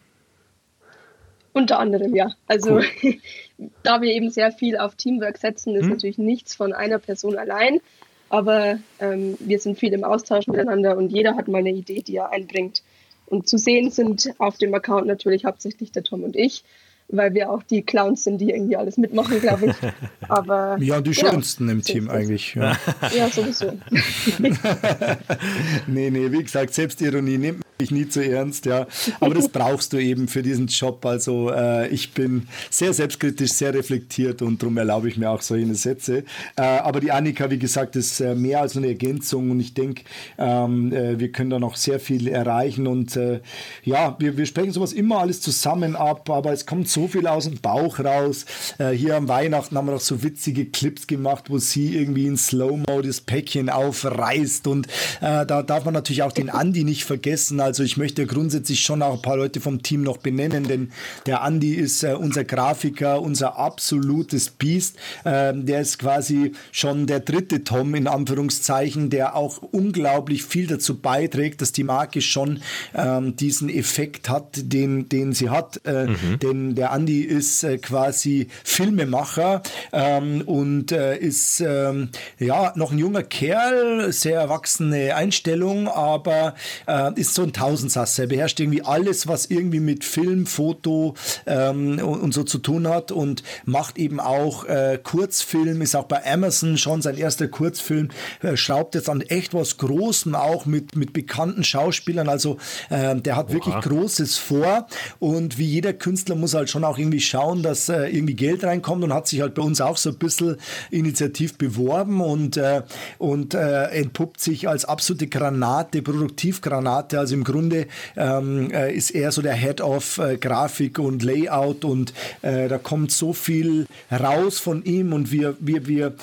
Unter 1.59 1.79
anderem, 1.79 2.15
ja. 2.15 2.31
Also 2.47 2.75
cool. 3.03 3.15
da 3.83 4.01
wir 4.01 4.13
eben 4.13 4.29
sehr 4.29 4.51
viel 4.51 4.77
auf 4.77 4.95
Teamwork 4.95 5.37
setzen, 5.37 5.75
ist 5.75 5.83
hm. 5.83 5.89
natürlich 5.89 6.17
nichts 6.17 6.55
von 6.55 6.71
einer 6.71 6.99
Person 6.99 7.37
allein. 7.37 7.81
Aber 8.29 8.79
ähm, 8.99 9.35
wir 9.39 9.59
sind 9.59 9.77
viel 9.77 9.91
im 9.93 10.05
Austausch 10.05 10.47
miteinander 10.47 10.95
und 10.95 11.11
jeder 11.11 11.35
hat 11.35 11.47
mal 11.47 11.57
eine 11.57 11.71
Idee, 11.71 12.01
die 12.01 12.15
er 12.15 12.31
einbringt. 12.31 12.81
Und 13.25 13.49
zu 13.49 13.57
sehen 13.57 13.91
sind 13.91 14.29
auf 14.37 14.57
dem 14.57 14.73
Account 14.73 15.07
natürlich 15.07 15.45
hauptsächlich 15.45 15.91
der 15.91 16.03
Tom 16.03 16.23
und 16.23 16.35
ich, 16.35 16.63
weil 17.09 17.33
wir 17.33 17.49
auch 17.49 17.63
die 17.63 17.81
Clowns 17.81 18.23
sind, 18.23 18.39
die 18.39 18.51
irgendwie 18.51 18.77
alles 18.77 18.97
mitmachen, 18.97 19.41
glaube 19.41 19.67
ich. 19.67 19.75
Aber, 20.29 20.77
ja, 20.79 21.01
die 21.01 21.11
genau, 21.11 21.31
schönsten 21.31 21.67
im 21.69 21.83
Team 21.83 22.09
eigentlich. 22.09 22.55
Ja, 22.55 22.77
ja 23.13 23.29
sowieso. 23.29 23.73
nee, 25.87 26.09
nee, 26.09 26.31
wie 26.31 26.43
gesagt, 26.43 26.73
Selbstironie 26.73 27.37
nimmt 27.37 27.63
ich 27.81 27.91
nie 27.91 28.09
zu 28.09 28.23
ernst, 28.23 28.65
ja. 28.65 28.87
Aber 29.21 29.33
das 29.33 29.47
brauchst 29.49 29.93
du 29.93 29.97
eben 29.97 30.27
für 30.27 30.43
diesen 30.43 30.67
Job. 30.67 31.05
Also 31.05 31.49
äh, 31.49 31.87
ich 31.87 32.11
bin 32.11 32.47
sehr 32.69 32.93
selbstkritisch, 32.93 33.53
sehr 33.53 33.73
reflektiert 33.73 34.41
und 34.41 34.61
darum 34.61 34.77
erlaube 34.77 35.07
ich 35.07 35.17
mir 35.17 35.29
auch 35.29 35.41
solche 35.41 35.73
Sätze. 35.75 36.25
Äh, 36.57 36.61
aber 36.61 36.99
die 36.99 37.11
Annika, 37.11 37.49
wie 37.49 37.57
gesagt, 37.57 37.95
ist 37.95 38.19
äh, 38.19 38.35
mehr 38.35 38.61
als 38.61 38.75
eine 38.75 38.87
Ergänzung 38.87 39.51
und 39.51 39.61
ich 39.61 39.73
denke, 39.73 40.03
ähm, 40.37 40.91
äh, 40.91 41.19
wir 41.19 41.31
können 41.31 41.49
da 41.49 41.59
noch 41.59 41.77
sehr 41.77 42.01
viel 42.01 42.27
erreichen 42.27 42.85
und 42.85 43.15
äh, 43.15 43.39
ja, 43.83 44.15
wir, 44.19 44.35
wir 44.35 44.45
sprechen 44.45 44.71
sowas 44.71 44.91
immer 44.91 45.19
alles 45.19 45.39
zusammen 45.39 45.95
ab, 45.95 46.29
aber 46.29 46.51
es 46.51 46.65
kommt 46.65 46.89
so 46.89 47.07
viel 47.07 47.27
aus 47.27 47.45
dem 47.45 47.59
Bauch 47.61 47.99
raus. 47.99 48.45
Äh, 48.77 48.89
hier 48.89 49.15
am 49.15 49.29
Weihnachten 49.29 49.77
haben 49.77 49.87
wir 49.87 49.93
noch 49.93 50.01
so 50.01 50.21
witzige 50.21 50.65
Clips 50.65 51.07
gemacht, 51.07 51.45
wo 51.47 51.59
sie 51.59 51.95
irgendwie 51.95 52.25
in 52.25 52.35
Slow-Mo 52.35 53.01
das 53.01 53.21
Päckchen 53.21 53.69
aufreißt 53.69 54.67
und 54.67 54.87
da 55.21 55.45
darf 55.45 55.85
man 55.85 55.93
natürlich 55.93 56.23
auch 56.23 56.31
den 56.31 56.49
Andi 56.49 56.83
nicht 56.83 57.03
vergessen. 57.03 57.59
Also 57.59 57.68
ich 57.77 57.97
möchte 57.97 58.25
grundsätzlich 58.25 58.81
schon 58.81 59.01
auch 59.01 59.15
ein 59.15 59.21
paar 59.21 59.37
Leute 59.37 59.61
vom 59.61 59.83
Team 59.83 60.01
noch 60.01 60.17
benennen, 60.17 60.63
denn 60.63 60.91
der 61.25 61.43
Andi 61.43 61.75
ist 61.75 62.03
äh, 62.03 62.13
unser 62.13 62.43
Grafiker, 62.43 63.21
unser 63.21 63.57
absolutes 63.57 64.49
Biest. 64.49 64.97
Ähm, 65.25 65.65
der 65.65 65.81
ist 65.81 65.99
quasi 65.99 66.53
schon 66.71 67.05
der 67.05 67.19
dritte 67.19 67.63
Tom 67.63 67.93
in 67.95 68.07
Anführungszeichen, 68.07 69.09
der 69.09 69.35
auch 69.35 69.61
unglaublich 69.61 70.43
viel 70.43 70.67
dazu 70.67 70.99
beiträgt, 70.99 71.61
dass 71.61 71.71
die 71.71 71.83
Marke 71.83 72.21
schon 72.21 72.61
ähm, 72.95 73.35
diesen 73.35 73.69
Effekt 73.69 74.29
hat, 74.29 74.55
den, 74.55 75.09
den 75.09 75.33
sie 75.33 75.49
hat. 75.49 75.81
Äh, 75.85 76.07
mhm. 76.07 76.39
Denn 76.41 76.75
der 76.75 76.91
Andi 76.91 77.21
ist 77.21 77.63
äh, 77.63 77.77
quasi 77.77 78.47
Filmemacher 78.63 79.61
ähm, 79.93 80.41
und 80.45 80.91
äh, 80.91 81.17
ist 81.17 81.61
ähm, 81.61 82.09
ja 82.39 82.73
noch 82.75 82.91
ein 82.91 82.97
junger 82.97 83.23
Kerl, 83.23 84.11
sehr 84.11 84.39
erwachsene 84.39 85.15
Einstellung, 85.15 85.87
aber 85.87 86.55
äh, 86.87 87.11
ist 87.19 87.33
so 87.33 87.43
ein 87.43 87.53
Tausendsasser. 87.59 88.23
Er 88.23 88.27
beherrscht 88.27 88.59
irgendwie 88.61 88.83
alles, 88.83 89.27
was 89.27 89.47
irgendwie 89.47 89.81
mit 89.81 90.05
Film, 90.05 90.45
Foto 90.45 91.15
ähm, 91.45 91.99
und, 91.99 92.21
und, 92.21 92.33
so 92.33 92.43
zu 92.43 92.59
tun 92.59 92.87
hat 92.87 93.11
und 93.11 93.43
macht 93.65 93.97
eben 93.97 94.21
auch 94.21 94.63
äh, 94.63 94.97
Kurzfilm, 95.03 95.81
ist 95.81 95.93
auch 95.93 96.05
bei 96.05 96.25
Amazon 96.25 96.77
schon 96.77 97.01
sein 97.01 97.17
erster 97.17 97.49
Kurzfilm, 97.49 98.09
äh, 98.41 98.55
schraubt 98.55 98.95
jetzt 98.95 99.09
an 99.09 99.19
echt 99.19 99.53
was 99.53 99.75
Großem 99.77 100.35
auch 100.35 100.65
mit, 100.65 100.95
mit 100.95 101.11
bekannten 101.11 101.65
Schauspielern. 101.65 102.29
Also 102.29 102.57
äh, 102.89 103.17
der 103.17 103.35
hat 103.35 103.47
Oha. 103.47 103.53
wirklich 103.55 103.75
Großes 103.75 104.37
vor 104.37 104.87
und 105.19 105.57
wie 105.57 105.65
jeder 105.65 105.91
Künstler 105.91 106.35
muss 106.35 106.53
halt 106.53 106.69
schon 106.69 106.85
auch 106.85 106.97
irgendwie 106.97 107.19
schauen, 107.19 107.61
dass 107.61 107.89
äh, 107.89 108.07
irgendwie 108.07 108.35
Geld 108.35 108.63
reinkommt 108.63 109.03
und 109.03 109.13
hat 109.13 109.27
sich 109.27 109.41
halt 109.41 109.53
bei 109.53 109.63
uns 109.63 109.81
auch 109.81 109.97
so 109.97 110.11
ein 110.11 110.17
bisschen 110.17 110.55
initiativ 110.91 111.57
beworben 111.57 112.21
und, 112.21 112.55
äh, 112.55 112.83
und 113.17 113.53
äh, 113.53 113.87
entpuppt 113.87 114.39
sich 114.39 114.69
als 114.69 114.85
absolute 114.85 115.27
Granate, 115.27 116.01
Produktivgranate. 116.01 117.19
Also 117.19 117.35
im 117.35 117.43
Grunde 117.51 117.87
ähm, 118.15 118.71
äh, 118.71 118.93
ist 118.93 119.11
er 119.11 119.31
so 119.31 119.41
der 119.41 119.53
Head 119.53 119.81
of 119.81 120.17
äh, 120.17 120.37
Grafik 120.37 120.99
und 120.99 121.23
Layout 121.23 121.85
und 121.85 122.13
äh, 122.41 122.67
da 122.67 122.77
kommt 122.77 123.11
so 123.11 123.33
viel 123.33 123.85
raus 124.11 124.59
von 124.59 124.83
ihm 124.83 125.13
und 125.13 125.31
wir, 125.31 125.55
wir, 125.59 125.87
wir, 125.87 126.13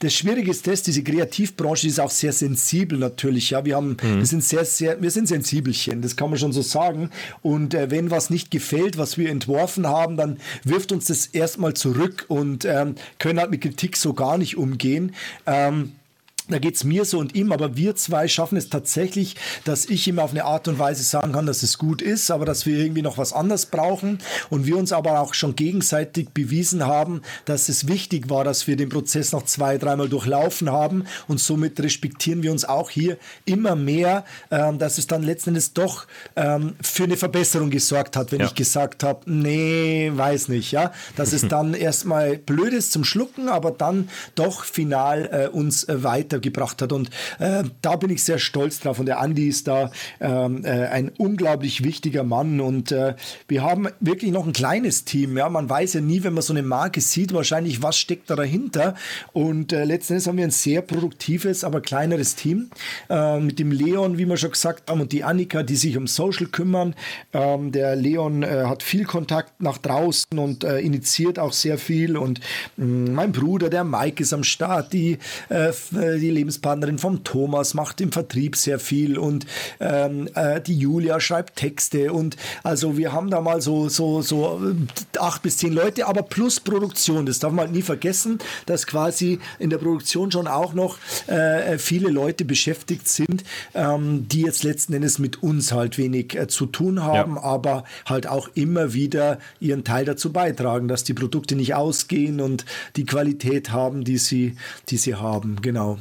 das 0.00 0.14
Schwierige 0.14 0.50
ist 0.50 0.66
das, 0.66 0.82
diese 0.82 1.02
Kreativbranche 1.02 1.86
ist 1.86 2.00
auch 2.00 2.10
sehr 2.10 2.32
sensibel 2.32 2.98
natürlich, 2.98 3.50
ja, 3.50 3.64
wir 3.64 3.76
haben, 3.76 3.96
mhm. 4.02 4.18
wir 4.18 4.26
sind 4.26 4.44
sehr, 4.44 4.64
sehr, 4.64 5.00
wir 5.00 5.10
sind 5.10 5.28
Sensibelchen, 5.28 6.02
das 6.02 6.16
kann 6.16 6.30
man 6.30 6.38
schon 6.38 6.52
so 6.52 6.62
sagen 6.62 7.10
und 7.42 7.74
äh, 7.74 7.90
wenn 7.90 8.10
was 8.10 8.30
nicht 8.30 8.50
gefällt, 8.50 8.98
was 8.98 9.18
wir 9.18 9.30
entworfen 9.30 9.86
haben, 9.86 10.16
dann 10.16 10.38
wirft 10.64 10.92
uns 10.92 11.06
das 11.06 11.26
erstmal 11.26 11.74
zurück 11.74 12.24
und 12.28 12.64
ähm, 12.64 12.94
können 13.18 13.38
halt 13.38 13.50
mit 13.50 13.60
Kritik 13.60 13.96
so 13.96 14.14
gar 14.14 14.38
nicht 14.38 14.56
umgehen. 14.56 15.14
Ähm, 15.46 15.92
da 16.50 16.58
geht 16.58 16.76
es 16.76 16.84
mir 16.84 17.04
so 17.04 17.18
und 17.18 17.34
ihm, 17.34 17.52
aber 17.52 17.76
wir 17.76 17.96
zwei 17.96 18.28
schaffen 18.28 18.56
es 18.56 18.68
tatsächlich, 18.68 19.36
dass 19.64 19.86
ich 19.86 20.06
ihm 20.08 20.18
auf 20.18 20.30
eine 20.30 20.44
Art 20.44 20.68
und 20.68 20.78
Weise 20.78 21.02
sagen 21.02 21.32
kann, 21.32 21.46
dass 21.46 21.62
es 21.62 21.78
gut 21.78 22.02
ist, 22.02 22.30
aber 22.30 22.44
dass 22.44 22.66
wir 22.66 22.78
irgendwie 22.78 23.02
noch 23.02 23.18
was 23.18 23.32
anderes 23.32 23.66
brauchen. 23.66 24.18
Und 24.48 24.66
wir 24.66 24.76
uns 24.76 24.92
aber 24.92 25.20
auch 25.20 25.34
schon 25.34 25.56
gegenseitig 25.56 26.30
bewiesen 26.30 26.86
haben, 26.86 27.22
dass 27.44 27.68
es 27.68 27.88
wichtig 27.88 28.30
war, 28.30 28.44
dass 28.44 28.66
wir 28.66 28.76
den 28.76 28.88
Prozess 28.88 29.32
noch 29.32 29.44
zwei, 29.44 29.78
dreimal 29.78 30.08
durchlaufen 30.08 30.70
haben. 30.70 31.04
Und 31.28 31.40
somit 31.40 31.80
respektieren 31.80 32.42
wir 32.42 32.52
uns 32.52 32.64
auch 32.64 32.90
hier 32.90 33.16
immer 33.44 33.76
mehr, 33.76 34.24
ähm, 34.50 34.78
dass 34.78 34.98
es 34.98 35.06
dann 35.06 35.22
letzten 35.22 35.50
Endes 35.50 35.72
doch 35.72 36.06
ähm, 36.36 36.74
für 36.82 37.04
eine 37.04 37.16
Verbesserung 37.16 37.70
gesorgt 37.70 38.16
hat, 38.16 38.32
wenn 38.32 38.40
ja. 38.40 38.46
ich 38.46 38.54
gesagt 38.54 39.02
habe, 39.02 39.20
nee, 39.30 40.10
weiß 40.12 40.48
nicht, 40.48 40.72
ja, 40.72 40.92
dass 41.16 41.32
es 41.32 41.42
dann 41.48 41.74
erstmal 41.74 42.38
blöd 42.38 42.72
ist 42.72 42.92
zum 42.92 43.04
Schlucken, 43.04 43.48
aber 43.48 43.70
dann 43.70 44.08
doch 44.34 44.64
final 44.64 45.28
äh, 45.32 45.48
uns 45.48 45.84
äh, 45.84 46.02
weiter 46.02 46.39
gebracht 46.40 46.82
hat. 46.82 46.92
Und 46.92 47.10
äh, 47.38 47.64
da 47.82 47.96
bin 47.96 48.10
ich 48.10 48.24
sehr 48.24 48.38
stolz 48.38 48.80
drauf. 48.80 48.98
Und 48.98 49.06
der 49.06 49.20
Andi 49.20 49.48
ist 49.48 49.68
da 49.68 49.90
ähm, 50.20 50.64
äh, 50.64 50.86
ein 50.86 51.10
unglaublich 51.18 51.84
wichtiger 51.84 52.24
Mann. 52.24 52.60
Und 52.60 52.92
äh, 52.92 53.14
wir 53.48 53.62
haben 53.62 53.88
wirklich 54.00 54.32
noch 54.32 54.46
ein 54.46 54.52
kleines 54.52 55.04
Team. 55.04 55.36
Ja, 55.36 55.48
man 55.48 55.68
weiß 55.68 55.94
ja 55.94 56.00
nie, 56.00 56.22
wenn 56.22 56.34
man 56.34 56.42
so 56.42 56.52
eine 56.52 56.62
Marke 56.62 57.00
sieht, 57.00 57.32
wahrscheinlich, 57.32 57.82
was 57.82 57.98
steckt 57.98 58.30
da 58.30 58.36
dahinter. 58.36 58.94
Und 59.32 59.72
äh, 59.72 59.84
letzten 59.84 60.14
Endes 60.14 60.26
haben 60.26 60.38
wir 60.38 60.44
ein 60.44 60.50
sehr 60.50 60.82
produktives, 60.82 61.64
aber 61.64 61.80
kleineres 61.80 62.34
Team 62.34 62.70
äh, 63.08 63.38
mit 63.38 63.58
dem 63.58 63.72
Leon, 63.72 64.18
wie 64.18 64.26
wir 64.26 64.36
schon 64.36 64.50
gesagt 64.50 64.90
haben, 64.90 65.00
und 65.00 65.12
die 65.12 65.24
Annika, 65.24 65.62
die 65.62 65.76
sich 65.76 65.96
um 65.96 66.06
Social 66.06 66.46
kümmern. 66.46 66.94
Ähm, 67.32 67.72
der 67.72 67.96
Leon 67.96 68.42
äh, 68.42 68.64
hat 68.66 68.82
viel 68.82 69.04
Kontakt 69.04 69.60
nach 69.60 69.78
draußen 69.78 70.38
und 70.38 70.64
äh, 70.64 70.78
initiiert 70.78 71.38
auch 71.38 71.52
sehr 71.52 71.78
viel. 71.78 72.16
Und 72.16 72.40
mm, 72.76 73.12
mein 73.12 73.32
Bruder, 73.32 73.68
der 73.70 73.84
Mike, 73.84 74.22
ist 74.22 74.32
am 74.32 74.44
Start. 74.44 74.92
Die, 74.92 75.18
die 76.20 76.30
Lebenspartnerin 76.30 76.98
vom 76.98 77.24
Thomas 77.24 77.74
macht 77.74 78.00
im 78.00 78.12
Vertrieb 78.12 78.56
sehr 78.56 78.78
viel 78.78 79.18
und 79.18 79.46
ähm, 79.80 80.28
äh, 80.34 80.60
die 80.60 80.76
Julia 80.76 81.20
schreibt 81.20 81.56
Texte 81.56 82.12
und 82.12 82.36
also 82.62 82.96
wir 82.96 83.12
haben 83.12 83.30
da 83.30 83.40
mal 83.40 83.60
so, 83.60 83.88
so, 83.88 84.22
so 84.22 84.60
äh, 84.70 85.18
acht 85.18 85.42
bis 85.42 85.58
zehn 85.58 85.72
Leute, 85.72 86.06
aber 86.06 86.22
plus 86.22 86.60
Produktion. 86.60 87.26
Das 87.26 87.38
darf 87.38 87.52
man 87.52 87.66
halt 87.66 87.74
nie 87.74 87.82
vergessen, 87.82 88.38
dass 88.66 88.86
quasi 88.86 89.38
in 89.58 89.70
der 89.70 89.78
Produktion 89.78 90.30
schon 90.30 90.46
auch 90.46 90.74
noch 90.74 90.98
äh, 91.26 91.78
viele 91.78 92.08
Leute 92.08 92.44
beschäftigt 92.44 93.08
sind, 93.08 93.44
ähm, 93.74 94.26
die 94.28 94.42
jetzt 94.42 94.62
letzten 94.62 94.94
Endes 94.94 95.18
mit 95.18 95.42
uns 95.42 95.72
halt 95.72 95.98
wenig 95.98 96.36
äh, 96.36 96.48
zu 96.48 96.66
tun 96.66 97.02
haben, 97.02 97.36
ja. 97.36 97.42
aber 97.42 97.84
halt 98.06 98.26
auch 98.26 98.48
immer 98.54 98.92
wieder 98.92 99.38
ihren 99.60 99.84
Teil 99.84 100.04
dazu 100.04 100.32
beitragen, 100.32 100.88
dass 100.88 101.04
die 101.04 101.14
Produkte 101.14 101.56
nicht 101.56 101.74
ausgehen 101.74 102.40
und 102.40 102.64
die 102.96 103.04
Qualität 103.04 103.70
haben, 103.70 104.04
die 104.04 104.18
sie, 104.18 104.56
die 104.88 104.96
sie 104.96 105.14
haben. 105.14 105.56
Genau. 105.62 105.98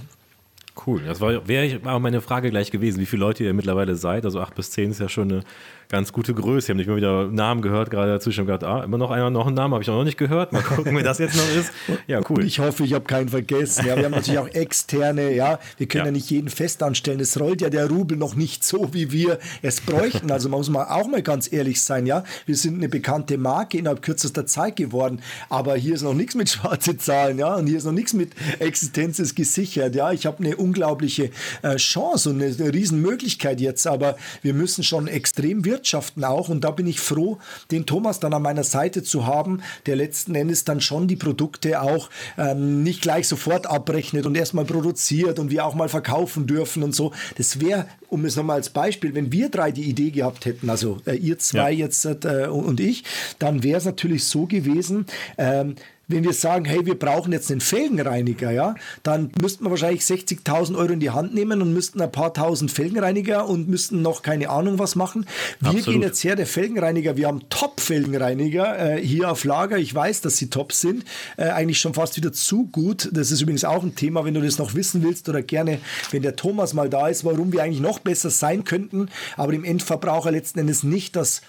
Cool. 0.86 1.02
Das 1.06 1.20
wäre 1.20 1.80
auch 1.86 2.00
meine 2.00 2.22
Frage 2.22 2.50
gleich 2.50 2.72
gewesen, 2.72 3.00
wie 3.00 3.06
viele 3.06 3.22
Leute 3.22 3.44
ihr 3.44 3.54
mittlerweile 3.54 3.96
seid. 3.96 4.26
Also 4.26 4.40
acht 4.40 4.56
bis 4.56 4.72
zehn 4.72 4.92
ist 4.92 5.00
ja 5.00 5.10
schon 5.10 5.32
eine 5.32 5.44
ganz 5.90 6.14
gute 6.14 6.36
Größe. 6.36 6.66
Ich 6.66 6.70
habe 6.70 6.78
nicht 6.78 6.88
mal 6.88 6.98
wieder 6.98 7.28
Namen 7.28 7.64
gehört, 7.64 7.90
gerade 7.90 8.12
dazwischen 8.12 8.46
gedacht, 8.46 8.64
ah, 8.64 8.84
immer 8.84 9.00
noch 9.00 9.10
einer, 9.10 9.32
noch 9.32 9.48
einen 9.48 9.56
Namen, 9.56 9.74
habe 9.74 9.82
ich 9.82 9.88
noch 9.88 10.04
nicht 10.04 10.20
gehört. 10.20 10.54
Mal 10.54 10.62
gucken, 10.62 10.96
wer 10.96 11.04
das 11.04 11.18
jetzt 11.18 11.36
noch 11.36 11.56
ist. 11.60 11.72
Ja, 12.06 12.22
cool. 12.30 12.42
Und 12.42 12.46
ich 12.46 12.60
hoffe, 12.60 12.84
ich 12.84 12.94
habe 12.94 13.06
keinen 13.06 13.30
vergessen. 13.30 13.88
Ja, 13.88 13.98
wir 13.98 14.06
haben 14.06 14.12
natürlich 14.12 14.38
auch 14.38 14.48
externe, 14.50 15.34
ja, 15.34 15.60
wir 15.78 15.88
können 15.88 16.02
ja. 16.02 16.06
ja. 16.06 16.12
nicht 16.12 16.30
jeden 16.30 16.50
festanstellen. 16.50 17.20
Es 17.20 17.40
rollt 17.40 17.62
ja 17.62 17.72
der 17.72 17.90
Rubel 17.90 18.18
noch 18.18 18.36
nicht 18.36 18.64
so, 18.64 18.94
wie 18.94 19.12
wir 19.12 19.40
es 19.64 19.82
bräuchten. 19.82 20.30
Also 20.32 20.48
man 20.48 20.60
muss 20.60 20.70
mal 20.70 20.86
auch 20.86 21.08
mal 21.08 21.24
ganz 21.24 21.52
ehrlich 21.52 21.82
sein, 21.82 22.06
ja. 22.06 22.24
Wir 22.46 22.56
sind 22.56 22.76
eine 22.76 22.88
bekannte 22.88 23.40
Marke 23.40 23.80
innerhalb 23.80 24.04
kürzester 24.04 24.46
Zeit 24.46 24.76
geworden, 24.76 25.22
aber 25.50 25.76
hier 25.76 25.96
ist 25.96 26.04
noch 26.04 26.14
nichts 26.14 26.36
mit 26.36 26.50
schwarze 26.50 26.98
Zahlen, 26.98 27.40
ja, 27.40 27.56
und 27.56 27.66
hier 27.66 27.78
ist 27.80 27.86
noch 27.86 27.92
nichts 27.94 28.14
mit 28.14 28.34
Existenz 28.60 29.18
ist 29.18 29.34
gesichert, 29.34 29.96
ja. 29.96 30.12
Ich 30.12 30.28
habe 30.28 30.44
eine 30.44 30.56
unglaubliche 30.56 31.32
äh, 31.64 31.78
Chance 31.78 32.30
und 32.30 32.44
eine, 32.44 32.54
eine 32.54 32.74
Riesenmöglichkeit 32.74 33.60
jetzt, 33.60 33.88
aber 33.88 34.18
wir 34.44 34.54
müssen 34.54 34.84
schon 34.84 35.08
extrem 35.08 35.66
wirken 35.66 35.79
Wirtschaften 35.80 36.26
auch. 36.26 36.50
Und 36.50 36.64
da 36.66 36.72
bin 36.72 36.88
ich 36.88 37.00
froh, 37.00 37.38
den 37.72 37.86
Thomas 37.86 38.20
dann 38.20 38.34
an 38.34 38.42
meiner 38.42 38.64
Seite 38.64 39.02
zu 39.02 39.26
haben, 39.26 39.62
der 39.86 39.96
letzten 39.96 40.36
Endes 40.36 40.66
dann 40.66 40.82
schon 40.82 41.08
die 41.08 41.16
Produkte 41.16 41.82
auch 41.82 42.10
ähm, 42.38 42.84
nicht 42.84 43.02
gleich 43.02 43.28
sofort 43.28 43.66
abrechnet 43.66 44.26
und 44.26 44.36
erstmal 44.36 44.66
produziert 44.66 45.40
und 45.40 45.52
wir 45.52 45.66
auch 45.66 45.76
mal 45.76 45.88
verkaufen 45.88 46.48
dürfen 46.48 46.84
und 46.84 46.94
so. 46.94 47.14
Das 47.38 47.62
wäre, 47.62 47.86
um 48.10 48.26
es 48.26 48.36
nochmal 48.36 48.58
als 48.58 48.70
Beispiel, 48.70 49.16
wenn 49.16 49.32
wir 49.32 49.50
drei 49.50 49.72
die 49.72 49.84
Idee 49.84 50.12
gehabt 50.12 50.46
hätten, 50.46 50.70
also 50.70 50.98
äh, 51.06 51.16
ihr 51.16 51.40
zwei 51.40 51.72
ja. 51.72 51.86
jetzt 51.86 52.06
äh, 52.06 52.48
und 52.50 52.80
ich, 52.82 53.06
dann 53.40 53.64
wäre 53.64 53.78
es 53.78 53.86
natürlich 53.86 54.26
so 54.26 54.46
gewesen, 54.46 55.06
ähm, 55.38 55.76
wenn 56.10 56.24
wir 56.24 56.34
sagen, 56.34 56.66
hey, 56.66 56.86
wir 56.86 56.98
brauchen 56.98 57.32
jetzt 57.32 57.52
einen 57.52 57.62
Felgenreiniger, 57.62 58.52
ja, 58.52 58.76
dann 59.04 59.32
müssten 59.42 59.64
wir 59.64 59.70
wahrscheinlich 59.70 60.02
60.000 60.02 60.76
Euro 60.76 60.92
in 60.92 61.00
die 61.00 61.12
Hand 61.12 61.34
nehmen 61.34 61.62
und 61.62 61.72
müssten 61.72 62.02
ein 62.02 62.12
paar 62.12 62.34
tausend 62.34 62.72
Felgenreiniger 62.72 63.48
und 63.48 63.70
müssten 63.70 64.02
noch 64.02 64.24
keine 64.24 64.50
Ahnung 64.50 64.80
was 64.80 64.96
machen. 64.96 65.26
Wir 65.60 65.70
Absolut. 65.70 65.86
gehen 65.86 66.02
jetzt 66.02 66.24
her, 66.24 66.36
der 66.36 66.48
Felgenreiniger, 66.48 67.16
wir 67.16 67.28
haben 67.28 67.48
Top-Felgenreiniger 67.50 68.98
äh, 68.98 69.06
hier 69.06 69.32
auf 69.32 69.44
Lager. 69.44 69.78
Ich 69.78 69.94
weiß, 69.94 70.22
dass 70.22 70.38
sie 70.38 70.50
top 70.50 70.74
sind. 70.74 71.06
Äh, 71.38 71.50
eigentlich 71.50 71.80
schon 71.80 71.94
fast 71.94 72.18
wieder 72.18 72.34
zu 72.34 72.66
gut. 72.68 73.10
Das 73.14 73.30
ist 73.32 73.42
übrigens 73.42 73.64
auch 73.64 73.84
ein 73.84 73.96
Thema, 73.96 74.26
wenn 74.26 74.34
du 74.34 74.42
das 74.42 74.58
noch 74.58 74.74
wissen 74.74 75.04
willst 75.04 75.30
oder 75.30 75.44
gerne, 75.44 75.80
wenn 76.10 76.24
der 76.24 76.36
Thomas 76.36 76.74
mal 76.74 76.90
da 76.90 77.08
ist, 77.08 77.24
warum 77.24 77.54
wir 77.54 77.62
eigentlich 77.62 77.82
noch 77.82 78.00
besser 78.00 78.32
sein 78.32 78.64
könnten, 78.64 79.10
aber 79.38 79.52
dem 79.52 79.64
Endverbraucher 79.64 80.32
letzten 80.32 80.60
Endes 80.60 80.82
nicht 80.84 81.16
das 81.16 81.42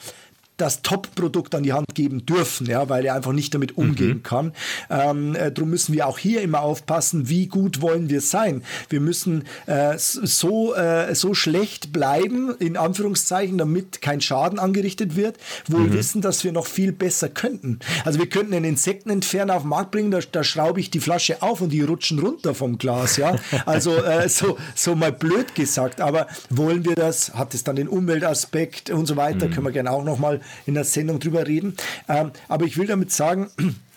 das 0.61 0.83
Top-Produkt 0.83 1.55
an 1.55 1.63
die 1.63 1.73
Hand 1.73 1.95
geben 1.95 2.27
dürfen, 2.27 2.67
ja, 2.67 2.89
weil 2.89 3.05
er 3.05 3.15
einfach 3.15 3.33
nicht 3.33 3.55
damit 3.55 3.77
umgehen 3.77 4.19
mhm. 4.19 4.23
kann. 4.23 4.53
Ähm, 4.91 5.35
äh, 5.35 5.51
darum 5.51 5.71
müssen 5.71 5.95
wir 5.95 6.07
auch 6.07 6.19
hier 6.19 6.43
immer 6.43 6.61
aufpassen, 6.61 7.29
wie 7.29 7.47
gut 7.47 7.81
wollen 7.81 8.11
wir 8.11 8.21
sein. 8.21 8.63
Wir 8.89 9.01
müssen 9.01 9.45
äh, 9.67 9.95
so, 9.97 10.75
äh, 10.75 11.15
so 11.15 11.35
schlecht 11.35 11.93
bleiben, 11.93 12.55
in 12.59 12.77
Anführungszeichen, 12.77 13.59
damit 13.59 14.03
kein 14.03 14.21
Schaden 14.21 14.59
angerichtet 14.59 15.17
wird, 15.17 15.39
wohl 15.69 15.89
mhm. 15.89 15.93
wissen, 15.95 16.21
dass 16.21 16.45
wir 16.45 16.53
noch 16.53 16.67
viel 16.67 16.93
besser 16.93 17.29
könnten. 17.29 17.79
Also 18.05 18.19
wir 18.19 18.29
könnten 18.29 18.55
einen 18.55 18.65
Insektenentferner 18.65 19.57
auf 19.57 19.63
den 19.63 19.71
Markt 19.71 19.91
bringen, 19.93 20.11
da, 20.11 20.21
da 20.31 20.45
schraube 20.45 20.81
ich 20.81 20.91
die 20.91 21.01
Flasche 21.01 21.43
auf 21.43 21.61
und 21.61 21.71
die 21.71 21.83
rutschen 21.83 22.19
runter 22.19 22.55
vom 22.55 22.79
Glas, 22.79 23.17
ja. 23.17 23.37
Also 23.67 23.97
äh, 23.97 24.29
so, 24.29 24.59
so 24.75 24.95
mal 24.95 25.13
blöd 25.13 25.55
gesagt, 25.55 26.01
aber 26.01 26.27
wollen 26.51 26.85
wir 26.85 26.95
das? 26.95 27.35
Hat 27.35 27.55
es 27.55 27.65
dann 27.65 27.77
den 27.77 27.89
Umweltaspekt 27.89 28.91
und 28.91 29.07
so 29.07 29.17
weiter? 29.17 29.47
Mhm. 29.47 29.53
Können 29.53 29.67
wir 29.67 29.73
gerne 29.73 29.91
auch 29.91 30.05
noch 30.05 30.19
mal 30.19 30.41
in 30.67 30.75
der 30.75 30.85
Sendung 30.85 31.19
drüber 31.21 31.47
reden. 31.47 31.77
Ähm, 32.09 32.33
aber 32.49 32.65
ich 32.65 32.77
will 32.77 32.87
damit 32.87 33.13
sagen, 33.13 33.51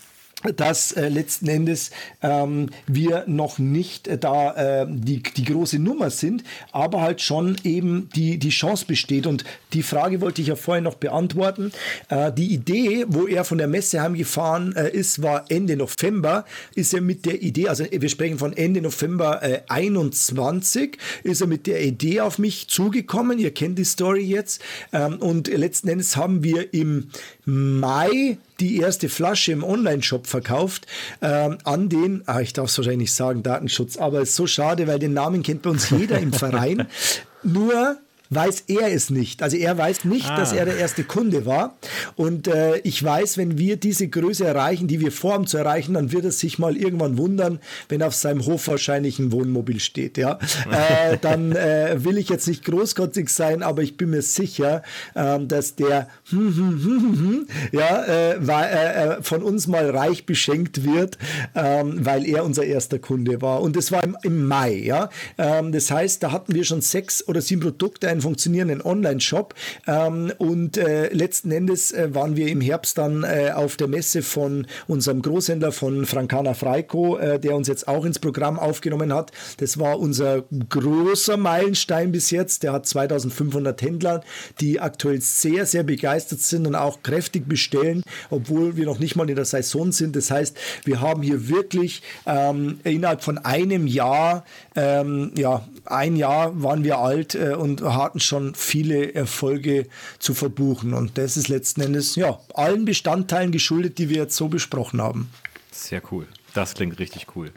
dass 0.51 0.91
äh, 0.91 1.09
letzten 1.09 1.47
Endes 1.47 1.91
ähm, 2.21 2.69
wir 2.87 3.23
noch 3.27 3.59
nicht 3.59 4.07
äh, 4.07 4.17
da 4.17 4.81
äh, 4.81 4.85
die, 4.89 5.23
die 5.23 5.45
große 5.45 5.79
Nummer 5.79 6.09
sind, 6.09 6.43
aber 6.71 7.01
halt 7.01 7.21
schon 7.21 7.55
eben 7.63 8.09
die, 8.15 8.37
die 8.37 8.49
Chance 8.49 8.85
besteht. 8.85 9.27
Und 9.27 9.43
die 9.73 9.83
Frage 9.83 10.21
wollte 10.21 10.41
ich 10.41 10.49
ja 10.49 10.55
vorhin 10.55 10.83
noch 10.83 10.95
beantworten. 10.95 11.71
Äh, 12.09 12.31
die 12.33 12.53
Idee, 12.53 13.05
wo 13.07 13.27
er 13.27 13.43
von 13.43 13.57
der 13.57 13.67
Messe 13.67 14.01
heimgefahren 14.01 14.75
äh, 14.75 14.89
ist, 14.89 15.21
war 15.21 15.45
Ende 15.49 15.77
November, 15.77 16.45
ist 16.75 16.93
er 16.93 17.01
mit 17.01 17.25
der 17.25 17.41
Idee, 17.41 17.69
also 17.69 17.85
wir 17.89 18.09
sprechen 18.09 18.37
von 18.37 18.53
Ende 18.53 18.81
November 18.81 19.41
äh, 19.43 19.61
21, 19.67 20.97
ist 21.23 21.41
er 21.41 21.47
mit 21.47 21.67
der 21.67 21.83
Idee 21.83 22.21
auf 22.21 22.39
mich 22.39 22.67
zugekommen. 22.67 23.39
Ihr 23.39 23.53
kennt 23.53 23.77
die 23.79 23.85
Story 23.85 24.23
jetzt. 24.23 24.61
Ähm, 24.91 25.17
und 25.17 25.47
letzten 25.47 25.89
Endes 25.89 26.15
haben 26.15 26.43
wir 26.43 26.73
im 26.73 27.09
Mai 27.45 28.37
die 28.63 28.77
erste 28.77 29.09
Flasche 29.09 29.51
im 29.51 29.63
Online-Shop 29.63 30.27
verkauft 30.27 30.87
ähm, 31.21 31.57
an 31.63 31.89
den, 31.89 32.23
ah, 32.27 32.39
ich 32.39 32.53
darf 32.53 32.69
es 32.69 32.77
wahrscheinlich 32.77 33.09
nicht 33.09 33.13
sagen, 33.13 33.43
Datenschutz, 33.43 33.97
aber 33.97 34.21
es 34.21 34.29
ist 34.29 34.35
so 34.35 34.47
schade, 34.47 34.87
weil 34.87 34.99
den 34.99 35.13
Namen 35.13 35.43
kennt 35.43 35.63
bei 35.63 35.69
uns 35.69 35.89
jeder 35.89 36.19
im 36.19 36.31
Verein. 36.31 36.87
Nur 37.43 37.97
weiß 38.33 38.65
er 38.67 38.93
es 38.93 39.09
nicht. 39.09 39.43
Also 39.43 39.57
er 39.57 39.77
weiß 39.77 40.05
nicht, 40.05 40.29
ah. 40.29 40.37
dass 40.37 40.53
er 40.53 40.65
der 40.65 40.77
erste 40.77 41.03
Kunde 41.03 41.45
war. 41.45 41.77
Und 42.15 42.47
äh, 42.47 42.77
ich 42.79 43.03
weiß, 43.03 43.37
wenn 43.37 43.57
wir 43.57 43.77
diese 43.77 44.07
Größe 44.07 44.45
erreichen, 44.45 44.87
die 44.87 44.99
wir 44.99 45.11
vorhaben 45.11 45.47
zu 45.47 45.57
erreichen, 45.57 45.93
dann 45.93 46.11
wird 46.11 46.25
er 46.25 46.31
sich 46.31 46.59
mal 46.59 46.77
irgendwann 46.77 47.17
wundern, 47.17 47.59
wenn 47.89 48.03
auf 48.03 48.15
seinem 48.15 48.45
Hof 48.45 48.67
wahrscheinlich 48.67 49.19
ein 49.19 49.31
Wohnmobil 49.31 49.79
steht. 49.79 50.17
Ja, 50.17 50.39
äh, 50.71 51.17
dann 51.21 51.53
äh, 51.53 52.03
will 52.03 52.17
ich 52.17 52.29
jetzt 52.29 52.47
nicht 52.47 52.65
großkotzig 52.65 53.29
sein, 53.29 53.63
aber 53.63 53.81
ich 53.81 53.97
bin 53.97 54.09
mir 54.11 54.21
sicher, 54.21 54.83
ähm, 55.15 55.47
dass 55.47 55.75
der 55.75 56.07
ja 57.71 58.03
äh, 58.03 58.33
äh, 58.33 59.17
äh, 59.17 59.23
von 59.23 59.43
uns 59.43 59.67
mal 59.67 59.89
reich 59.89 60.25
beschenkt 60.25 60.83
wird, 60.83 61.17
ähm, 61.55 62.05
weil 62.05 62.25
er 62.25 62.43
unser 62.43 62.63
erster 62.63 62.99
Kunde 62.99 63.41
war. 63.41 63.61
Und 63.61 63.75
das 63.75 63.91
war 63.91 64.03
im, 64.03 64.17
im 64.23 64.45
Mai. 64.45 64.73
Ja, 64.75 65.09
ähm, 65.37 65.71
das 65.71 65.91
heißt, 65.91 66.23
da 66.23 66.31
hatten 66.31 66.53
wir 66.53 66.63
schon 66.63 66.81
sechs 66.81 67.27
oder 67.27 67.41
sieben 67.41 67.61
Produkte, 67.61 68.09
ein 68.09 68.22
funktionierenden 68.23 68.81
Online-Shop. 68.81 69.53
Ähm, 69.87 70.33
und 70.37 70.77
äh, 70.77 71.13
letzten 71.13 71.51
Endes 71.51 71.91
äh, 71.91 72.13
waren 72.15 72.35
wir 72.35 72.47
im 72.47 72.61
Herbst 72.61 72.97
dann 72.97 73.23
äh, 73.23 73.51
auf 73.53 73.77
der 73.77 73.87
Messe 73.87 74.23
von 74.23 74.65
unserem 74.87 75.21
Großhändler 75.21 75.71
von 75.71 76.05
Frankana 76.05 76.53
Freiko, 76.53 77.17
äh, 77.17 77.39
der 77.39 77.55
uns 77.55 77.67
jetzt 77.67 77.87
auch 77.87 78.05
ins 78.05 78.19
Programm 78.19 78.57
aufgenommen 78.57 79.13
hat. 79.13 79.31
Das 79.57 79.79
war 79.79 79.99
unser 79.99 80.43
großer 80.69 81.37
Meilenstein 81.37 82.11
bis 82.11 82.31
jetzt. 82.31 82.63
Der 82.63 82.73
hat 82.73 82.87
2500 82.87 83.81
Händler, 83.81 84.23
die 84.59 84.79
aktuell 84.79 85.21
sehr, 85.21 85.65
sehr 85.65 85.83
begeistert 85.83 86.39
sind 86.39 86.65
und 86.65 86.75
auch 86.75 87.03
kräftig 87.03 87.47
bestellen, 87.47 88.03
obwohl 88.29 88.77
wir 88.77 88.85
noch 88.85 88.99
nicht 88.99 89.15
mal 89.15 89.29
in 89.29 89.35
der 89.35 89.45
Saison 89.45 89.91
sind. 89.91 90.15
Das 90.15 90.31
heißt, 90.31 90.57
wir 90.85 91.01
haben 91.01 91.21
hier 91.21 91.49
wirklich 91.49 92.01
ähm, 92.25 92.79
innerhalb 92.83 93.23
von 93.23 93.37
einem 93.37 93.87
Jahr, 93.87 94.45
ähm, 94.75 95.31
ja, 95.35 95.65
ein 95.85 96.15
Jahr 96.15 96.61
waren 96.61 96.83
wir 96.83 96.99
alt 96.99 97.35
äh, 97.35 97.53
und 97.53 97.81
hatten 97.81 98.19
schon 98.19 98.55
viele 98.55 99.13
Erfolge 99.13 99.87
zu 100.19 100.33
verbuchen. 100.33 100.93
Und 100.93 101.17
das 101.17 101.37
ist 101.37 101.49
letzten 101.49 101.81
Endes 101.81 102.15
ja 102.15 102.39
allen 102.53 102.85
Bestandteilen 102.85 103.51
geschuldet, 103.51 103.97
die 103.97 104.09
wir 104.09 104.17
jetzt 104.17 104.35
so 104.35 104.47
besprochen 104.47 105.01
haben. 105.01 105.29
Sehr 105.71 106.01
cool. 106.11 106.27
Das 106.53 106.73
klingt 106.73 106.99
richtig 106.99 107.27
cool. 107.35 107.51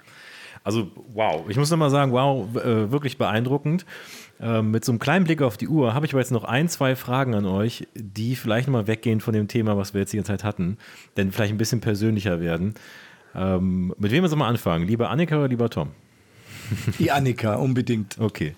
Also 0.65 0.91
wow, 1.15 1.45
ich 1.49 1.57
muss 1.57 1.71
nochmal 1.71 1.91
sagen, 1.91 2.11
wow, 2.11 2.49
äh, 2.57 2.91
wirklich 2.91 3.19
beeindruckend. 3.19 3.87
Äh, 4.41 4.63
mit 4.63 4.85
so 4.85 4.93
einem 4.93 4.99
kleinen 4.99 5.25
Blick 5.25 5.41
auf 5.41 5.57
die 5.57 5.69
Uhr 5.69 5.95
habe 5.95 6.07
ich 6.07 6.13
aber 6.13 6.21
jetzt 6.21 6.33
noch 6.33 6.45
ein, 6.45 6.69
zwei 6.69 6.97
Fragen 6.97 7.35
an 7.35 7.47
euch, 7.47 7.87
die 7.95 8.35
vielleicht 8.35 8.67
nochmal 8.67 8.87
weggehen 8.87 9.21
von 9.21 9.33
dem 9.33 9.47
Thema, 9.49 9.77
was 9.77 9.95
wir 9.95 10.01
jetzt 10.01 10.13
die 10.13 10.17
ganze 10.17 10.33
Zeit 10.33 10.45
hatten, 10.45 10.79
denn 11.17 11.31
vielleicht 11.31 11.55
ein 11.55 11.59
bisschen 11.59 11.81
persönlicher 11.81 12.41
werden. 12.41 12.75
Ähm, 13.35 13.95
mit 13.99 14.11
wem 14.11 14.25
wir 14.25 14.47
anfangen? 14.47 14.89
Lieber 14.89 15.11
Annika 15.11 15.37
oder 15.37 15.49
lieber 15.49 15.71
Tom? 15.71 15.91
Die 16.99 17.11
Annika, 17.11 17.57
unbedingt. 17.57 18.19
Okay. 18.19 18.55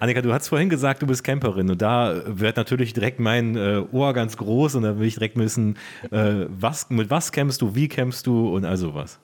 Annika, 0.00 0.22
du 0.22 0.32
hast 0.32 0.48
vorhin 0.48 0.68
gesagt, 0.68 1.02
du 1.02 1.06
bist 1.06 1.24
Camperin 1.24 1.70
und 1.70 1.82
da 1.82 2.22
wird 2.26 2.56
natürlich 2.56 2.92
direkt 2.92 3.20
mein 3.20 3.56
äh, 3.56 3.82
Ohr 3.92 4.12
ganz 4.12 4.36
groß 4.36 4.76
und 4.76 4.82
da 4.82 4.98
will 4.98 5.06
ich 5.06 5.14
direkt 5.14 5.36
wissen, 5.36 5.76
äh, 6.10 6.46
was, 6.48 6.90
mit 6.90 7.10
was 7.10 7.32
campst 7.32 7.62
du, 7.62 7.74
wie 7.74 7.88
campst 7.88 8.26
du 8.26 8.54
und 8.54 8.64
all 8.64 8.76
sowas. 8.76 9.18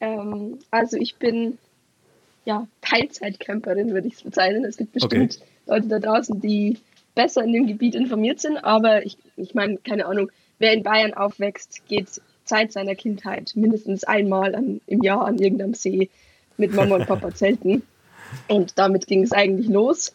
Ähm, 0.00 0.58
also 0.70 0.96
ich 0.96 1.16
bin 1.16 1.58
ja 2.44 2.66
Teilzeitcamperin, 2.80 3.92
würde 3.92 4.08
ich 4.08 4.14
es 4.14 4.22
bezeichnen. 4.22 4.64
Es 4.64 4.76
gibt 4.76 4.92
bestimmt 4.92 5.36
okay. 5.36 5.46
Leute 5.66 5.88
da 5.88 5.98
draußen, 5.98 6.40
die 6.40 6.78
besser 7.14 7.44
in 7.44 7.52
dem 7.52 7.66
Gebiet 7.66 7.94
informiert 7.94 8.40
sind, 8.40 8.56
aber 8.58 9.04
ich, 9.04 9.18
ich 9.36 9.54
meine, 9.54 9.76
keine 9.78 10.06
Ahnung, 10.06 10.30
wer 10.58 10.72
in 10.72 10.82
Bayern 10.82 11.14
aufwächst, 11.14 11.86
geht 11.88 12.20
Zeit 12.44 12.72
seiner 12.72 12.94
Kindheit 12.94 13.52
mindestens 13.54 14.04
einmal 14.04 14.54
an, 14.54 14.80
im 14.86 15.02
Jahr 15.02 15.24
an 15.26 15.38
irgendeinem 15.38 15.74
See 15.74 16.08
mit 16.60 16.74
Mama 16.74 16.96
und 16.96 17.06
Papa 17.06 17.34
zelten. 17.34 17.82
Und 18.48 18.78
damit 18.78 19.06
ging 19.06 19.22
es 19.22 19.32
eigentlich 19.32 19.68
los. 19.68 20.14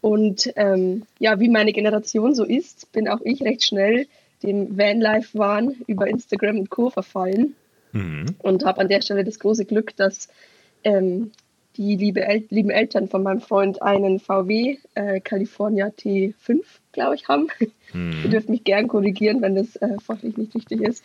Und 0.00 0.52
ähm, 0.56 1.04
ja, 1.18 1.40
wie 1.40 1.48
meine 1.48 1.72
Generation 1.72 2.34
so 2.34 2.44
ist, 2.44 2.92
bin 2.92 3.08
auch 3.08 3.20
ich 3.22 3.42
recht 3.42 3.64
schnell 3.64 4.06
dem 4.42 4.76
Vanlife-Wahn 4.76 5.76
über 5.86 6.06
Instagram 6.06 6.58
und 6.58 6.70
Co. 6.70 6.90
verfallen. 6.90 7.54
Mhm. 7.92 8.26
Und 8.38 8.64
habe 8.66 8.80
an 8.80 8.88
der 8.88 9.00
Stelle 9.00 9.24
das 9.24 9.38
große 9.38 9.64
Glück, 9.64 9.96
dass 9.96 10.28
ähm, 10.82 11.30
die 11.76 11.96
liebe 11.96 12.22
El 12.22 12.44
lieben 12.50 12.70
Eltern 12.70 13.08
von 13.08 13.22
meinem 13.22 13.40
Freund 13.40 13.82
einen 13.82 14.20
VW 14.20 14.78
äh, 14.94 15.20
California 15.20 15.86
T5, 15.86 16.60
glaube 16.92 17.14
ich, 17.14 17.28
haben. 17.28 17.48
Mhm. 17.92 18.20
Ihr 18.24 18.30
dürft 18.30 18.48
mich 18.48 18.64
gern 18.64 18.88
korrigieren, 18.88 19.40
wenn 19.40 19.54
das 19.54 19.76
äh, 19.76 19.96
fachlich 20.04 20.36
nicht 20.36 20.54
richtig 20.54 20.82
ist. 20.82 21.04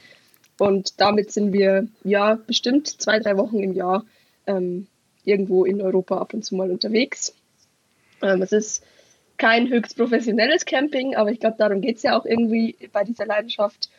Und 0.58 1.00
damit 1.00 1.32
sind 1.32 1.54
wir 1.54 1.88
ja 2.04 2.38
bestimmt 2.48 2.88
zwei, 2.88 3.20
drei 3.20 3.38
Wochen 3.38 3.60
im 3.60 3.74
Jahr 3.74 4.04
ähm, 4.50 4.88
irgendwo 5.24 5.64
in 5.64 5.82
Europa 5.82 6.18
ab 6.18 6.34
und 6.34 6.44
zu 6.44 6.56
mal 6.56 6.72
unterwegs. 6.72 7.34
Ähm, 8.22 8.42
es 8.42 8.52
ist 8.52 8.84
kein 9.38 9.70
höchst 9.70 9.96
professionelles 9.96 10.66
Camping, 10.66 11.16
aber 11.16 11.32
ich 11.32 11.40
glaube, 11.40 11.56
darum 11.58 11.82
geht 11.82 11.98
es 11.98 12.04
ja 12.04 12.18
auch 12.18 12.26
irgendwie 12.26 12.76
bei 12.92 13.04
dieser 13.04 13.26
Leidenschaft. 13.26 13.90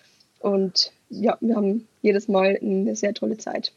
Und 0.40 0.92
ja, 1.08 1.38
wir 1.40 1.56
haben 1.56 1.86
jedes 2.02 2.28
Mal 2.28 2.58
eine 2.60 2.96
sehr 2.96 3.14
tolle 3.14 3.38
Zeit. 3.38 3.72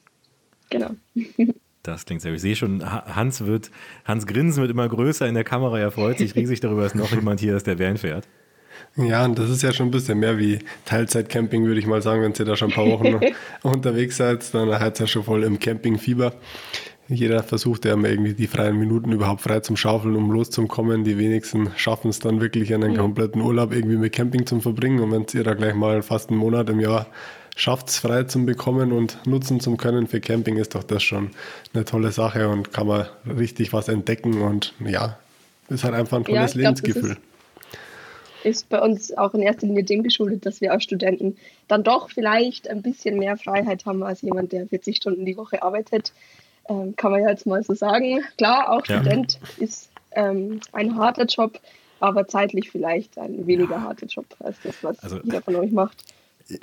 Genau. 0.70 0.92
Das 1.86 2.06
klingt 2.06 2.22
sehr. 2.22 2.32
Ich 2.32 2.40
sehe 2.40 2.56
schon, 2.56 2.82
Hans 2.82 3.46
wird, 3.46 3.70
Hans 4.06 4.26
Grinsen 4.26 4.62
wird 4.62 4.72
immer 4.72 4.88
größer 4.88 5.28
in 5.28 5.36
der 5.36 5.44
Kamera. 5.44 5.78
Er 5.78 5.92
freut 5.92 6.18
sich 6.18 6.34
riesig 6.34 6.62
darüber, 6.62 6.84
dass 6.84 6.96
noch 6.96 7.12
jemand 7.12 7.42
hier 7.42 7.58
ist, 7.58 7.68
der 7.68 7.78
Van 7.78 7.98
fährt. 7.98 8.26
Ja, 8.96 9.26
und 9.26 9.40
das 9.40 9.50
ist 9.50 9.64
ja 9.64 9.74
schon 9.74 9.88
ein 9.88 9.92
bisschen 9.92 10.20
mehr 10.20 10.38
wie 10.38 10.60
Teilzeitcamping, 10.86 11.66
würde 11.66 11.80
ich 11.80 11.88
mal 11.88 12.02
sagen. 12.02 12.22
Wenn 12.22 12.34
ihr 12.38 12.46
da 12.46 12.56
schon 12.56 12.70
ein 12.70 12.76
paar 12.76 12.86
Wochen 12.86 13.20
unterwegs 13.64 14.18
seid, 14.18 14.54
dann 14.54 14.70
seid 14.70 15.00
ihr 15.00 15.08
schon 15.08 15.24
voll 15.24 15.44
im 15.44 15.60
Campingfieber. 15.60 16.34
Jeder 17.08 17.44
versucht 17.44 17.86
ja 17.86 17.94
immer 17.94 18.10
irgendwie 18.10 18.34
die 18.34 18.48
freien 18.48 18.78
Minuten 18.78 19.12
überhaupt 19.12 19.42
frei 19.42 19.60
zum 19.60 19.76
Schaufeln, 19.76 20.16
um 20.16 20.32
loszukommen. 20.32 21.04
Die 21.04 21.18
wenigsten 21.18 21.72
schaffen 21.76 22.10
es 22.10 22.20
dann 22.20 22.40
wirklich 22.40 22.74
einen 22.74 22.96
kompletten 22.96 23.42
Urlaub 23.42 23.74
irgendwie 23.74 23.98
mit 23.98 24.14
Camping 24.14 24.46
zu 24.46 24.60
verbringen. 24.62 25.00
Und 25.00 25.12
wenn 25.12 25.26
ihr 25.34 25.44
da 25.44 25.54
gleich 25.54 25.74
mal 25.74 26.02
fast 26.02 26.30
einen 26.30 26.40
Monat 26.40 26.70
im 26.70 26.80
Jahr 26.80 27.08
schafft, 27.56 27.90
es 27.90 27.98
frei 27.98 28.24
zu 28.24 28.46
bekommen 28.46 28.92
und 28.94 29.18
nutzen 29.26 29.60
zu 29.60 29.76
können 29.76 30.08
für 30.08 30.22
Camping, 30.22 30.58
ist 30.58 30.76
doch 30.76 30.84
das 30.84 31.04
schon 31.04 31.32
eine 31.74 31.84
tolle 31.84 32.12
Sache 32.12 32.48
und 32.48 32.72
kann 32.72 32.88
man 32.88 33.08
richtig 33.38 33.74
was 33.74 33.90
entdecken. 33.90 34.42
Und 34.42 34.74
ja, 34.80 35.18
ist 35.68 35.84
halt 35.84 35.96
einfach 35.96 36.18
ein 36.18 36.26
tolles 36.26 36.54
ja, 36.54 36.62
Lebensgefühl 36.62 37.18
ist 38.46 38.70
bei 38.70 38.80
uns 38.82 39.16
auch 39.18 39.34
in 39.34 39.42
erster 39.42 39.68
Linie 39.68 39.84
dem 39.84 40.04
geschuldet, 40.04 40.46
dass 40.46 40.62
wir 40.62 40.72
als 40.72 40.84
Studenten 40.84 41.38
dann 41.68 41.84
doch 41.84 42.10
vielleicht 42.10 42.70
ein 42.70 42.82
bisschen 42.82 43.18
mehr 43.18 43.38
Freiheit 43.38 43.86
haben 43.86 44.04
als 44.04 44.22
jemand, 44.22 44.52
der 44.52 44.68
40 44.68 44.98
Stunden 44.98 45.26
die 45.26 45.38
Woche 45.38 45.62
arbeitet. 45.64 46.14
Ähm, 46.70 46.96
kann 46.96 47.12
man 47.12 47.22
ja 47.22 47.30
jetzt 47.30 47.46
mal 47.46 47.64
so 47.64 47.74
sagen. 47.74 48.22
Klar, 48.38 48.72
auch 48.72 48.86
ja. 48.88 49.02
Student 49.02 49.40
ist 49.58 49.90
ähm, 50.12 50.60
ein 50.72 50.98
harter 50.98 51.26
Job, 51.26 51.60
aber 52.00 52.28
zeitlich 52.28 52.72
vielleicht 52.72 53.18
ein 53.18 53.46
weniger 53.48 53.82
harter 53.82 54.06
Job 54.06 54.26
als 54.40 54.58
das, 54.64 54.84
was 54.84 55.00
also, 55.00 55.20
jeder 55.24 55.42
von 55.42 55.56
euch 55.56 55.72
macht. 55.72 56.04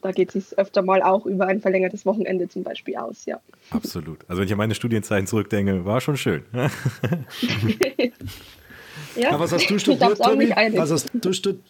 Da 0.02 0.12
geht 0.12 0.34
es 0.34 0.48
sich 0.48 0.58
öfter 0.58 0.82
mal 0.82 1.02
auch 1.02 1.24
über 1.24 1.46
ein 1.46 1.60
verlängertes 1.60 2.04
Wochenende 2.04 2.48
zum 2.48 2.62
Beispiel 2.62 2.96
aus, 2.96 3.24
ja. 3.24 3.40
Absolut. 3.70 4.18
Also 4.28 4.40
wenn 4.40 4.46
ich 4.46 4.52
an 4.52 4.58
meine 4.58 4.74
Studienzeiten 4.74 5.26
zurückdenke, 5.26 5.84
war 5.84 6.00
schon 6.00 6.16
schön. 6.16 6.44
Ja, 9.16 9.38
was 9.38 9.52
hast 9.52 9.68
du 9.68 9.74
ich 9.76 9.82
studiert, 9.82 10.18
Tobi? 10.18 10.50
Was 10.76 10.90
hast 10.90 11.10
du, 11.12 11.32
stud 11.32 11.60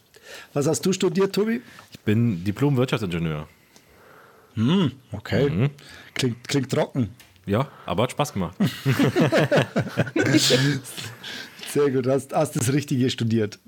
was 0.52 0.66
hast 0.66 0.84
du 0.84 0.92
studiert, 0.92 1.34
Tobi? 1.34 1.60
Ich 1.92 2.00
bin 2.00 2.44
Diplom-Wirtschaftsingenieur. 2.44 3.48
Okay. 5.12 5.70
Klingt, 6.14 6.48
klingt 6.48 6.70
trocken. 6.70 7.10
Ja, 7.46 7.68
aber 7.86 8.04
hat 8.04 8.12
Spaß 8.12 8.32
gemacht. 8.32 8.56
Sehr 11.68 11.90
gut, 11.90 12.06
hast, 12.06 12.32
hast 12.34 12.56
das 12.56 12.72
Richtige 12.72 13.10
studiert. 13.10 13.58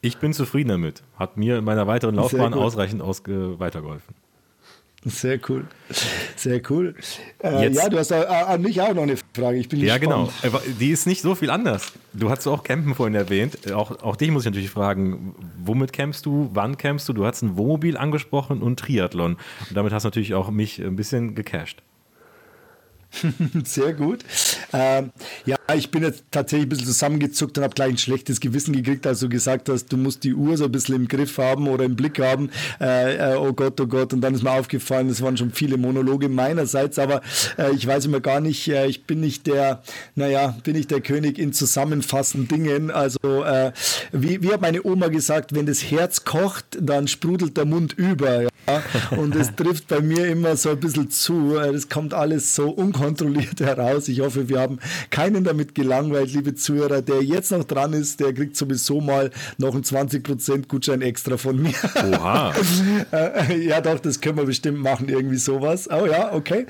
Ich 0.00 0.18
bin 0.18 0.32
zufrieden 0.32 0.70
damit. 0.70 1.02
Hat 1.16 1.36
mir 1.36 1.58
in 1.58 1.64
meiner 1.64 1.86
weiteren 1.86 2.14
Laufbahn 2.16 2.54
ausreichend 2.54 3.02
weitergeholfen. 3.02 4.14
Sehr 5.06 5.38
cool. 5.48 5.66
Sehr 6.34 6.62
cool. 6.70 6.94
Äh, 7.42 7.70
ja, 7.72 7.88
du 7.90 7.98
hast 7.98 8.10
äh, 8.10 8.14
an 8.14 8.62
mich 8.62 8.80
auch 8.80 8.94
noch 8.94 9.02
eine 9.02 9.16
Frage. 9.36 9.58
Ich 9.58 9.68
bin 9.68 9.80
Ja, 9.80 9.98
gespannt. 9.98 10.30
genau. 10.42 10.56
Aber 10.56 10.62
Die 10.80 10.90
ist 10.90 11.06
nicht 11.06 11.20
so 11.20 11.34
viel 11.34 11.50
anders. 11.50 11.92
Du 12.14 12.30
hast 12.30 12.46
auch 12.46 12.62
Campen 12.62 12.94
vorhin 12.94 13.14
erwähnt. 13.14 13.70
Auch, 13.72 14.02
auch 14.02 14.16
dich 14.16 14.30
muss 14.30 14.44
ich 14.44 14.50
natürlich 14.50 14.70
fragen, 14.70 15.34
womit 15.62 15.92
campst 15.92 16.24
du, 16.24 16.48
wann 16.54 16.78
campst 16.78 17.06
du? 17.08 17.12
Du 17.12 17.26
hast 17.26 17.42
ein 17.42 17.56
Wohnmobil 17.58 17.96
angesprochen 17.98 18.62
und 18.62 18.78
Triathlon. 18.80 19.36
Und 19.68 19.76
damit 19.76 19.92
hast 19.92 20.04
du 20.04 20.08
natürlich 20.08 20.32
auch 20.34 20.50
mich 20.50 20.78
ein 20.80 20.96
bisschen 20.96 21.34
gecasht. 21.34 21.82
Sehr 23.64 23.92
gut. 23.92 24.24
Ähm, 24.72 25.10
ja, 25.46 25.56
ich 25.74 25.90
bin 25.90 26.02
jetzt 26.02 26.24
tatsächlich 26.30 26.66
ein 26.66 26.68
bisschen 26.68 26.86
zusammengezuckt 26.86 27.56
und 27.58 27.64
habe 27.64 27.74
gleich 27.74 27.90
ein 27.90 27.98
schlechtes 27.98 28.40
Gewissen 28.40 28.74
gekriegt, 28.74 29.06
als 29.06 29.20
du 29.20 29.28
gesagt 29.28 29.68
hast, 29.68 29.86
du 29.86 29.96
musst 29.96 30.24
die 30.24 30.34
Uhr 30.34 30.56
so 30.56 30.64
ein 30.64 30.72
bisschen 30.72 30.96
im 30.96 31.08
Griff 31.08 31.38
haben 31.38 31.68
oder 31.68 31.84
im 31.84 31.96
Blick 31.96 32.18
haben. 32.18 32.50
Äh, 32.80 33.34
äh, 33.34 33.36
oh 33.36 33.52
Gott, 33.52 33.80
oh 33.80 33.86
Gott. 33.86 34.12
Und 34.12 34.20
dann 34.20 34.34
ist 34.34 34.42
mir 34.42 34.52
aufgefallen, 34.52 35.08
es 35.08 35.22
waren 35.22 35.36
schon 35.36 35.50
viele 35.50 35.76
Monologe 35.76 36.28
meinerseits, 36.28 36.98
aber 36.98 37.22
äh, 37.58 37.72
ich 37.74 37.86
weiß 37.86 38.06
immer 38.06 38.20
gar 38.20 38.40
nicht, 38.40 38.68
äh, 38.68 38.86
ich 38.86 39.04
bin 39.04 39.20
nicht 39.20 39.46
der, 39.46 39.82
naja, 40.14 40.56
bin 40.64 40.76
nicht 40.76 40.90
der 40.90 41.00
König 41.00 41.38
in 41.38 41.52
zusammenfassenden 41.52 42.48
Dingen. 42.48 42.90
Also, 42.90 43.44
äh, 43.44 43.72
wie, 44.12 44.42
wie 44.42 44.52
hat 44.52 44.60
meine 44.60 44.84
Oma 44.84 45.08
gesagt, 45.08 45.54
wenn 45.54 45.66
das 45.66 45.90
Herz 45.90 46.24
kocht, 46.24 46.78
dann 46.80 47.08
sprudelt 47.08 47.56
der 47.56 47.64
Mund 47.64 47.92
über. 47.92 48.42
Ja? 48.42 48.48
Und 49.16 49.34
es 49.34 49.54
trifft 49.54 49.88
bei 49.88 50.00
mir 50.00 50.26
immer 50.26 50.56
so 50.56 50.70
ein 50.70 50.80
bisschen 50.80 51.10
zu. 51.10 51.54
Das 51.54 51.88
kommt 51.88 52.14
alles 52.14 52.54
so 52.54 52.70
unkontrolliert 52.70 53.60
heraus. 53.60 54.08
Ich 54.08 54.20
hoffe, 54.20 54.48
wir 54.48 54.60
haben 54.60 54.78
keinen 55.10 55.44
damit 55.44 55.74
gelangweilt, 55.74 56.32
liebe 56.32 56.54
Zuhörer. 56.54 57.02
Der 57.02 57.22
jetzt 57.22 57.52
noch 57.52 57.64
dran 57.64 57.92
ist, 57.92 58.20
der 58.20 58.32
kriegt 58.32 58.56
sowieso 58.56 59.00
mal 59.00 59.30
noch 59.58 59.74
einen 59.74 59.84
20% 59.84 60.68
Gutschein 60.68 61.02
extra 61.02 61.36
von 61.36 61.60
mir. 61.60 61.74
Oha. 62.12 62.52
Äh, 63.12 63.66
ja, 63.66 63.80
doch, 63.80 63.98
das 64.00 64.20
können 64.20 64.36
wir 64.38 64.44
bestimmt 64.44 64.78
machen, 64.78 65.08
irgendwie 65.08 65.36
sowas. 65.36 65.88
Oh 65.90 66.06
ja, 66.06 66.32
okay. 66.32 66.66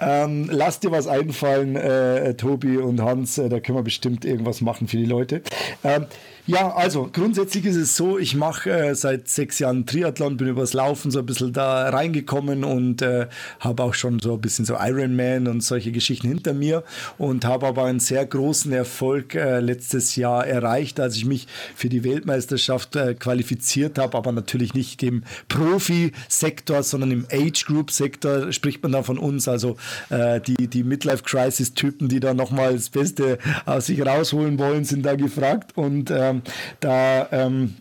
Ähm, 0.00 0.48
lass 0.50 0.80
dir 0.80 0.90
was 0.90 1.06
einfallen, 1.06 1.76
äh, 1.76 2.34
Tobi 2.34 2.78
und 2.78 3.00
Hans. 3.02 3.38
Äh, 3.38 3.48
da 3.48 3.60
können 3.60 3.78
wir 3.78 3.82
bestimmt 3.82 4.24
irgendwas 4.24 4.60
machen 4.60 4.88
für 4.88 4.96
die 4.96 5.06
Leute. 5.06 5.42
Ähm, 5.82 6.06
ja, 6.46 6.74
also 6.74 7.08
grundsätzlich 7.10 7.64
ist 7.64 7.76
es 7.76 7.96
so, 7.96 8.18
ich 8.18 8.34
mache 8.34 8.70
äh, 8.70 8.94
seit 8.94 9.28
sechs 9.28 9.58
Jahren 9.60 9.86
Triathlon, 9.86 10.36
bin 10.36 10.48
übers 10.48 10.74
Laufen 10.74 11.10
so 11.10 11.20
ein 11.20 11.26
bisschen 11.26 11.54
da 11.54 11.88
reingekommen 11.88 12.64
und 12.64 13.00
äh, 13.00 13.28
habe 13.60 13.82
auch 13.82 13.94
schon 13.94 14.18
so 14.18 14.34
ein 14.34 14.42
bisschen 14.42 14.66
so 14.66 14.76
Ironman 14.78 15.46
und 15.46 15.62
solche 15.62 15.90
Geschichten 15.90 16.28
hinter 16.28 16.52
mir 16.52 16.84
und 17.16 17.46
habe 17.46 17.66
aber 17.66 17.84
einen 17.84 17.98
sehr 17.98 18.26
großen 18.26 18.70
Erfolg 18.72 19.34
äh, 19.34 19.60
letztes 19.60 20.16
Jahr 20.16 20.46
erreicht, 20.46 21.00
als 21.00 21.16
ich 21.16 21.24
mich 21.24 21.46
für 21.74 21.88
die 21.88 22.04
Weltmeisterschaft 22.04 22.94
äh, 22.96 23.14
qualifiziert 23.14 23.98
habe, 23.98 24.18
aber 24.18 24.30
natürlich 24.32 24.74
nicht 24.74 25.02
im 25.02 25.22
Profi-Sektor, 25.48 26.82
sondern 26.82 27.10
im 27.10 27.26
Age-Group-Sektor 27.32 28.52
spricht 28.52 28.82
man 28.82 28.92
da 28.92 29.02
von 29.02 29.16
uns, 29.16 29.48
also 29.48 29.76
äh, 30.10 30.42
die, 30.42 30.68
die 30.68 30.84
Midlife-Crisis-Typen, 30.84 32.10
die 32.10 32.20
da 32.20 32.34
nochmal 32.34 32.74
das 32.74 32.90
Beste 32.90 33.38
aus 33.64 33.86
sich 33.86 34.04
rausholen 34.04 34.58
wollen, 34.58 34.84
sind 34.84 35.06
da 35.06 35.14
gefragt 35.14 35.72
und 35.76 36.10
ähm, 36.10 36.33
da 36.80 37.28
ähm, 37.32 37.76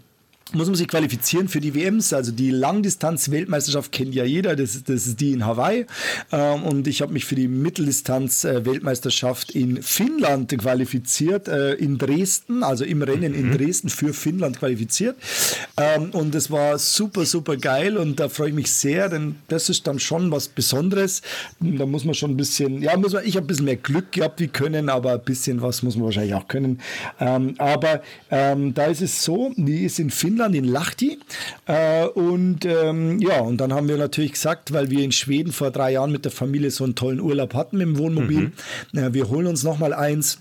muss 0.54 0.68
man 0.68 0.76
sich 0.76 0.88
qualifizieren 0.88 1.48
für 1.48 1.60
die 1.60 1.74
WMs. 1.74 2.14
Also 2.14 2.32
die 2.32 2.52
Langdistanz-Weltmeisterschaft 2.52 3.92
kennt 3.92 4.16
ja 4.16 4.24
jeder, 4.24 4.56
das 4.56 4.76
ist, 4.76 4.90
das 4.90 5.08
ist 5.08 5.20
die 5.20 5.32
in 5.32 5.46
Hawaii. 5.46 5.86
Ähm, 6.32 6.64
und 6.64 6.88
ich 6.88 7.02
habe 7.02 7.14
mich 7.14 7.26
für 7.26 7.36
die 7.36 7.48
Mitteldistanz-Weltmeisterschaft 7.48 9.52
in 9.52 9.82
Finnland 9.82 10.56
qualifiziert, 10.58 11.48
äh, 11.48 11.74
in 11.74 11.98
Dresden, 11.98 12.64
also 12.64 12.86
im 12.86 13.02
Rennen 13.02 13.34
in 13.34 13.52
Dresden 13.52 13.90
für 13.90 14.14
Finnland 14.14 14.60
qualifiziert. 14.60 15.16
Ähm, 15.78 16.12
und 16.12 16.36
es 16.36 16.52
war 16.52 16.78
super, 16.78 17.26
super 17.26 17.58
geil 17.58 17.98
und 17.98 18.20
da 18.20 18.30
freue 18.30 18.50
ich 18.50 18.56
mich 18.56 18.72
sehr, 18.72 19.10
denn 19.10 19.36
das 19.48 19.70
ist 19.70 19.88
dann 19.88 20.00
schon 20.00 20.32
was 20.32 20.48
Besonderes. 20.48 21.22
Da 21.60 21.86
muss 21.86 22.06
man 22.06 22.14
schon 22.14 22.32
ein 22.32 22.38
bisschen, 22.38 22.82
ja, 22.82 22.96
muss 22.98 23.14
man, 23.14 23.26
ich 23.26 23.36
habe 23.36 23.46
ein 23.46 23.48
bisschen 23.48 23.66
mehr 23.66 23.78
Glück 23.78 24.12
gehabt 24.12 24.40
wie 24.40 24.48
können, 24.48 24.90
aber 24.90 25.14
ein 25.14 25.24
bisschen 25.24 25.62
was 25.62 25.84
muss 25.84 25.96
man 25.96 26.06
wahrscheinlich 26.06 26.36
auch 26.36 26.48
können. 26.48 26.80
Ähm, 27.20 27.56
aber 27.58 28.02
ähm, 28.30 28.74
da 28.74 28.86
ist 28.86 29.02
es 29.02 29.24
so, 29.24 29.52
die 29.56 29.86
ist 29.86 30.00
in 30.00 30.10
Finnland, 30.10 30.43
in 30.52 30.66
Lahti. 30.66 31.20
Äh, 31.66 32.06
und 32.08 32.66
ähm, 32.66 33.20
ja, 33.20 33.40
und 33.40 33.58
dann 33.58 33.74
haben 33.74 33.88
wir 33.88 33.98
natürlich 33.98 34.34
gesagt, 34.34 34.74
weil 34.74 34.90
wir 34.90 35.04
in 35.04 35.12
Schweden 35.12 35.52
vor 35.52 35.72
drei 35.72 35.92
Jahren 35.92 36.12
mit 36.12 36.26
der 36.26 36.32
Familie 36.32 36.72
so 36.72 36.84
einen 36.84 36.96
tollen 36.96 37.22
Urlaub 37.22 37.54
hatten 37.54 37.78
mit 37.78 37.88
dem 37.88 37.98
Wohnmobil, 37.98 38.52
äh, 38.94 39.14
wir 39.14 39.30
holen 39.30 39.48
uns 39.48 39.64
nochmal 39.64 39.94
eins. 39.94 40.40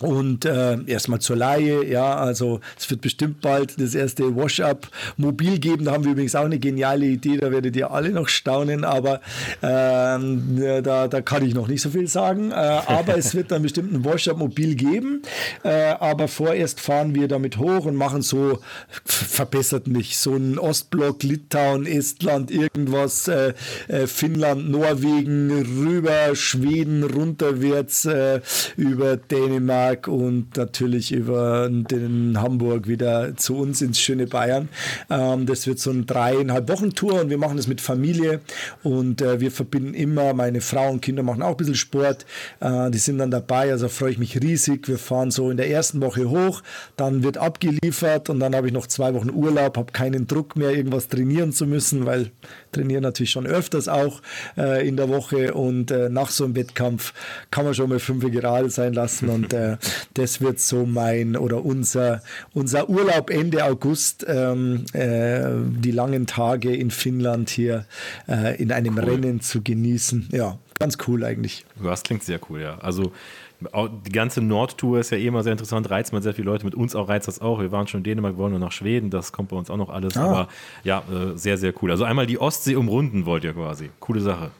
Und 0.00 0.44
äh, 0.44 0.76
erstmal 0.86 1.20
zur 1.20 1.36
Laie, 1.36 1.82
ja, 1.86 2.16
also 2.16 2.60
es 2.78 2.90
wird 2.90 3.00
bestimmt 3.00 3.40
bald 3.40 3.80
das 3.80 3.94
erste 3.94 4.36
Wash-Up-Mobil 4.36 5.58
geben. 5.58 5.86
Da 5.86 5.92
haben 5.92 6.04
wir 6.04 6.12
übrigens 6.12 6.34
auch 6.34 6.44
eine 6.44 6.58
geniale 6.58 7.06
Idee, 7.06 7.38
da 7.38 7.50
werdet 7.50 7.76
ihr 7.76 7.90
alle 7.90 8.10
noch 8.10 8.28
staunen, 8.28 8.84
aber 8.84 9.22
ähm, 9.62 10.60
da, 10.82 11.08
da 11.08 11.20
kann 11.22 11.46
ich 11.46 11.54
noch 11.54 11.68
nicht 11.68 11.80
so 11.80 11.88
viel 11.88 12.08
sagen. 12.08 12.50
Äh, 12.50 12.54
aber 12.54 13.16
es 13.16 13.34
wird 13.34 13.50
dann 13.50 13.62
bestimmt 13.62 13.94
ein 13.94 14.04
Wash-Up-Mobil 14.04 14.74
geben. 14.74 15.22
Äh, 15.62 15.94
aber 15.98 16.28
vorerst 16.28 16.78
fahren 16.78 17.14
wir 17.14 17.26
damit 17.26 17.56
hoch 17.56 17.86
und 17.86 17.96
machen 17.96 18.20
so, 18.20 18.58
verbessert 19.06 19.86
mich, 19.86 20.18
so 20.18 20.36
ein 20.36 20.58
Ostblock, 20.58 21.22
Litauen, 21.22 21.86
Estland, 21.86 22.50
irgendwas, 22.50 23.28
äh, 23.28 23.54
äh, 23.88 24.06
Finnland, 24.06 24.68
Norwegen, 24.70 25.50
rüber, 25.50 26.34
Schweden, 26.34 27.02
runterwärts, 27.02 28.04
äh, 28.04 28.42
über 28.76 29.16
Dänemark 29.16 29.85
und 30.08 30.56
natürlich 30.56 31.12
über 31.12 31.68
den 31.70 32.40
Hamburg 32.40 32.88
wieder 32.88 33.36
zu 33.36 33.56
uns 33.56 33.80
ins 33.82 34.00
schöne 34.00 34.26
Bayern. 34.26 34.68
Ähm, 35.10 35.46
das 35.46 35.66
wird 35.66 35.78
so 35.78 35.90
ein 35.90 36.06
dreieinhalb 36.06 36.68
Wochen 36.68 36.92
Tour 36.92 37.20
und 37.20 37.30
wir 37.30 37.38
machen 37.38 37.56
das 37.56 37.66
mit 37.66 37.80
Familie 37.80 38.40
und 38.82 39.22
äh, 39.22 39.40
wir 39.40 39.50
verbinden 39.50 39.94
immer, 39.94 40.34
meine 40.34 40.60
Frau 40.60 40.90
und 40.90 41.00
Kinder 41.00 41.22
machen 41.22 41.42
auch 41.42 41.50
ein 41.52 41.56
bisschen 41.56 41.74
Sport, 41.74 42.26
äh, 42.60 42.90
die 42.90 42.98
sind 42.98 43.18
dann 43.18 43.30
dabei, 43.30 43.70
also 43.70 43.88
freue 43.88 44.10
ich 44.10 44.18
mich 44.18 44.40
riesig. 44.40 44.88
Wir 44.88 44.98
fahren 44.98 45.30
so 45.30 45.50
in 45.50 45.56
der 45.56 45.70
ersten 45.70 46.00
Woche 46.00 46.28
hoch, 46.28 46.62
dann 46.96 47.22
wird 47.22 47.38
abgeliefert 47.38 48.28
und 48.28 48.40
dann 48.40 48.54
habe 48.54 48.66
ich 48.66 48.72
noch 48.72 48.86
zwei 48.86 49.14
Wochen 49.14 49.30
Urlaub, 49.30 49.76
habe 49.76 49.92
keinen 49.92 50.26
Druck 50.26 50.56
mehr, 50.56 50.70
irgendwas 50.70 51.08
trainieren 51.08 51.52
zu 51.52 51.66
müssen, 51.66 52.06
weil 52.06 52.30
trainieren 52.72 53.02
natürlich 53.02 53.30
schon 53.30 53.46
öfters 53.46 53.88
auch 53.88 54.22
äh, 54.56 54.86
in 54.86 54.96
der 54.96 55.08
Woche 55.08 55.54
und 55.54 55.90
äh, 55.90 56.08
nach 56.08 56.30
so 56.30 56.44
einem 56.44 56.56
Wettkampf 56.56 57.12
kann 57.50 57.64
man 57.64 57.74
schon 57.74 57.88
mal 57.88 57.98
fünf 57.98 58.24
gerade 58.30 58.70
sein 58.70 58.92
lassen 58.92 59.28
und 59.28 59.52
äh, 59.52 59.76
das 60.14 60.40
wird 60.40 60.60
so 60.60 60.86
mein 60.86 61.36
oder 61.36 61.64
unser, 61.64 62.22
unser 62.52 62.88
Urlaub 62.88 63.30
Ende 63.30 63.64
August, 63.64 64.24
ähm, 64.28 64.84
äh, 64.92 65.50
die 65.80 65.90
langen 65.90 66.26
Tage 66.26 66.74
in 66.74 66.90
Finnland 66.90 67.50
hier 67.50 67.86
äh, 68.28 68.60
in 68.60 68.72
einem 68.72 68.98
Rennen 68.98 69.40
zu 69.40 69.62
genießen. 69.62 70.28
Ja, 70.32 70.58
ganz 70.78 70.98
cool 71.06 71.24
eigentlich. 71.24 71.64
Das 71.82 72.02
klingt 72.02 72.24
sehr 72.24 72.40
cool, 72.48 72.60
ja. 72.60 72.78
Also 72.78 73.12
die 73.60 74.12
ganze 74.12 74.40
Nordtour 74.42 75.00
ist 75.00 75.10
ja 75.10 75.18
eh 75.18 75.26
immer 75.26 75.42
sehr 75.42 75.52
interessant, 75.52 75.88
reizt 75.90 76.12
man 76.12 76.22
sehr 76.22 76.34
viele 76.34 76.46
Leute. 76.46 76.64
Mit 76.64 76.74
uns 76.74 76.94
auch 76.94 77.08
reizt 77.08 77.26
das 77.28 77.40
auch. 77.40 77.60
Wir 77.60 77.72
waren 77.72 77.86
schon 77.86 78.00
in 78.00 78.04
Dänemark, 78.04 78.34
wir 78.34 78.38
wollen 78.38 78.52
nur 78.52 78.60
nach 78.60 78.72
Schweden, 78.72 79.10
das 79.10 79.32
kommt 79.32 79.48
bei 79.48 79.56
uns 79.56 79.70
auch 79.70 79.76
noch 79.76 79.90
alles. 79.90 80.16
Ah. 80.16 80.24
Aber 80.24 80.48
ja, 80.84 81.02
äh, 81.10 81.36
sehr, 81.36 81.56
sehr 81.58 81.72
cool. 81.82 81.90
Also 81.90 82.04
einmal 82.04 82.26
die 82.26 82.38
Ostsee 82.38 82.76
umrunden 82.76 83.24
wollt 83.26 83.44
ihr 83.44 83.54
quasi. 83.54 83.90
Coole 84.00 84.20
Sache. 84.20 84.50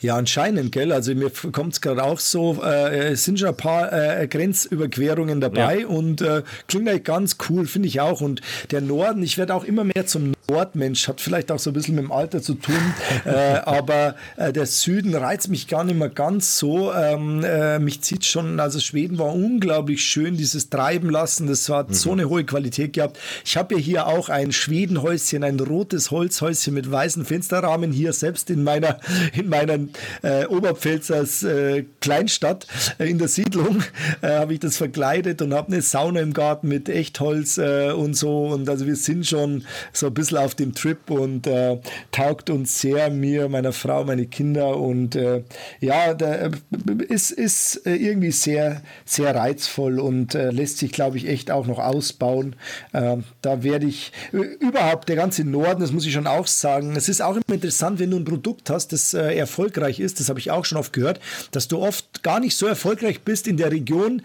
Ja, 0.00 0.16
anscheinend, 0.16 0.72
gell? 0.72 0.92
Also 0.92 1.14
mir 1.14 1.30
kommt 1.52 1.72
es 1.72 1.80
gerade 1.80 2.02
auch 2.04 2.18
so, 2.20 2.62
äh, 2.62 3.12
es 3.12 3.24
sind 3.24 3.38
schon 3.38 3.48
ein 3.48 3.56
paar 3.56 3.90
äh, 3.92 4.28
Grenzüberquerungen 4.28 5.40
dabei 5.40 5.80
Ja. 5.80 5.86
und 5.86 6.20
äh, 6.20 6.42
klingt 6.68 6.88
eigentlich 6.88 7.04
ganz 7.04 7.38
cool, 7.48 7.66
finde 7.66 7.88
ich 7.88 8.00
auch. 8.00 8.20
Und 8.20 8.42
der 8.70 8.82
Norden, 8.82 9.22
ich 9.22 9.38
werde 9.38 9.54
auch 9.54 9.64
immer 9.64 9.84
mehr 9.84 10.06
zum 10.06 10.32
Nordmensch, 10.48 11.08
hat 11.08 11.20
vielleicht 11.20 11.50
auch 11.50 11.58
so 11.58 11.70
ein 11.70 11.72
bisschen 11.72 11.96
mit 11.96 12.04
dem 12.04 12.12
Alter 12.12 12.40
zu 12.40 12.54
tun, 12.54 12.74
äh, 13.24 13.30
aber 13.30 14.14
äh, 14.36 14.52
der 14.52 14.66
Süden 14.66 15.14
reizt 15.14 15.48
mich 15.48 15.66
gar 15.66 15.82
nicht 15.82 15.98
mehr 15.98 16.08
ganz 16.08 16.58
so. 16.58 16.92
Ähm, 16.92 17.42
äh, 17.42 17.78
mich 17.78 18.02
zieht 18.02 18.24
schon, 18.24 18.60
also 18.60 18.78
Schweden 18.78 19.18
war 19.18 19.34
unglaublich 19.34 20.04
schön, 20.04 20.36
dieses 20.36 20.70
Treiben 20.70 21.10
lassen, 21.10 21.48
das 21.48 21.68
hat 21.68 21.94
so 21.94 22.12
eine 22.12 22.28
hohe 22.28 22.44
Qualität 22.44 22.92
gehabt. 22.92 23.18
Ich 23.44 23.56
habe 23.56 23.74
ja 23.74 23.80
hier 23.80 24.06
auch 24.06 24.28
ein 24.28 24.52
Schwedenhäuschen, 24.52 25.42
ein 25.42 25.58
rotes 25.58 26.10
Holzhäuschen 26.10 26.74
mit 26.74 26.90
weißen 26.90 27.24
Fensterrahmen 27.24 27.90
hier 27.90 28.12
selbst 28.12 28.48
in 28.50 28.62
meiner, 28.62 29.00
in 29.34 29.48
meiner 29.48 29.78
äh, 30.22 30.46
Oberpfälzers 30.46 31.42
äh, 31.42 31.84
Kleinstadt 32.00 32.66
äh, 32.98 33.10
in 33.10 33.18
der 33.18 33.28
Siedlung 33.28 33.82
habe 34.22 34.54
ich 34.54 34.60
das 34.60 34.76
verkleidet 34.76 35.42
und 35.42 35.54
habe 35.54 35.72
eine 35.72 35.82
Sauna 35.82 36.20
im 36.20 36.32
Garten 36.32 36.68
mit 36.68 36.88
Echtholz 36.88 37.58
und 37.58 38.14
so 38.14 38.46
und 38.46 38.68
also 38.68 38.86
wir 38.86 38.96
sind 38.96 39.26
schon 39.26 39.64
so 39.92 40.06
ein 40.06 40.14
bisschen 40.14 40.35
bisschen 40.36 40.44
auf 40.44 40.54
dem 40.54 40.74
Trip 40.74 41.10
und 41.10 41.46
äh, 41.46 41.78
taugt 42.12 42.50
uns 42.50 42.80
sehr, 42.80 43.10
mir, 43.10 43.48
meiner 43.48 43.72
Frau, 43.72 44.04
meine 44.04 44.26
Kinder 44.26 44.76
und 44.76 45.16
äh, 45.16 45.42
ja, 45.80 46.14
da, 46.14 46.50
ist, 47.08 47.30
ist 47.30 47.82
irgendwie 47.84 48.30
sehr, 48.30 48.82
sehr 49.04 49.34
reizvoll 49.34 49.98
und 49.98 50.34
lässt 50.34 50.78
sich, 50.78 50.92
glaube 50.92 51.16
ich, 51.16 51.28
echt 51.28 51.50
auch 51.50 51.66
noch 51.66 51.78
ausbauen. 51.78 52.56
Ähm, 52.92 53.24
da 53.42 53.62
werde 53.62 53.86
ich 53.86 54.12
überhaupt 54.32 55.08
der 55.08 55.16
ganze 55.16 55.44
Norden, 55.44 55.80
das 55.80 55.92
muss 55.92 56.06
ich 56.06 56.12
schon 56.12 56.26
auch 56.26 56.46
sagen, 56.46 56.94
es 56.96 57.08
ist 57.08 57.22
auch 57.22 57.36
immer 57.36 57.54
interessant, 57.54 57.98
wenn 57.98 58.10
du 58.10 58.18
ein 58.18 58.24
Produkt 58.24 58.70
hast, 58.70 58.92
das 58.92 59.14
erfolgreich 59.14 60.00
ist, 60.00 60.20
das 60.20 60.28
habe 60.28 60.38
ich 60.38 60.50
auch 60.50 60.64
schon 60.64 60.78
oft 60.78 60.92
gehört, 60.92 61.20
dass 61.50 61.68
du 61.68 61.78
oft 61.78 62.22
gar 62.22 62.40
nicht 62.40 62.56
so 62.56 62.66
erfolgreich 62.66 63.22
bist 63.22 63.46
in 63.46 63.56
der 63.56 63.70
Region, 63.70 64.22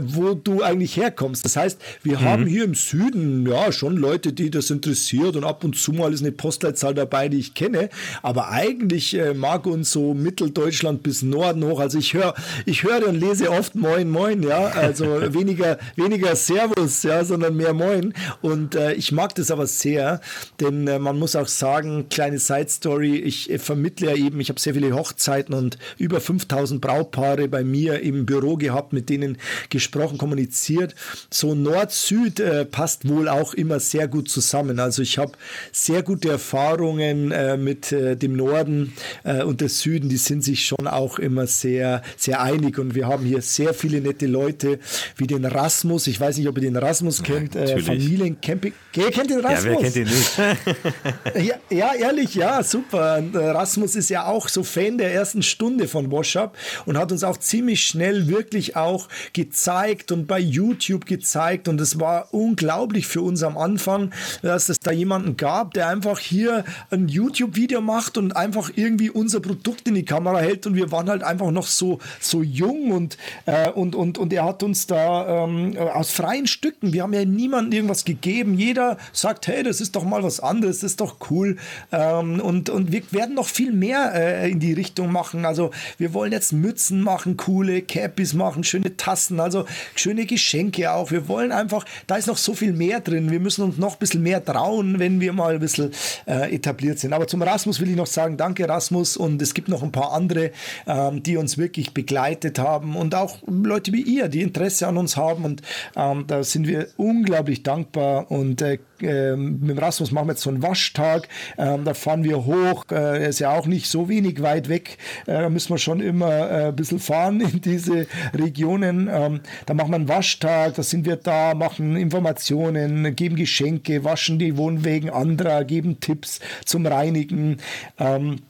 wo 0.00 0.34
du 0.34 0.62
eigentlich 0.62 0.96
herkommst. 0.96 1.44
Das 1.44 1.56
heißt, 1.56 1.80
wir 2.02 2.18
mhm. 2.18 2.24
haben 2.24 2.46
hier 2.46 2.64
im 2.64 2.74
Süden 2.74 3.46
ja 3.46 3.72
schon 3.72 3.96
Leute, 3.96 4.32
die 4.32 4.50
das 4.50 4.70
interessiert 4.70 5.36
und 5.36 5.44
ab 5.50 5.64
und 5.64 5.76
zu 5.76 5.92
mal 5.92 6.12
ist 6.14 6.20
eine 6.20 6.32
Postleitzahl 6.32 6.94
dabei, 6.94 7.28
die 7.28 7.38
ich 7.38 7.54
kenne. 7.54 7.90
Aber 8.22 8.50
eigentlich 8.50 9.14
äh, 9.18 9.34
mag 9.34 9.66
uns 9.66 9.92
so 9.92 10.14
Mitteldeutschland 10.14 11.02
bis 11.02 11.22
Norden 11.22 11.64
hoch. 11.64 11.80
Also 11.80 11.98
ich 11.98 12.14
höre, 12.14 12.34
ich 12.66 12.84
höre 12.84 13.06
und 13.08 13.16
lese 13.16 13.50
oft 13.50 13.74
Moin 13.74 14.08
Moin, 14.08 14.42
ja. 14.42 14.66
Also 14.68 15.04
weniger, 15.34 15.78
weniger 15.96 16.36
Servus, 16.36 17.02
ja, 17.02 17.24
sondern 17.24 17.56
mehr 17.56 17.74
Moin. 17.74 18.14
Und 18.40 18.76
äh, 18.76 18.92
ich 18.94 19.12
mag 19.12 19.34
das 19.34 19.50
aber 19.50 19.66
sehr, 19.66 20.20
denn 20.60 20.86
äh, 20.86 20.98
man 20.98 21.18
muss 21.18 21.36
auch 21.36 21.48
sagen, 21.48 22.08
kleine 22.08 22.38
Side 22.38 22.68
Story, 22.68 23.16
ich 23.16 23.50
äh, 23.50 23.58
vermittle 23.58 24.08
ja 24.08 24.16
eben, 24.16 24.40
ich 24.40 24.48
habe 24.48 24.60
sehr 24.60 24.74
viele 24.74 24.94
Hochzeiten 24.94 25.54
und 25.54 25.78
über 25.98 26.20
5000 26.20 26.80
Brautpaare 26.80 27.48
bei 27.48 27.64
mir 27.64 28.00
im 28.00 28.24
Büro 28.24 28.56
gehabt, 28.56 28.92
mit 28.92 29.08
denen 29.08 29.38
gesprochen, 29.68 30.16
kommuniziert. 30.16 30.94
So 31.30 31.54
Nord-Süd 31.54 32.40
äh, 32.40 32.64
passt 32.64 33.08
wohl 33.08 33.28
auch 33.28 33.54
immer 33.54 33.80
sehr 33.80 34.08
gut 34.08 34.28
zusammen. 34.28 34.78
Also 34.78 35.02
ich 35.02 35.18
habe 35.18 35.32
sehr 35.72 36.02
gute 36.02 36.30
Erfahrungen 36.30 37.30
äh, 37.30 37.56
mit 37.56 37.92
äh, 37.92 38.16
dem 38.16 38.36
Norden 38.36 38.92
äh, 39.24 39.42
und 39.42 39.60
der 39.60 39.68
Süden. 39.68 40.08
Die 40.08 40.16
sind 40.16 40.42
sich 40.42 40.66
schon 40.66 40.86
auch 40.86 41.18
immer 41.18 41.46
sehr, 41.46 42.02
sehr 42.16 42.42
einig. 42.42 42.78
Und 42.78 42.94
wir 42.94 43.06
haben 43.06 43.24
hier 43.24 43.42
sehr 43.42 43.74
viele 43.74 44.00
nette 44.00 44.26
Leute, 44.26 44.78
wie 45.16 45.26
den 45.26 45.44
Rasmus. 45.44 46.06
Ich 46.06 46.20
weiß 46.20 46.38
nicht, 46.38 46.48
ob 46.48 46.56
ihr 46.56 46.62
den 46.62 46.76
Rasmus 46.76 47.22
kennt. 47.22 47.54
Ja, 47.54 47.62
äh, 47.62 47.80
Familiencamping. 47.80 48.72
Wer 48.94 49.10
kennt 49.10 49.30
den 49.30 49.40
Rasmus? 49.40 49.64
Ja, 49.64 49.70
wer 49.70 49.76
kennt 49.76 49.96
den 49.96 50.08
nicht? 50.08 50.38
ja, 51.48 51.54
ja, 51.70 51.94
ehrlich, 51.94 52.34
ja, 52.34 52.62
super. 52.62 53.18
Und, 53.18 53.34
äh, 53.34 53.50
Rasmus 53.50 53.96
ist 53.96 54.10
ja 54.10 54.26
auch 54.26 54.48
so 54.48 54.62
Fan 54.62 54.98
der 54.98 55.12
ersten 55.12 55.42
Stunde 55.42 55.88
von 55.88 56.10
Washup 56.10 56.56
und 56.86 56.98
hat 56.98 57.12
uns 57.12 57.24
auch 57.24 57.36
ziemlich 57.36 57.82
schnell 57.84 58.28
wirklich 58.28 58.76
auch 58.76 59.08
gezeigt 59.32 60.12
und 60.12 60.26
bei 60.26 60.38
YouTube 60.38 61.06
gezeigt. 61.06 61.68
Und 61.68 61.80
es 61.80 62.00
war 62.00 62.32
unglaublich 62.32 63.06
für 63.06 63.22
uns 63.22 63.42
am 63.42 63.56
Anfang, 63.56 64.12
dass 64.42 64.68
es 64.68 64.80
da 64.80 64.90
jemanden 64.90 65.29
gab, 65.36 65.74
der 65.74 65.88
einfach 65.88 66.18
hier 66.18 66.64
ein 66.90 67.08
YouTube-Video 67.08 67.80
macht 67.80 68.18
und 68.18 68.36
einfach 68.36 68.70
irgendwie 68.74 69.10
unser 69.10 69.40
Produkt 69.40 69.88
in 69.88 69.94
die 69.94 70.04
Kamera 70.04 70.38
hält. 70.38 70.66
Und 70.66 70.74
wir 70.74 70.90
waren 70.92 71.08
halt 71.08 71.22
einfach 71.22 71.50
noch 71.50 71.66
so, 71.66 71.98
so 72.20 72.42
jung 72.42 72.90
und, 72.92 73.16
äh, 73.46 73.70
und, 73.70 73.94
und, 73.94 74.18
und 74.18 74.32
er 74.32 74.44
hat 74.44 74.62
uns 74.62 74.86
da 74.86 75.44
ähm, 75.44 75.76
aus 75.76 76.10
freien 76.10 76.46
Stücken, 76.46 76.92
wir 76.92 77.02
haben 77.02 77.12
ja 77.12 77.24
niemandem 77.24 77.72
irgendwas 77.72 78.04
gegeben. 78.04 78.54
Jeder 78.54 78.98
sagt, 79.12 79.46
hey, 79.46 79.62
das 79.62 79.80
ist 79.80 79.96
doch 79.96 80.04
mal 80.04 80.22
was 80.22 80.40
anderes, 80.40 80.80
das 80.80 80.92
ist 80.92 81.00
doch 81.00 81.16
cool. 81.30 81.56
Ähm, 81.92 82.40
und, 82.40 82.70
und 82.70 82.92
wir 82.92 83.02
werden 83.10 83.34
noch 83.34 83.46
viel 83.46 83.72
mehr 83.72 84.12
äh, 84.14 84.50
in 84.50 84.60
die 84.60 84.72
Richtung 84.72 85.12
machen. 85.12 85.44
Also 85.44 85.70
wir 85.98 86.14
wollen 86.14 86.32
jetzt 86.32 86.52
Mützen 86.52 87.02
machen, 87.02 87.36
coole 87.36 87.82
Cappies 87.82 88.34
machen, 88.34 88.64
schöne 88.64 88.96
Tassen, 88.96 89.40
also 89.40 89.64
schöne 89.94 90.26
Geschenke 90.26 90.92
auch. 90.92 91.10
Wir 91.10 91.28
wollen 91.28 91.52
einfach, 91.52 91.84
da 92.06 92.16
ist 92.16 92.26
noch 92.26 92.36
so 92.36 92.54
viel 92.54 92.72
mehr 92.72 93.00
drin. 93.00 93.30
Wir 93.30 93.40
müssen 93.40 93.62
uns 93.62 93.78
noch 93.78 93.94
ein 93.94 93.98
bisschen 93.98 94.22
mehr 94.22 94.44
trauen, 94.44 94.98
wenn 94.98 95.19
wir 95.20 95.32
mal 95.32 95.54
ein 95.54 95.60
bisschen 95.60 95.92
äh, 96.26 96.54
etabliert 96.54 96.98
sind. 96.98 97.12
Aber 97.12 97.26
zum 97.26 97.42
Rasmus 97.42 97.80
will 97.80 97.90
ich 97.90 97.96
noch 97.96 98.06
sagen, 98.06 98.36
danke 98.36 98.68
Rasmus. 98.68 99.16
Und 99.16 99.40
es 99.42 99.54
gibt 99.54 99.68
noch 99.68 99.82
ein 99.82 99.92
paar 99.92 100.12
andere, 100.12 100.50
ähm, 100.86 101.22
die 101.22 101.36
uns 101.36 101.58
wirklich 101.58 101.94
begleitet 101.94 102.58
haben 102.58 102.96
und 102.96 103.14
auch 103.14 103.38
Leute 103.46 103.92
wie 103.92 104.02
ihr, 104.02 104.28
die 104.28 104.42
Interesse 104.42 104.86
an 104.86 104.96
uns 104.96 105.16
haben. 105.16 105.44
Und 105.44 105.62
ähm, 105.96 106.24
da 106.26 106.42
sind 106.42 106.66
wir 106.66 106.88
unglaublich 106.96 107.62
dankbar. 107.62 108.30
Und 108.30 108.62
äh, 108.62 108.78
äh, 109.02 109.36
mit 109.36 109.70
dem 109.70 109.78
Rasmus 109.78 110.10
machen 110.10 110.28
wir 110.28 110.32
jetzt 110.32 110.42
so 110.42 110.50
einen 110.50 110.62
Waschtag. 110.62 111.28
Ähm, 111.58 111.84
da 111.84 111.94
fahren 111.94 112.24
wir 112.24 112.44
hoch. 112.44 112.84
Äh, 112.90 113.28
ist 113.28 113.40
ja 113.40 113.52
auch 113.52 113.66
nicht 113.66 113.88
so 113.88 114.08
wenig 114.08 114.42
weit 114.42 114.68
weg. 114.68 114.98
Äh, 115.26 115.42
da 115.42 115.50
müssen 115.50 115.70
wir 115.70 115.78
schon 115.78 116.00
immer 116.00 116.28
äh, 116.30 116.68
ein 116.68 116.76
bisschen 116.76 116.98
fahren 116.98 117.40
in 117.40 117.60
diese 117.60 118.06
Regionen. 118.34 119.08
Ähm, 119.12 119.40
da 119.66 119.74
machen 119.74 119.90
wir 119.90 119.96
einen 119.96 120.08
Waschtag. 120.08 120.74
Da 120.74 120.82
sind 120.82 121.06
wir 121.06 121.16
da, 121.16 121.54
machen 121.54 121.96
Informationen, 121.96 123.14
geben 123.16 123.36
Geschenke, 123.36 124.04
waschen 124.04 124.38
die 124.38 124.56
Wohnwegen 124.56 125.10
anderer, 125.10 125.64
geben 125.64 126.00
Tipps 126.00 126.40
zum 126.64 126.86
Reinigen. 126.86 127.58
Ähm, 127.98 128.40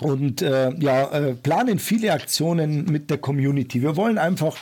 und 0.00 0.42
äh, 0.42 0.72
ja, 0.80 1.10
äh, 1.12 1.34
planen 1.34 1.78
viele 1.78 2.12
Aktionen 2.12 2.86
mit 2.86 3.10
der 3.10 3.18
Community. 3.18 3.82
Wir 3.82 3.96
wollen 3.96 4.18
einfach 4.18 4.56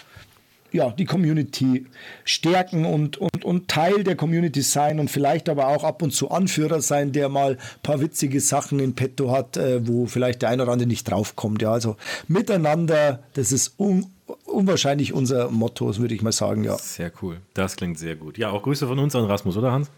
ja, 0.72 0.90
die 0.90 1.04
Community 1.04 1.86
stärken 2.24 2.84
und, 2.84 3.18
und, 3.18 3.44
und 3.44 3.68
Teil 3.68 4.04
der 4.04 4.16
Community 4.16 4.62
sein 4.62 4.98
und 5.00 5.10
vielleicht 5.10 5.48
aber 5.48 5.68
auch 5.68 5.84
ab 5.84 6.02
und 6.02 6.12
zu 6.12 6.30
Anführer 6.30 6.80
sein, 6.80 7.12
der 7.12 7.28
mal 7.28 7.52
ein 7.52 7.58
paar 7.82 8.00
witzige 8.00 8.40
Sachen 8.40 8.78
in 8.80 8.94
petto 8.94 9.30
hat, 9.30 9.56
äh, 9.56 9.86
wo 9.86 10.06
vielleicht 10.06 10.42
der 10.42 10.48
eine 10.48 10.62
oder 10.62 10.72
andere 10.72 10.88
nicht 10.88 11.10
draufkommt. 11.10 11.62
Ja, 11.62 11.72
also 11.72 11.96
miteinander, 12.28 13.22
das 13.34 13.52
ist 13.52 13.74
un 13.78 14.06
unwahrscheinlich 14.46 15.12
unser 15.12 15.50
Motto, 15.50 15.96
würde 15.98 16.14
ich 16.14 16.22
mal 16.22 16.32
sagen, 16.32 16.64
ja. 16.64 16.76
Sehr 16.78 17.12
cool. 17.22 17.38
Das 17.54 17.76
klingt 17.76 17.98
sehr 17.98 18.16
gut. 18.16 18.38
Ja, 18.38 18.50
auch 18.50 18.62
Grüße 18.62 18.86
von 18.86 18.98
uns 18.98 19.14
an 19.14 19.24
Rasmus, 19.24 19.56
oder 19.56 19.72
Hans? 19.72 19.90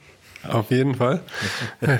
Auf 0.48 0.70
jeden 0.70 0.94
Fall. 0.94 1.20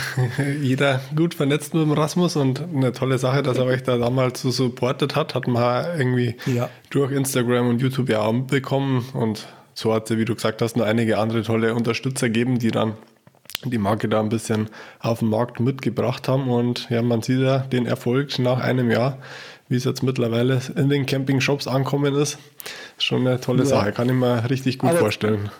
Jeder 0.62 1.00
gut 1.14 1.34
vernetzt 1.34 1.74
mit 1.74 1.82
dem 1.82 1.92
Rasmus 1.92 2.36
und 2.36 2.62
eine 2.74 2.92
tolle 2.92 3.18
Sache, 3.18 3.42
dass 3.42 3.58
er 3.58 3.64
euch 3.64 3.82
da 3.82 3.96
damals 3.96 4.42
so 4.42 4.50
supportet 4.50 5.16
hat, 5.16 5.34
hat 5.34 5.46
man 5.46 5.98
irgendwie 5.98 6.36
ja. 6.46 6.68
durch 6.90 7.12
Instagram 7.12 7.68
und 7.68 7.80
YouTube 7.80 8.08
ja 8.08 8.20
auch 8.20 8.32
mitbekommen 8.32 9.04
und 9.12 9.46
so 9.74 9.92
hat 9.92 10.10
es, 10.10 10.16
wie 10.16 10.24
du 10.24 10.34
gesagt 10.34 10.62
hast, 10.62 10.76
noch 10.76 10.86
einige 10.86 11.18
andere 11.18 11.42
tolle 11.42 11.74
Unterstützer 11.74 12.28
gegeben, 12.28 12.58
die 12.58 12.70
dann 12.70 12.94
die 13.64 13.78
Marke 13.78 14.08
da 14.08 14.20
ein 14.20 14.28
bisschen 14.28 14.68
auf 15.00 15.20
den 15.20 15.28
Markt 15.28 15.60
mitgebracht 15.60 16.28
haben 16.28 16.48
und 16.48 16.88
ja, 16.90 17.02
man 17.02 17.22
sieht 17.22 17.40
ja 17.40 17.58
den 17.58 17.86
Erfolg 17.86 18.38
nach 18.38 18.60
einem 18.60 18.90
Jahr, 18.90 19.18
wie 19.68 19.76
es 19.76 19.84
jetzt 19.84 20.02
mittlerweile 20.02 20.60
in 20.76 20.88
den 20.88 21.06
Camping-Shops 21.06 21.66
ankommen 21.66 22.14
ist. 22.14 22.38
Schon 22.98 23.26
eine 23.26 23.40
tolle 23.40 23.60
ja. 23.60 23.66
Sache, 23.66 23.92
kann 23.92 24.08
ich 24.08 24.14
mir 24.14 24.48
richtig 24.50 24.78
gut 24.78 24.90
Aber 24.90 24.98
vorstellen. 24.98 25.50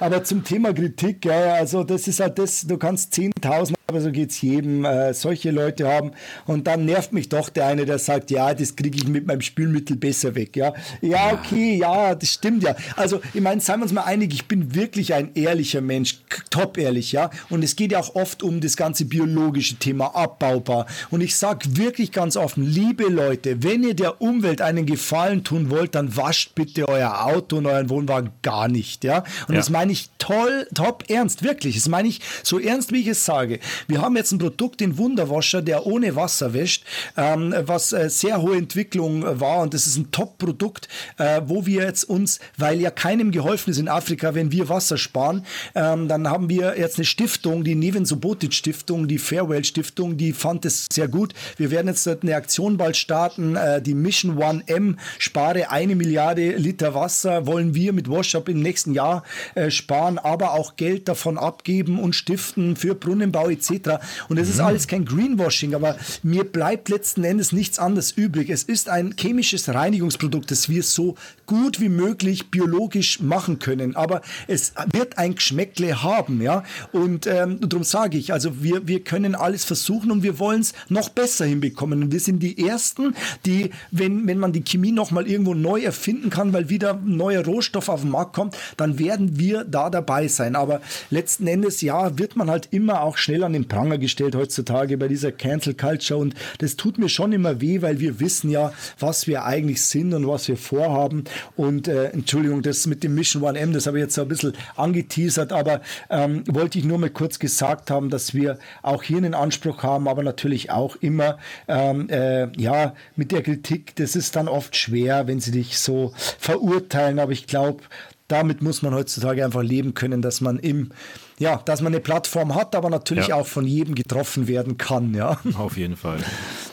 Aber 0.00 0.24
zum 0.24 0.44
Thema 0.44 0.72
Kritik, 0.72 1.24
ja, 1.24 1.54
also 1.54 1.84
das 1.84 2.08
ist 2.08 2.20
halt 2.20 2.38
das, 2.38 2.62
du 2.62 2.76
kannst 2.78 3.14
10.000 3.14 3.75
aber 3.88 4.00
so 4.00 4.10
geht 4.10 4.30
es 4.30 4.40
jedem, 4.42 4.84
äh, 4.84 5.14
solche 5.14 5.52
Leute 5.52 5.86
haben. 5.86 6.10
Und 6.44 6.66
dann 6.66 6.86
nervt 6.86 7.12
mich 7.12 7.28
doch 7.28 7.48
der 7.48 7.66
eine, 7.66 7.84
der 7.84 8.00
sagt, 8.00 8.32
ja, 8.32 8.52
das 8.52 8.74
kriege 8.74 8.96
ich 8.96 9.06
mit 9.06 9.26
meinem 9.26 9.42
Spülmittel 9.42 9.94
besser 9.96 10.34
weg. 10.34 10.56
Ja, 10.56 10.74
ja 11.00 11.32
okay, 11.32 11.76
ja, 11.76 12.16
das 12.16 12.30
stimmt 12.30 12.64
ja. 12.64 12.74
Also, 12.96 13.20
ich 13.32 13.40
meine, 13.40 13.60
seien 13.60 13.78
wir 13.78 13.84
uns 13.84 13.92
mal 13.92 14.02
einig, 14.02 14.34
ich 14.34 14.46
bin 14.46 14.74
wirklich 14.74 15.14
ein 15.14 15.30
ehrlicher 15.34 15.82
Mensch, 15.82 16.18
top 16.50 16.78
ehrlich, 16.78 17.12
ja. 17.12 17.30
Und 17.48 17.62
es 17.62 17.76
geht 17.76 17.92
ja 17.92 18.00
auch 18.00 18.16
oft 18.16 18.42
um 18.42 18.60
das 18.60 18.76
ganze 18.76 19.04
biologische 19.04 19.76
Thema, 19.76 20.16
abbaubar. 20.16 20.86
Und 21.10 21.20
ich 21.20 21.36
sage 21.36 21.76
wirklich 21.76 22.10
ganz 22.10 22.36
offen, 22.36 22.66
liebe 22.66 23.04
Leute, 23.04 23.62
wenn 23.62 23.84
ihr 23.84 23.94
der 23.94 24.20
Umwelt 24.20 24.62
einen 24.62 24.86
Gefallen 24.86 25.44
tun 25.44 25.70
wollt, 25.70 25.94
dann 25.94 26.16
wascht 26.16 26.56
bitte 26.56 26.88
euer 26.88 27.24
Auto 27.24 27.58
und 27.58 27.66
euren 27.66 27.88
Wohnwagen 27.88 28.30
gar 28.42 28.66
nicht, 28.66 29.04
ja. 29.04 29.18
Und 29.46 29.54
ja. 29.54 29.60
das 29.60 29.70
meine 29.70 29.92
ich 29.92 30.10
toll, 30.18 30.66
top 30.74 31.04
ernst, 31.08 31.44
wirklich. 31.44 31.76
Das 31.76 31.88
meine 31.88 32.08
ich 32.08 32.20
so 32.42 32.58
ernst, 32.58 32.90
wie 32.90 33.02
ich 33.02 33.06
es 33.06 33.24
sage. 33.24 33.60
Wir 33.88 34.00
haben 34.00 34.16
jetzt 34.16 34.32
ein 34.32 34.38
Produkt, 34.38 34.80
den 34.80 34.98
Wunderwascher, 34.98 35.62
der 35.62 35.86
ohne 35.86 36.16
Wasser 36.16 36.54
wäscht, 36.54 36.84
ähm, 37.16 37.54
was 37.58 37.92
äh, 37.92 38.10
sehr 38.10 38.42
hohe 38.42 38.56
Entwicklung 38.56 39.24
war 39.40 39.60
und 39.60 39.74
das 39.74 39.86
ist 39.86 39.96
ein 39.96 40.10
Top-Produkt, 40.10 40.88
äh, 41.18 41.42
wo 41.44 41.66
wir 41.66 41.84
jetzt 41.84 42.04
uns, 42.04 42.40
weil 42.56 42.80
ja 42.80 42.90
keinem 42.90 43.30
geholfen 43.30 43.70
ist 43.70 43.78
in 43.78 43.88
Afrika, 43.88 44.34
wenn 44.34 44.52
wir 44.52 44.68
Wasser 44.68 44.98
sparen, 44.98 45.44
ähm, 45.74 46.08
dann 46.08 46.28
haben 46.28 46.48
wir 46.48 46.78
jetzt 46.78 46.98
eine 46.98 47.04
Stiftung, 47.04 47.64
die 47.64 47.74
Neven 47.74 48.04
Subotic 48.04 48.54
Stiftung, 48.54 49.08
die 49.08 49.18
Fairwell 49.18 49.64
Stiftung, 49.64 50.16
die 50.16 50.32
fand 50.32 50.64
es 50.64 50.86
sehr 50.92 51.08
gut. 51.08 51.34
Wir 51.56 51.70
werden 51.70 51.88
jetzt 51.88 52.06
eine 52.08 52.36
Aktion 52.36 52.76
bald 52.76 52.96
starten, 52.96 53.56
äh, 53.56 53.82
die 53.82 53.94
Mission 53.94 54.38
One 54.38 54.62
M, 54.66 54.98
spare 55.18 55.70
eine 55.70 55.96
Milliarde 55.96 56.56
Liter 56.56 56.94
Wasser, 56.94 57.46
wollen 57.46 57.74
wir 57.74 57.92
mit 57.92 58.10
Washup 58.10 58.48
im 58.48 58.60
nächsten 58.60 58.92
Jahr 58.92 59.22
äh, 59.54 59.70
sparen, 59.70 60.18
aber 60.18 60.52
auch 60.52 60.76
Geld 60.76 61.08
davon 61.08 61.38
abgeben 61.38 61.98
und 61.98 62.14
stiften 62.14 62.76
für 62.76 62.94
Brunnenbau 62.94 63.48
etc 63.48 63.65
etc. 63.70 63.98
Und 64.28 64.38
es 64.38 64.48
ist 64.48 64.58
mhm. 64.58 64.66
alles 64.66 64.88
kein 64.88 65.04
Greenwashing, 65.04 65.74
aber 65.74 65.96
mir 66.22 66.44
bleibt 66.44 66.88
letzten 66.88 67.24
Endes 67.24 67.52
nichts 67.52 67.78
anderes 67.78 68.12
übrig. 68.12 68.50
Es 68.50 68.62
ist 68.62 68.88
ein 68.88 69.14
chemisches 69.18 69.68
Reinigungsprodukt, 69.68 70.50
das 70.50 70.68
wir 70.68 70.82
so 70.82 71.16
gut 71.46 71.80
wie 71.80 71.88
möglich 71.88 72.50
biologisch 72.50 73.20
machen 73.20 73.58
können. 73.58 73.96
Aber 73.96 74.22
es 74.46 74.72
wird 74.92 75.18
ein 75.18 75.36
Geschmäckle 75.36 76.02
haben, 76.02 76.42
ja. 76.42 76.64
Und 76.92 77.26
ähm, 77.26 77.58
darum 77.60 77.84
sage 77.84 78.18
ich, 78.18 78.32
also 78.32 78.62
wir, 78.62 78.86
wir 78.86 79.00
können 79.00 79.34
alles 79.34 79.64
versuchen 79.64 80.10
und 80.10 80.22
wir 80.22 80.38
wollen 80.38 80.60
es 80.60 80.72
noch 80.88 81.08
besser 81.08 81.44
hinbekommen. 81.44 82.02
Und 82.02 82.12
wir 82.12 82.20
sind 82.20 82.42
die 82.42 82.66
Ersten, 82.66 83.14
die, 83.44 83.70
wenn, 83.90 84.26
wenn 84.26 84.38
man 84.38 84.52
die 84.52 84.62
Chemie 84.62 84.92
nochmal 84.92 85.26
irgendwo 85.26 85.54
neu 85.54 85.82
erfinden 85.82 86.30
kann, 86.30 86.52
weil 86.52 86.68
wieder 86.68 86.94
neuer 87.04 87.44
Rohstoff 87.44 87.88
auf 87.88 88.02
den 88.02 88.10
Markt 88.10 88.34
kommt, 88.34 88.56
dann 88.76 88.98
werden 88.98 89.38
wir 89.38 89.64
da 89.64 89.90
dabei 89.90 90.28
sein. 90.28 90.56
Aber 90.56 90.80
letzten 91.10 91.46
Endes, 91.46 91.80
ja, 91.80 92.18
wird 92.18 92.36
man 92.36 92.50
halt 92.50 92.68
immer 92.70 93.02
auch 93.02 93.16
schnell 93.16 93.44
an 93.44 93.52
den 93.52 93.68
Pranger 93.68 93.98
gestellt 93.98 94.34
heutzutage 94.34 94.98
bei 94.98 95.08
dieser 95.08 95.32
Cancel 95.32 95.74
Culture. 95.74 96.20
Und 96.20 96.34
das 96.58 96.76
tut 96.76 96.98
mir 96.98 97.08
schon 97.08 97.32
immer 97.32 97.60
weh, 97.60 97.82
weil 97.82 98.00
wir 98.00 98.20
wissen 98.20 98.50
ja, 98.50 98.72
was 98.98 99.26
wir 99.26 99.44
eigentlich 99.44 99.82
sind 99.82 100.14
und 100.14 100.26
was 100.26 100.48
wir 100.48 100.56
vorhaben. 100.56 101.24
Und 101.56 101.88
äh, 101.88 102.06
Entschuldigung, 102.06 102.62
das 102.62 102.86
mit 102.86 103.02
dem 103.02 103.14
Mission 103.14 103.42
1M, 103.42 103.72
das 103.72 103.86
habe 103.86 103.98
ich 103.98 104.04
jetzt 104.04 104.14
so 104.14 104.22
ein 104.22 104.28
bisschen 104.28 104.54
angeteasert, 104.76 105.52
aber 105.52 105.80
ähm, 106.10 106.44
wollte 106.48 106.78
ich 106.78 106.84
nur 106.84 106.98
mal 106.98 107.10
kurz 107.10 107.38
gesagt 107.38 107.90
haben, 107.90 108.10
dass 108.10 108.34
wir 108.34 108.58
auch 108.82 109.02
hier 109.02 109.18
einen 109.18 109.34
Anspruch 109.34 109.82
haben, 109.82 110.08
aber 110.08 110.22
natürlich 110.22 110.70
auch 110.70 110.96
immer 110.96 111.38
ähm, 111.68 112.08
äh, 112.08 112.48
ja 112.60 112.94
mit 113.16 113.32
der 113.32 113.42
Kritik, 113.42 113.96
das 113.96 114.16
ist 114.16 114.36
dann 114.36 114.48
oft 114.48 114.76
schwer, 114.76 115.26
wenn 115.26 115.40
sie 115.40 115.50
dich 115.50 115.78
so 115.78 116.12
verurteilen. 116.38 117.18
Aber 117.18 117.32
ich 117.32 117.46
glaube, 117.46 117.82
damit 118.28 118.62
muss 118.62 118.82
man 118.82 118.94
heutzutage 118.94 119.44
einfach 119.44 119.62
leben 119.62 119.94
können, 119.94 120.22
dass 120.22 120.40
man 120.40 120.58
im 120.58 120.90
ja, 121.38 121.60
dass 121.64 121.82
man 121.82 121.92
eine 121.92 122.00
Plattform 122.00 122.54
hat, 122.54 122.74
aber 122.74 122.88
natürlich 122.88 123.28
ja. 123.28 123.36
auch 123.36 123.46
von 123.46 123.66
jedem 123.66 123.94
getroffen 123.94 124.48
werden 124.48 124.78
kann, 124.78 125.12
ja. 125.12 125.38
Auf 125.58 125.76
jeden 125.76 125.96
Fall. 125.96 126.18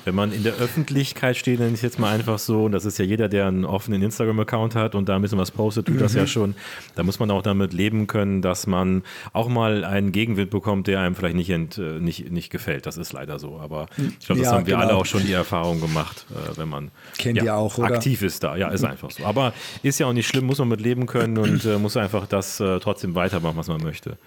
Wenn 0.06 0.16
man 0.16 0.32
in 0.32 0.44
der 0.44 0.54
Öffentlichkeit 0.56 1.36
steht, 1.36 1.60
dann 1.60 1.74
ist 1.74 1.82
jetzt 1.82 2.00
mal 2.00 2.14
einfach 2.14 2.40
so, 2.40 2.66
und 2.66 2.72
das 2.72 2.86
ist 2.86 2.98
ja 2.98 3.04
jeder, 3.04 3.28
der 3.28 3.48
einen 3.48 3.66
offenen 3.66 4.02
Instagram-Account 4.02 4.76
hat 4.76 4.96
und 4.96 5.10
da 5.10 5.18
ein 5.18 5.22
bisschen 5.22 5.38
was 5.38 5.52
postet, 5.52 5.88
tut 5.88 5.96
mhm. 5.96 6.00
das 6.00 6.14
ja 6.14 6.22
mhm. 6.22 6.28
schon. 6.28 6.56
Da 6.96 7.04
muss 7.04 7.20
man 7.20 7.30
auch 7.32 7.42
damit 7.42 7.74
leben 7.74 8.08
können, 8.08 8.42
dass 8.42 8.66
man 8.66 9.04
auch 9.34 9.50
mal 9.50 9.84
einen 9.84 10.14
Gegenwind 10.14 10.50
bekommt, 10.50 10.88
der 10.88 11.02
einem 11.02 11.16
vielleicht 11.16 11.36
nicht, 11.36 11.50
ent, 11.50 11.78
äh, 11.78 12.00
nicht, 12.00 12.32
nicht 12.32 12.50
gefällt. 12.50 12.86
Das 12.86 12.96
ist 12.96 13.12
leider 13.12 13.40
so. 13.40 13.60
Aber 13.60 13.88
ich 13.98 14.26
glaube, 14.26 14.42
das 14.42 14.50
ja, 14.50 14.56
haben 14.56 14.66
wir 14.66 14.76
genau. 14.76 14.88
alle 14.88 14.96
auch 14.96 15.06
schon 15.06 15.26
die 15.26 15.34
Erfahrung 15.34 15.82
gemacht, 15.82 16.26
äh, 16.32 16.58
wenn 16.58 16.70
man 16.70 16.92
Kennt 17.18 17.38
ja, 17.38 17.44
ihr 17.44 17.56
auch, 17.56 17.78
oder? 17.78 17.96
aktiv 17.96 18.22
ist 18.22 18.44
da. 18.44 18.56
Ja, 18.56 18.70
ist 18.70 18.86
einfach 18.86 19.12
so. 19.12 19.26
Aber 19.26 19.54
ist 19.84 20.00
ja 20.00 20.08
auch 20.08 20.14
nicht 20.14 20.28
schlimm, 20.28 20.46
muss 20.46 20.60
man 20.60 20.70
mit 20.70 20.80
leben 20.80 21.06
können 21.06 21.38
und 21.38 21.66
äh, 21.66 21.78
muss 21.78 21.98
einfach 21.98 22.28
das 22.28 22.62
äh, 22.62 22.80
trotzdem 22.80 23.16
weitermachen, 23.16 23.58
was 23.58 23.68
man 23.68 23.82
möchte. 23.82 24.18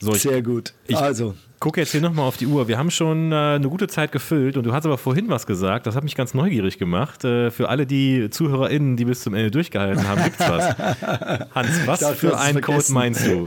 So, 0.00 0.12
Sehr 0.14 0.42
gut. 0.42 0.72
Also. 0.94 1.34
Guck 1.58 1.76
jetzt 1.76 1.92
hier 1.92 2.00
nochmal 2.00 2.26
auf 2.26 2.38
die 2.38 2.46
Uhr. 2.46 2.68
Wir 2.68 2.78
haben 2.78 2.90
schon 2.90 3.32
äh, 3.32 3.34
eine 3.34 3.68
gute 3.68 3.86
Zeit 3.86 4.12
gefüllt 4.12 4.56
und 4.56 4.64
du 4.64 4.72
hast 4.72 4.86
aber 4.86 4.96
vorhin 4.96 5.28
was 5.28 5.46
gesagt, 5.46 5.86
das 5.86 5.94
hat 5.94 6.04
mich 6.04 6.14
ganz 6.14 6.32
neugierig 6.32 6.78
gemacht. 6.78 7.22
Äh, 7.22 7.50
für 7.50 7.68
alle 7.68 7.86
die 7.86 8.30
ZuhörerInnen, 8.30 8.96
die 8.96 9.04
bis 9.04 9.20
zum 9.20 9.34
Ende 9.34 9.50
durchgehalten 9.50 10.08
haben, 10.08 10.24
gibt's 10.24 10.40
was. 10.40 10.78
Hans, 11.54 11.86
was 11.86 12.00
dachte, 12.00 12.16
für 12.16 12.38
einen 12.38 12.62
Code 12.62 12.84
meinst 12.88 13.26
du? 13.26 13.46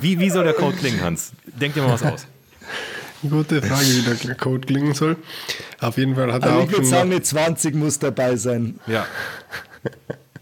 Wie, 0.00 0.20
wie 0.20 0.30
soll 0.30 0.44
der 0.44 0.52
Code 0.52 0.76
klingen, 0.76 1.02
Hans? 1.02 1.32
Denk 1.46 1.74
dir 1.74 1.82
mal 1.82 1.94
was 1.94 2.04
aus. 2.04 2.26
Gute 3.28 3.60
Frage, 3.60 3.86
wie 3.86 4.26
der 4.26 4.34
Code 4.36 4.64
klingen 4.64 4.94
soll. 4.94 5.16
Auf 5.80 5.98
jeden 5.98 6.14
Fall 6.14 6.32
hat 6.32 6.44
also 6.44 6.54
er 6.54 6.62
auch. 6.62 6.66
Ich 6.66 6.72
würde 6.72 6.86
sagen, 6.86 7.10
eine 7.10 7.22
20 7.22 7.74
muss 7.74 7.98
dabei 7.98 8.36
sein. 8.36 8.78
Ja. 8.86 9.04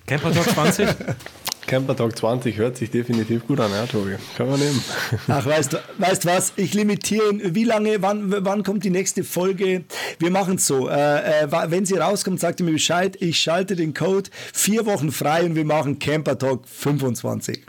Camper 0.07 0.33
Talk 0.33 0.51
20? 0.51 0.89
Camper 1.71 1.95
Talk 1.95 2.17
20 2.17 2.57
hört 2.57 2.77
sich 2.77 2.91
definitiv 2.91 3.47
gut 3.47 3.61
an, 3.61 3.71
ja, 3.71 3.87
Tobi. 3.87 4.17
Können 4.37 4.51
wir 4.51 4.59
nehmen. 4.59 4.83
Ach, 5.29 5.47
weißt 5.47 5.75
du 5.75 5.79
weißt 5.99 6.27
was? 6.27 6.53
Ich 6.57 6.75
limitiere, 6.75 7.55
wie 7.55 7.63
lange, 7.63 8.03
wann, 8.03 8.45
wann 8.45 8.65
kommt 8.65 8.83
die 8.83 8.91
nächste 8.91 9.23
Folge? 9.23 9.85
Wir 10.19 10.31
machen 10.33 10.57
es 10.57 10.67
so. 10.67 10.89
Äh, 10.89 11.45
äh, 11.45 11.71
wenn 11.71 11.87
sie 11.87 11.95
rauskommt, 11.95 12.41
sagt 12.41 12.59
ihr 12.59 12.67
mir 12.67 12.73
Bescheid. 12.73 13.17
Ich 13.21 13.39
schalte 13.39 13.77
den 13.77 13.95
Code 13.95 14.31
vier 14.53 14.85
Wochen 14.85 15.13
frei 15.13 15.45
und 15.45 15.55
wir 15.55 15.65
machen 15.65 16.01
Camper 16.01 16.37
Talk 16.37 16.67
25. 16.67 17.63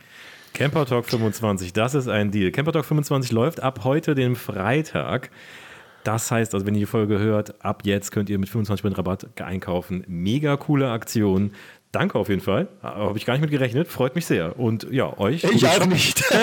Camper 0.56 0.88
Talk 0.88 1.06
25, 1.06 1.72
das 1.72 1.94
ist 1.94 2.08
ein 2.08 2.32
Deal. 2.32 2.50
Camper 2.50 2.72
Talk 2.72 2.86
25 2.86 3.32
läuft 3.32 3.62
ab 3.62 3.82
heute, 3.84 4.16
dem 4.16 4.36
Freitag. 4.36 5.30
Das 6.04 6.32
heißt, 6.32 6.56
also 6.56 6.66
wenn 6.66 6.74
ihr 6.74 6.82
die 6.82 6.86
Folge 6.88 7.20
hört, 7.20 7.64
ab 7.64 7.84
jetzt 7.86 8.12
könnt 8.12 8.32
ihr 8.32 8.40
mit 8.40 8.50
25% 8.50 8.98
Rabatt 8.98 9.40
einkaufen. 9.40 10.04
Mega 10.08 10.58
coole 10.58 10.90
Aktion. 10.90 11.52
Danke 11.92 12.18
auf 12.18 12.30
jeden 12.30 12.42
Fall. 12.42 12.70
Habe 12.82 13.18
ich 13.18 13.26
gar 13.26 13.34
nicht 13.34 13.42
mit 13.42 13.52
gerechnet. 13.52 13.90
Freut 13.90 14.16
mich 14.16 14.26
sehr. 14.26 14.58
Und 14.58 14.88
ja, 14.92 15.18
euch. 15.20 15.44
Ich 15.44 15.68
auch 15.68 15.86
nicht. 15.86 16.24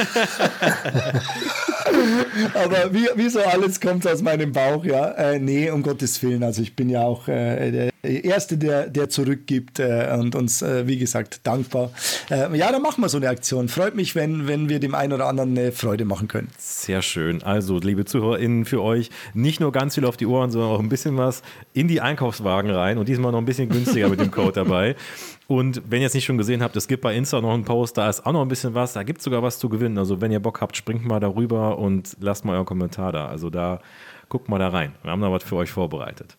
Aber 2.55 2.93
wie, 2.93 3.09
wie 3.15 3.29
so 3.31 3.41
alles 3.41 3.81
kommt 3.81 4.07
aus 4.07 4.21
meinem 4.23 4.53
Bauch, 4.53 4.85
ja. 4.85 5.09
Äh, 5.13 5.39
nee, 5.39 5.71
um 5.71 5.83
Gottes 5.83 6.23
Willen. 6.23 6.43
Also 6.43 6.61
ich 6.61 6.77
bin 6.77 6.91
ja 6.91 7.03
auch 7.03 7.29
äh, 7.29 7.71
der 7.71 7.91
Erste, 8.03 8.59
der, 8.59 8.89
der 8.89 9.09
zurückgibt 9.09 9.81
äh, 9.81 10.15
und 10.19 10.35
uns, 10.35 10.63
äh, 10.63 10.87
wie 10.87 10.99
gesagt, 10.99 11.41
dankbar. 11.45 11.91
Äh, 12.31 12.57
ja, 12.57 12.71
dann 12.71 12.83
machen 12.83 13.03
wir 13.03 13.09
so 13.09 13.17
eine 13.17 13.29
Aktion. 13.29 13.69
Freut 13.69 13.95
mich, 13.95 14.15
wenn, 14.15 14.47
wenn 14.47 14.69
wir 14.69 14.81
dem 14.81 14.95
einen 14.95 15.13
oder 15.15 15.27
anderen 15.27 15.57
eine 15.57 15.73
Freude 15.73 16.05
machen 16.05 16.29
können. 16.29 16.49
Sehr 16.59 17.03
schön. 17.03 17.43
Also, 17.43 17.79
liebe 17.79 18.05
ZuhörerInnen, 18.05 18.67
für 18.67 18.83
euch 18.83 19.11
nicht 19.35 19.61
nur 19.61 19.73
ganz 19.73 19.95
viel 19.95 20.05
auf 20.05 20.17
die 20.17 20.27
Ohren, 20.27 20.51
sondern 20.51 20.71
auch 20.71 20.81
ein 20.81 20.89
bisschen 20.89 21.17
was 21.17 21.43
in 21.73 21.89
die 21.89 22.01
Einkaufswagen 22.01 22.71
rein 22.71 22.99
und 22.99 23.09
diesmal 23.09 23.33
noch 23.33 23.39
ein 23.39 23.47
bisschen 23.47 23.69
günstiger 23.69 24.09
mit 24.09 24.21
dem 24.21 24.31
Code 24.31 24.53
dabei. 24.53 24.95
Und 25.49 25.81
wenn 25.91 26.03
ihr 26.03 26.07
es 26.07 26.15
nicht 26.15 26.27
schon 26.27 26.37
gesehen 26.37 26.63
habt, 26.63 26.77
es 26.77 26.89
gibt 26.89 27.03
bei 27.03 27.17
Insta 27.17 27.41
noch 27.41 27.55
einen 27.55 27.65
Post, 27.65 27.97
da 27.97 28.11
ist 28.11 28.27
auch 28.27 28.33
noch 28.33 28.43
ein 28.43 28.49
bisschen 28.49 28.75
was, 28.75 28.93
da 28.93 29.03
gibt 29.03 29.21
es 29.21 29.25
sogar 29.25 29.43
was 29.43 29.59
zu 29.59 29.71
gewinnen. 29.71 29.97
Also 29.97 30.21
wenn 30.21 30.31
ihr 30.31 30.41
Bock 30.41 30.61
habt, 30.61 30.77
springt 30.77 31.07
mal 31.07 31.21
darüber 31.21 31.79
und 31.79 32.19
lasst 32.21 32.45
mal 32.45 32.53
euren 32.53 32.67
Kommentar 32.67 33.13
da. 33.13 33.27
Also 33.27 33.49
da 33.49 33.81
guckt 34.29 34.51
mal 34.51 34.59
da 34.59 34.69
rein. 34.69 34.93
Wir 35.03 35.11
haben 35.11 35.23
da 35.23 35.33
was 35.33 35.43
für 35.43 35.57
euch 35.57 35.71
vorbereitet. 35.71 36.37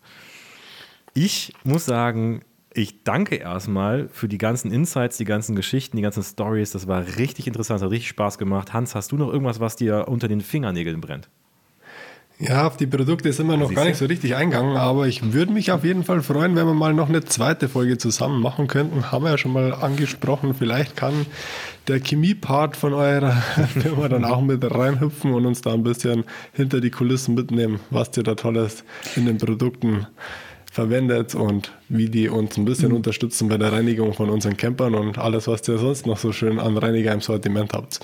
Ich 1.16 1.54
muss 1.64 1.86
sagen, 1.86 2.42
ich 2.72 3.04
danke 3.04 3.38
erstmal 3.38 4.10
für 4.10 4.28
die 4.28 4.38
ganzen 4.38 4.72
Insights, 4.72 5.18
die 5.18 5.26
ganzen 5.26 5.56
Geschichten, 5.56 5.98
die 5.98 6.04
ganzen 6.04 6.22
Stories. 6.22 6.70
Das 6.70 6.88
war 6.88 7.04
richtig 7.18 7.48
interessant, 7.48 7.82
hat 7.82 7.90
richtig 7.90 8.10
Spaß 8.10 8.38
gemacht. 8.38 8.74
Hans, 8.74 8.94
hast 8.94 9.12
du 9.12 9.18
noch 9.18 9.34
irgendwas, 9.34 9.60
was 9.60 9.76
dir 9.76 10.08
unter 10.08 10.28
den 10.28 10.42
Fingernägeln 10.42 11.02
brennt? 11.02 11.30
Ja, 12.42 12.68
auf 12.68 12.78
die 12.78 12.88
Produkte 12.88 13.28
ist 13.28 13.42
immer 13.42 13.58
noch 13.58 13.74
gar 13.74 13.84
nicht 13.84 13.98
so 13.98 14.06
richtig 14.06 14.34
eingegangen, 14.34 14.78
aber 14.78 15.08
ich 15.08 15.34
würde 15.34 15.52
mich 15.52 15.74
auf 15.74 15.84
jeden 15.84 16.06
Fall 16.06 16.22
freuen, 16.22 16.56
wenn 16.56 16.66
wir 16.66 16.74
mal 16.74 16.94
noch 16.94 17.10
eine 17.10 17.22
zweite 17.26 17.68
Folge 17.68 17.98
zusammen 17.98 18.42
machen 18.42 18.68
könnten. 18.68 19.12
Haben 19.12 19.26
wir 19.26 19.32
ja 19.32 19.38
schon 19.38 19.52
mal 19.52 19.74
angesprochen. 19.74 20.56
Vielleicht 20.58 20.96
kann 20.96 21.26
der 21.90 22.00
Chemie-Part 22.00 22.78
von 22.78 22.94
eurer 22.94 23.34
Firma 23.82 24.08
dann 24.08 24.24
auch 24.24 24.40
mit 24.40 24.64
reinhüpfen 24.64 25.34
und 25.34 25.46
uns 25.46 25.60
da 25.60 25.74
ein 25.74 25.84
bisschen 25.84 26.24
hinter 26.54 26.80
die 26.80 26.92
Kulissen 26.92 27.36
mitnehmen, 27.36 27.82
was 27.90 28.16
ihr 28.16 28.24
da 28.24 28.36
Tolles 28.36 28.86
in 29.18 29.26
den 29.26 29.38
Produkten 29.38 30.08
verwendet 30.72 31.36
und 31.36 31.74
wie 31.90 32.08
die 32.08 32.30
uns 32.30 32.56
ein 32.56 32.64
bisschen 32.64 32.92
mhm. 32.92 32.98
unterstützen 32.98 33.50
bei 33.50 33.58
der 33.58 33.74
Reinigung 33.74 34.14
von 34.14 34.30
unseren 34.30 34.56
Campern 34.56 34.96
und 34.96 35.18
alles, 35.18 35.50
was 35.50 35.68
ihr 35.68 35.78
sonst 35.78 36.06
noch 36.06 36.18
so 36.18 36.32
schön 36.32 36.58
an 36.58 36.78
Reiniger 36.78 37.12
im 37.12 37.20
Sortiment 37.20 37.74
habt. 37.74 38.00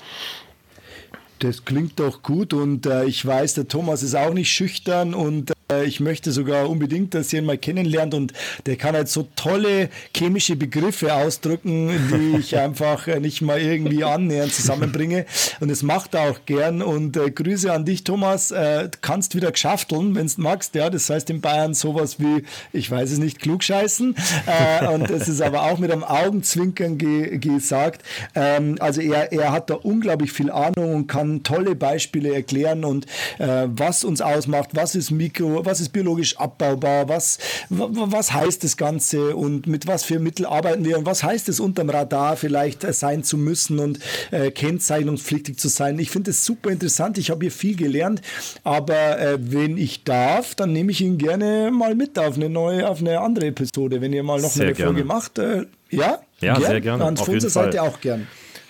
Das 1.40 1.64
klingt 1.64 2.00
doch 2.00 2.22
gut 2.22 2.52
und 2.54 2.86
äh, 2.86 3.04
ich 3.04 3.24
weiß, 3.24 3.54
der 3.54 3.68
Thomas 3.68 4.02
ist 4.02 4.14
auch 4.14 4.32
nicht 4.32 4.50
schüchtern 4.50 5.12
und 5.12 5.52
ich 5.84 5.98
möchte 5.98 6.30
sogar 6.30 6.70
unbedingt, 6.70 7.14
dass 7.14 7.32
ihr 7.32 7.40
ihn 7.40 7.44
mal 7.44 7.58
kennenlernt 7.58 8.14
und 8.14 8.32
der 8.66 8.76
kann 8.76 8.94
halt 8.94 9.08
so 9.08 9.26
tolle 9.34 9.88
chemische 10.16 10.54
Begriffe 10.54 11.12
ausdrücken, 11.12 11.90
die 12.10 12.36
ich 12.38 12.56
einfach 12.56 13.08
äh, 13.08 13.18
nicht 13.18 13.42
mal 13.42 13.60
irgendwie 13.60 14.04
annähernd 14.04 14.54
zusammenbringe. 14.54 15.26
Und 15.58 15.68
das 15.68 15.82
macht 15.82 16.14
er 16.14 16.30
auch 16.30 16.38
gern. 16.46 16.82
Und 16.82 17.16
äh, 17.16 17.32
Grüße 17.32 17.72
an 17.72 17.84
dich, 17.84 18.04
Thomas, 18.04 18.52
äh, 18.52 18.88
kannst 19.00 19.34
wieder 19.34 19.50
geschafteln, 19.50 20.14
wenn 20.14 20.28
du 20.28 20.40
magst, 20.40 20.76
ja, 20.76 20.88
das 20.88 21.10
heißt 21.10 21.30
in 21.30 21.40
Bayern 21.40 21.74
sowas 21.74 22.20
wie, 22.20 22.44
ich 22.72 22.88
weiß 22.88 23.10
es 23.10 23.18
nicht, 23.18 23.40
klugscheißen. 23.40 24.14
Äh, 24.46 24.86
und 24.86 25.10
das 25.10 25.28
ist 25.28 25.42
aber 25.42 25.62
auch 25.62 25.78
mit 25.78 25.90
einem 25.90 26.04
Augenzwinkern 26.04 26.96
ge 26.96 27.38
gesagt, 27.38 28.02
ähm, 28.36 28.76
also 28.78 29.00
er, 29.00 29.32
er 29.32 29.50
hat 29.50 29.68
da 29.70 29.74
unglaublich 29.74 30.32
viel 30.32 30.50
Ahnung 30.50 30.94
und 30.94 31.06
kann 31.08 31.42
tolle 31.42 31.74
Beispiele 31.74 32.32
erklären. 32.32 32.84
Und 32.84 33.06
äh, 33.38 33.64
was 33.66 34.04
uns 34.04 34.20
ausmacht, 34.20 34.70
was 34.74 34.94
ist 34.94 35.10
Mikro, 35.10 35.55
was 35.64 35.80
ist 35.80 35.90
biologisch 35.90 36.36
abbaubar, 36.38 37.08
was, 37.08 37.38
was 37.68 38.32
heißt 38.32 38.64
das 38.64 38.76
Ganze 38.76 39.36
und 39.36 39.66
mit 39.66 39.86
was 39.86 40.04
für 40.04 40.18
Mitteln 40.18 40.46
arbeiten 40.46 40.84
wir 40.84 40.98
und 40.98 41.06
was 41.06 41.22
heißt 41.22 41.48
es 41.48 41.60
unterm 41.60 41.90
Radar 41.90 42.36
vielleicht 42.36 42.84
äh, 42.84 42.92
sein 42.92 43.24
zu 43.24 43.36
müssen 43.36 43.78
und 43.78 43.98
äh, 44.30 44.50
kennzeichnungspflichtig 44.50 45.58
zu 45.58 45.68
sein. 45.68 45.98
Ich 45.98 46.10
finde 46.10 46.30
es 46.30 46.44
super 46.44 46.70
interessant, 46.70 47.18
ich 47.18 47.30
habe 47.30 47.44
hier 47.44 47.52
viel 47.52 47.76
gelernt, 47.76 48.22
aber 48.64 49.18
äh, 49.18 49.38
wenn 49.40 49.78
ich 49.78 50.04
darf, 50.04 50.54
dann 50.54 50.72
nehme 50.72 50.92
ich 50.92 51.00
ihn 51.00 51.18
gerne 51.18 51.70
mal 51.72 51.94
mit 51.94 52.18
auf 52.18 52.36
eine 52.36 52.48
neue, 52.48 52.88
auf 52.88 53.00
eine 53.00 53.20
andere 53.20 53.46
Episode, 53.46 54.00
wenn 54.00 54.12
ihr 54.12 54.22
mal 54.22 54.40
noch 54.40 54.50
sehr 54.50 54.66
eine 54.66 54.74
gerne. 54.74 54.92
Folge 54.92 55.04
macht. 55.04 55.38
Äh, 55.38 55.66
ja? 55.90 56.20
Ja, 56.40 56.54
gern. 56.58 56.70
sehr 56.70 56.80
gerne. 56.80 57.16
Von 57.16 57.34
unserer 57.34 57.50
Seite 57.50 57.82
auch 57.82 58.00
gern. 58.00 58.26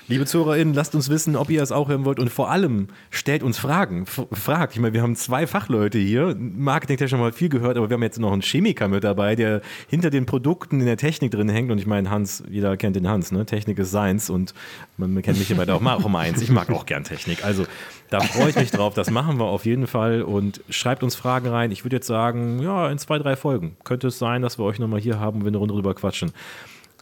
Liebe 0.09 0.25
ZuhörerInnen, 0.25 0.73
lasst 0.73 0.95
uns 0.95 1.09
wissen, 1.09 1.35
ob 1.35 1.51
ihr 1.51 1.61
es 1.61 1.73
auch 1.73 1.89
hören 1.89 2.05
wollt 2.05 2.21
und 2.21 2.31
vor 2.31 2.49
allem 2.49 2.87
stellt 3.11 3.43
uns 3.43 3.59
Fragen. 3.59 4.07
fragt. 4.07 4.75
Ich 4.75 4.81
meine, 4.81 4.95
wir 4.95 5.03
haben 5.03 5.17
zwei 5.17 5.49
Fachleute 5.49 5.99
hier. 5.99 6.37
Marketing 6.39 7.01
hat 7.01 7.11
schon 7.11 7.19
mal 7.19 7.33
viel 7.33 7.49
gehört, 7.49 7.77
aber 7.77 7.91
wir 7.91 7.95
haben 7.95 8.05
jetzt 8.05 8.21
noch 8.21 8.33
einen 8.33 8.41
Chemiker 8.41 8.87
mit 8.87 9.03
dabei, 9.03 9.35
der 9.35 9.63
hinter 9.89 10.11
den 10.11 10.25
Produkten 10.25 10.79
in 10.79 10.87
der 10.87 10.97
Technik 10.97 11.33
drin 11.33 11.49
hängt. 11.49 11.73
Und 11.73 11.79
ich 11.79 11.87
meine, 11.87 12.09
Hans, 12.09 12.45
jeder 12.49 12.77
kennt 12.77 12.95
den 12.95 13.09
Hans, 13.09 13.33
ne? 13.33 13.47
Technik 13.47 13.81
ist 13.81 13.91
Seins 13.91 14.31
und 14.31 14.55
man 14.97 15.21
kennt 15.23 15.41
mich 15.41 15.51
immer 15.51 15.69
auch 15.75 15.81
mal 15.81 15.97
auch 15.97 16.05
um 16.05 16.15
eins. 16.15 16.41
Ich 16.41 16.51
mag 16.51 16.71
auch 16.71 16.87
gern 16.87 17.03
Technik. 17.03 17.45
Also 17.45 17.67
da 18.09 18.21
freue 18.21 18.51
ich 18.51 18.57
mich 18.57 18.71
drauf. 18.71 18.95
Das 18.95 19.11
machen 19.11 19.41
wir 19.41 19.47
auf 19.47 19.67
jeden 19.67 19.89
Fall 19.89 20.23
und 20.23 20.61
schreibt 20.71 21.03
uns 21.03 21.17
Fragen 21.17 21.49
rein. 21.49 21.73
Ich 21.73 21.85
würde 21.85 21.97
jetzt 21.97 22.07
sagen, 22.07 22.61
ja, 22.63 22.89
in 22.93 22.99
zwei, 22.99 23.19
drei 23.19 23.35
Folgen 23.35 23.77
könnte 23.83 24.07
es 24.07 24.21
sein, 24.21 24.43
dass 24.43 24.57
wir 24.57 24.65
euch 24.67 24.79
nochmal 24.79 25.01
hier 25.01 25.19
haben, 25.19 25.41
wenn 25.41 25.47
wir 25.47 25.49
eine 25.49 25.59
Runde 25.59 25.75
drüber 25.75 25.95
quatschen. 25.95 26.31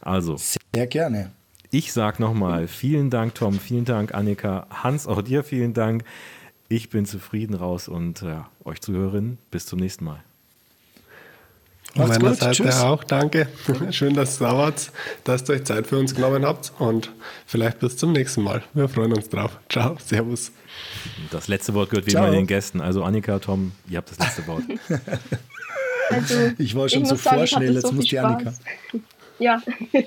Also. 0.01 0.37
Sehr 0.37 0.87
gerne. 0.87 1.31
Ich 1.75 1.91
sage 1.91 2.21
nochmal 2.21 2.69
vielen 2.69 3.09
Dank, 3.09 3.35
Tom, 3.35 3.59
vielen 3.59 3.83
Dank, 3.83 4.13
Annika, 4.13 4.65
Hans, 4.69 5.07
auch 5.07 5.21
dir 5.21 5.43
vielen 5.43 5.73
Dank. 5.73 6.05
Ich 6.69 6.89
bin 6.89 7.05
zufrieden 7.05 7.53
raus 7.53 7.89
und 7.89 8.21
äh, 8.21 8.37
euch 8.63 8.79
Zuhörerinnen, 8.79 9.39
bis 9.51 9.65
zum 9.65 9.79
nächsten 9.79 10.05
Mal. 10.05 10.23
Von 11.93 12.07
meiner 12.07 12.29
gut. 12.29 12.37
Seite 12.37 12.63
Tschüss. 12.63 12.79
auch 12.79 13.03
danke. 13.03 13.49
Schön, 13.91 14.13
dass 14.13 14.39
ihr 14.39 14.47
da 14.47 14.57
wart, 14.57 14.89
dass 15.25 15.49
ihr 15.49 15.55
euch 15.55 15.65
Zeit 15.65 15.87
für 15.87 15.97
uns 15.97 16.15
genommen 16.15 16.45
habt 16.45 16.71
und 16.79 17.11
vielleicht 17.45 17.79
bis 17.79 17.97
zum 17.97 18.13
nächsten 18.13 18.43
Mal. 18.43 18.63
Wir 18.73 18.87
freuen 18.87 19.11
uns 19.11 19.27
drauf. 19.27 19.59
Ciao, 19.69 19.97
Servus. 19.99 20.53
Das 21.29 21.49
letzte 21.49 21.73
Wort 21.73 21.89
gehört 21.89 22.05
wie 22.05 22.11
Ciao. 22.11 22.23
immer 22.23 22.33
den 22.33 22.47
Gästen. 22.47 22.79
Also 22.79 23.03
Annika, 23.03 23.37
Tom, 23.39 23.73
ihr 23.89 23.97
habt 23.97 24.11
das 24.11 24.19
letzte 24.19 24.47
Wort. 24.47 24.63
Also, 26.09 26.35
ich 26.57 26.73
war 26.73 26.87
schon 26.87 27.03
ich 27.03 27.09
so 27.09 27.17
vorschnell, 27.17 27.73
jetzt 27.73 27.87
so 27.87 27.91
muss 27.91 28.05
die 28.05 28.17
Annika. 28.17 28.53
Ja, 29.39 29.61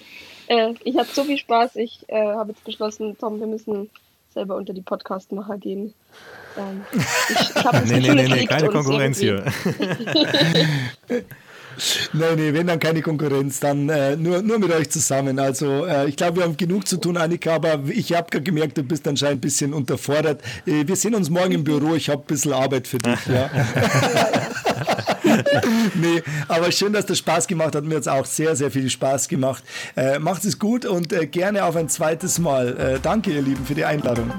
äh, 0.49 0.74
ich 0.84 0.96
hatte 0.96 1.11
so 1.12 1.24
viel 1.24 1.38
Spaß. 1.38 1.76
Ich 1.76 2.05
äh, 2.09 2.32
habe 2.34 2.51
jetzt 2.53 2.64
beschlossen, 2.64 3.16
Tom, 3.18 3.40
wir 3.40 3.46
müssen 3.46 3.90
selber 4.34 4.57
unter 4.57 4.72
die 4.72 4.82
Podcastmacher 4.82 5.59
gehen. 5.59 5.94
Ähm, 6.57 6.84
ich, 6.92 7.01
ich 7.01 7.72
nee, 7.86 8.01
nee, 8.01 8.14
nee, 8.14 8.28
nee, 8.28 8.46
keine 8.46 8.68
Konkurrenz 8.68 9.18
hier. 9.18 9.44
Nein, 12.12 12.37
nee, 12.37 12.53
wenn 12.53 12.66
dann 12.66 12.79
keine 12.79 13.03
Konkurrenz, 13.03 13.61
dann 13.61 13.89
äh, 13.89 14.16
nur, 14.16 14.43
nur 14.43 14.59
mit 14.59 14.72
euch 14.72 14.91
zusammen. 14.91 15.39
Also 15.39 15.87
äh, 15.87 16.09
ich 16.09 16.16
glaube, 16.16 16.39
wir 16.39 16.45
haben 16.45 16.57
genug 16.57 16.87
zu 16.87 16.97
tun, 16.97 17.16
Annika, 17.16 17.55
aber 17.55 17.81
ich 17.89 18.12
habe 18.12 18.41
gemerkt, 18.41 18.79
du 18.79 18.83
bist 18.83 19.07
anscheinend 19.07 19.39
ein 19.39 19.41
bisschen 19.41 19.72
unterfordert. 19.72 20.43
Äh, 20.66 20.87
wir 20.87 20.97
sehen 20.97 21.14
uns 21.14 21.31
morgen 21.31 21.53
im 21.53 21.64
Büro, 21.64 21.95
ich 21.95 22.09
habe 22.09 22.22
ein 22.22 22.26
bisschen 22.26 22.53
Arbeit 22.53 22.87
für 22.87 22.99
dich. 22.99 23.26
Ja. 23.26 23.51
nee, 25.95 26.22
aber 26.49 26.72
schön, 26.72 26.93
dass 26.93 27.07
das 27.07 27.18
Spaß 27.18 27.47
gemacht 27.47 27.74
hat. 27.74 27.85
Mir 27.85 27.97
hat 27.97 28.03
es 28.03 28.09
auch 28.09 28.26
sehr, 28.26 28.57
sehr 28.57 28.70
viel 28.70 28.89
Spaß 28.89 29.29
gemacht. 29.29 29.62
Äh, 29.97 30.18
macht 30.18 30.45
es 30.45 30.59
gut 30.59 30.85
und 30.85 31.12
äh, 31.12 31.26
gerne 31.26 31.64
auf 31.64 31.76
ein 31.76 31.89
zweites 31.89 32.39
Mal. 32.39 32.76
Äh, 32.76 32.99
danke, 33.01 33.33
ihr 33.33 33.43
Lieben, 33.43 33.64
für 33.64 33.74
die 33.74 33.85
Einladung. 33.85 34.33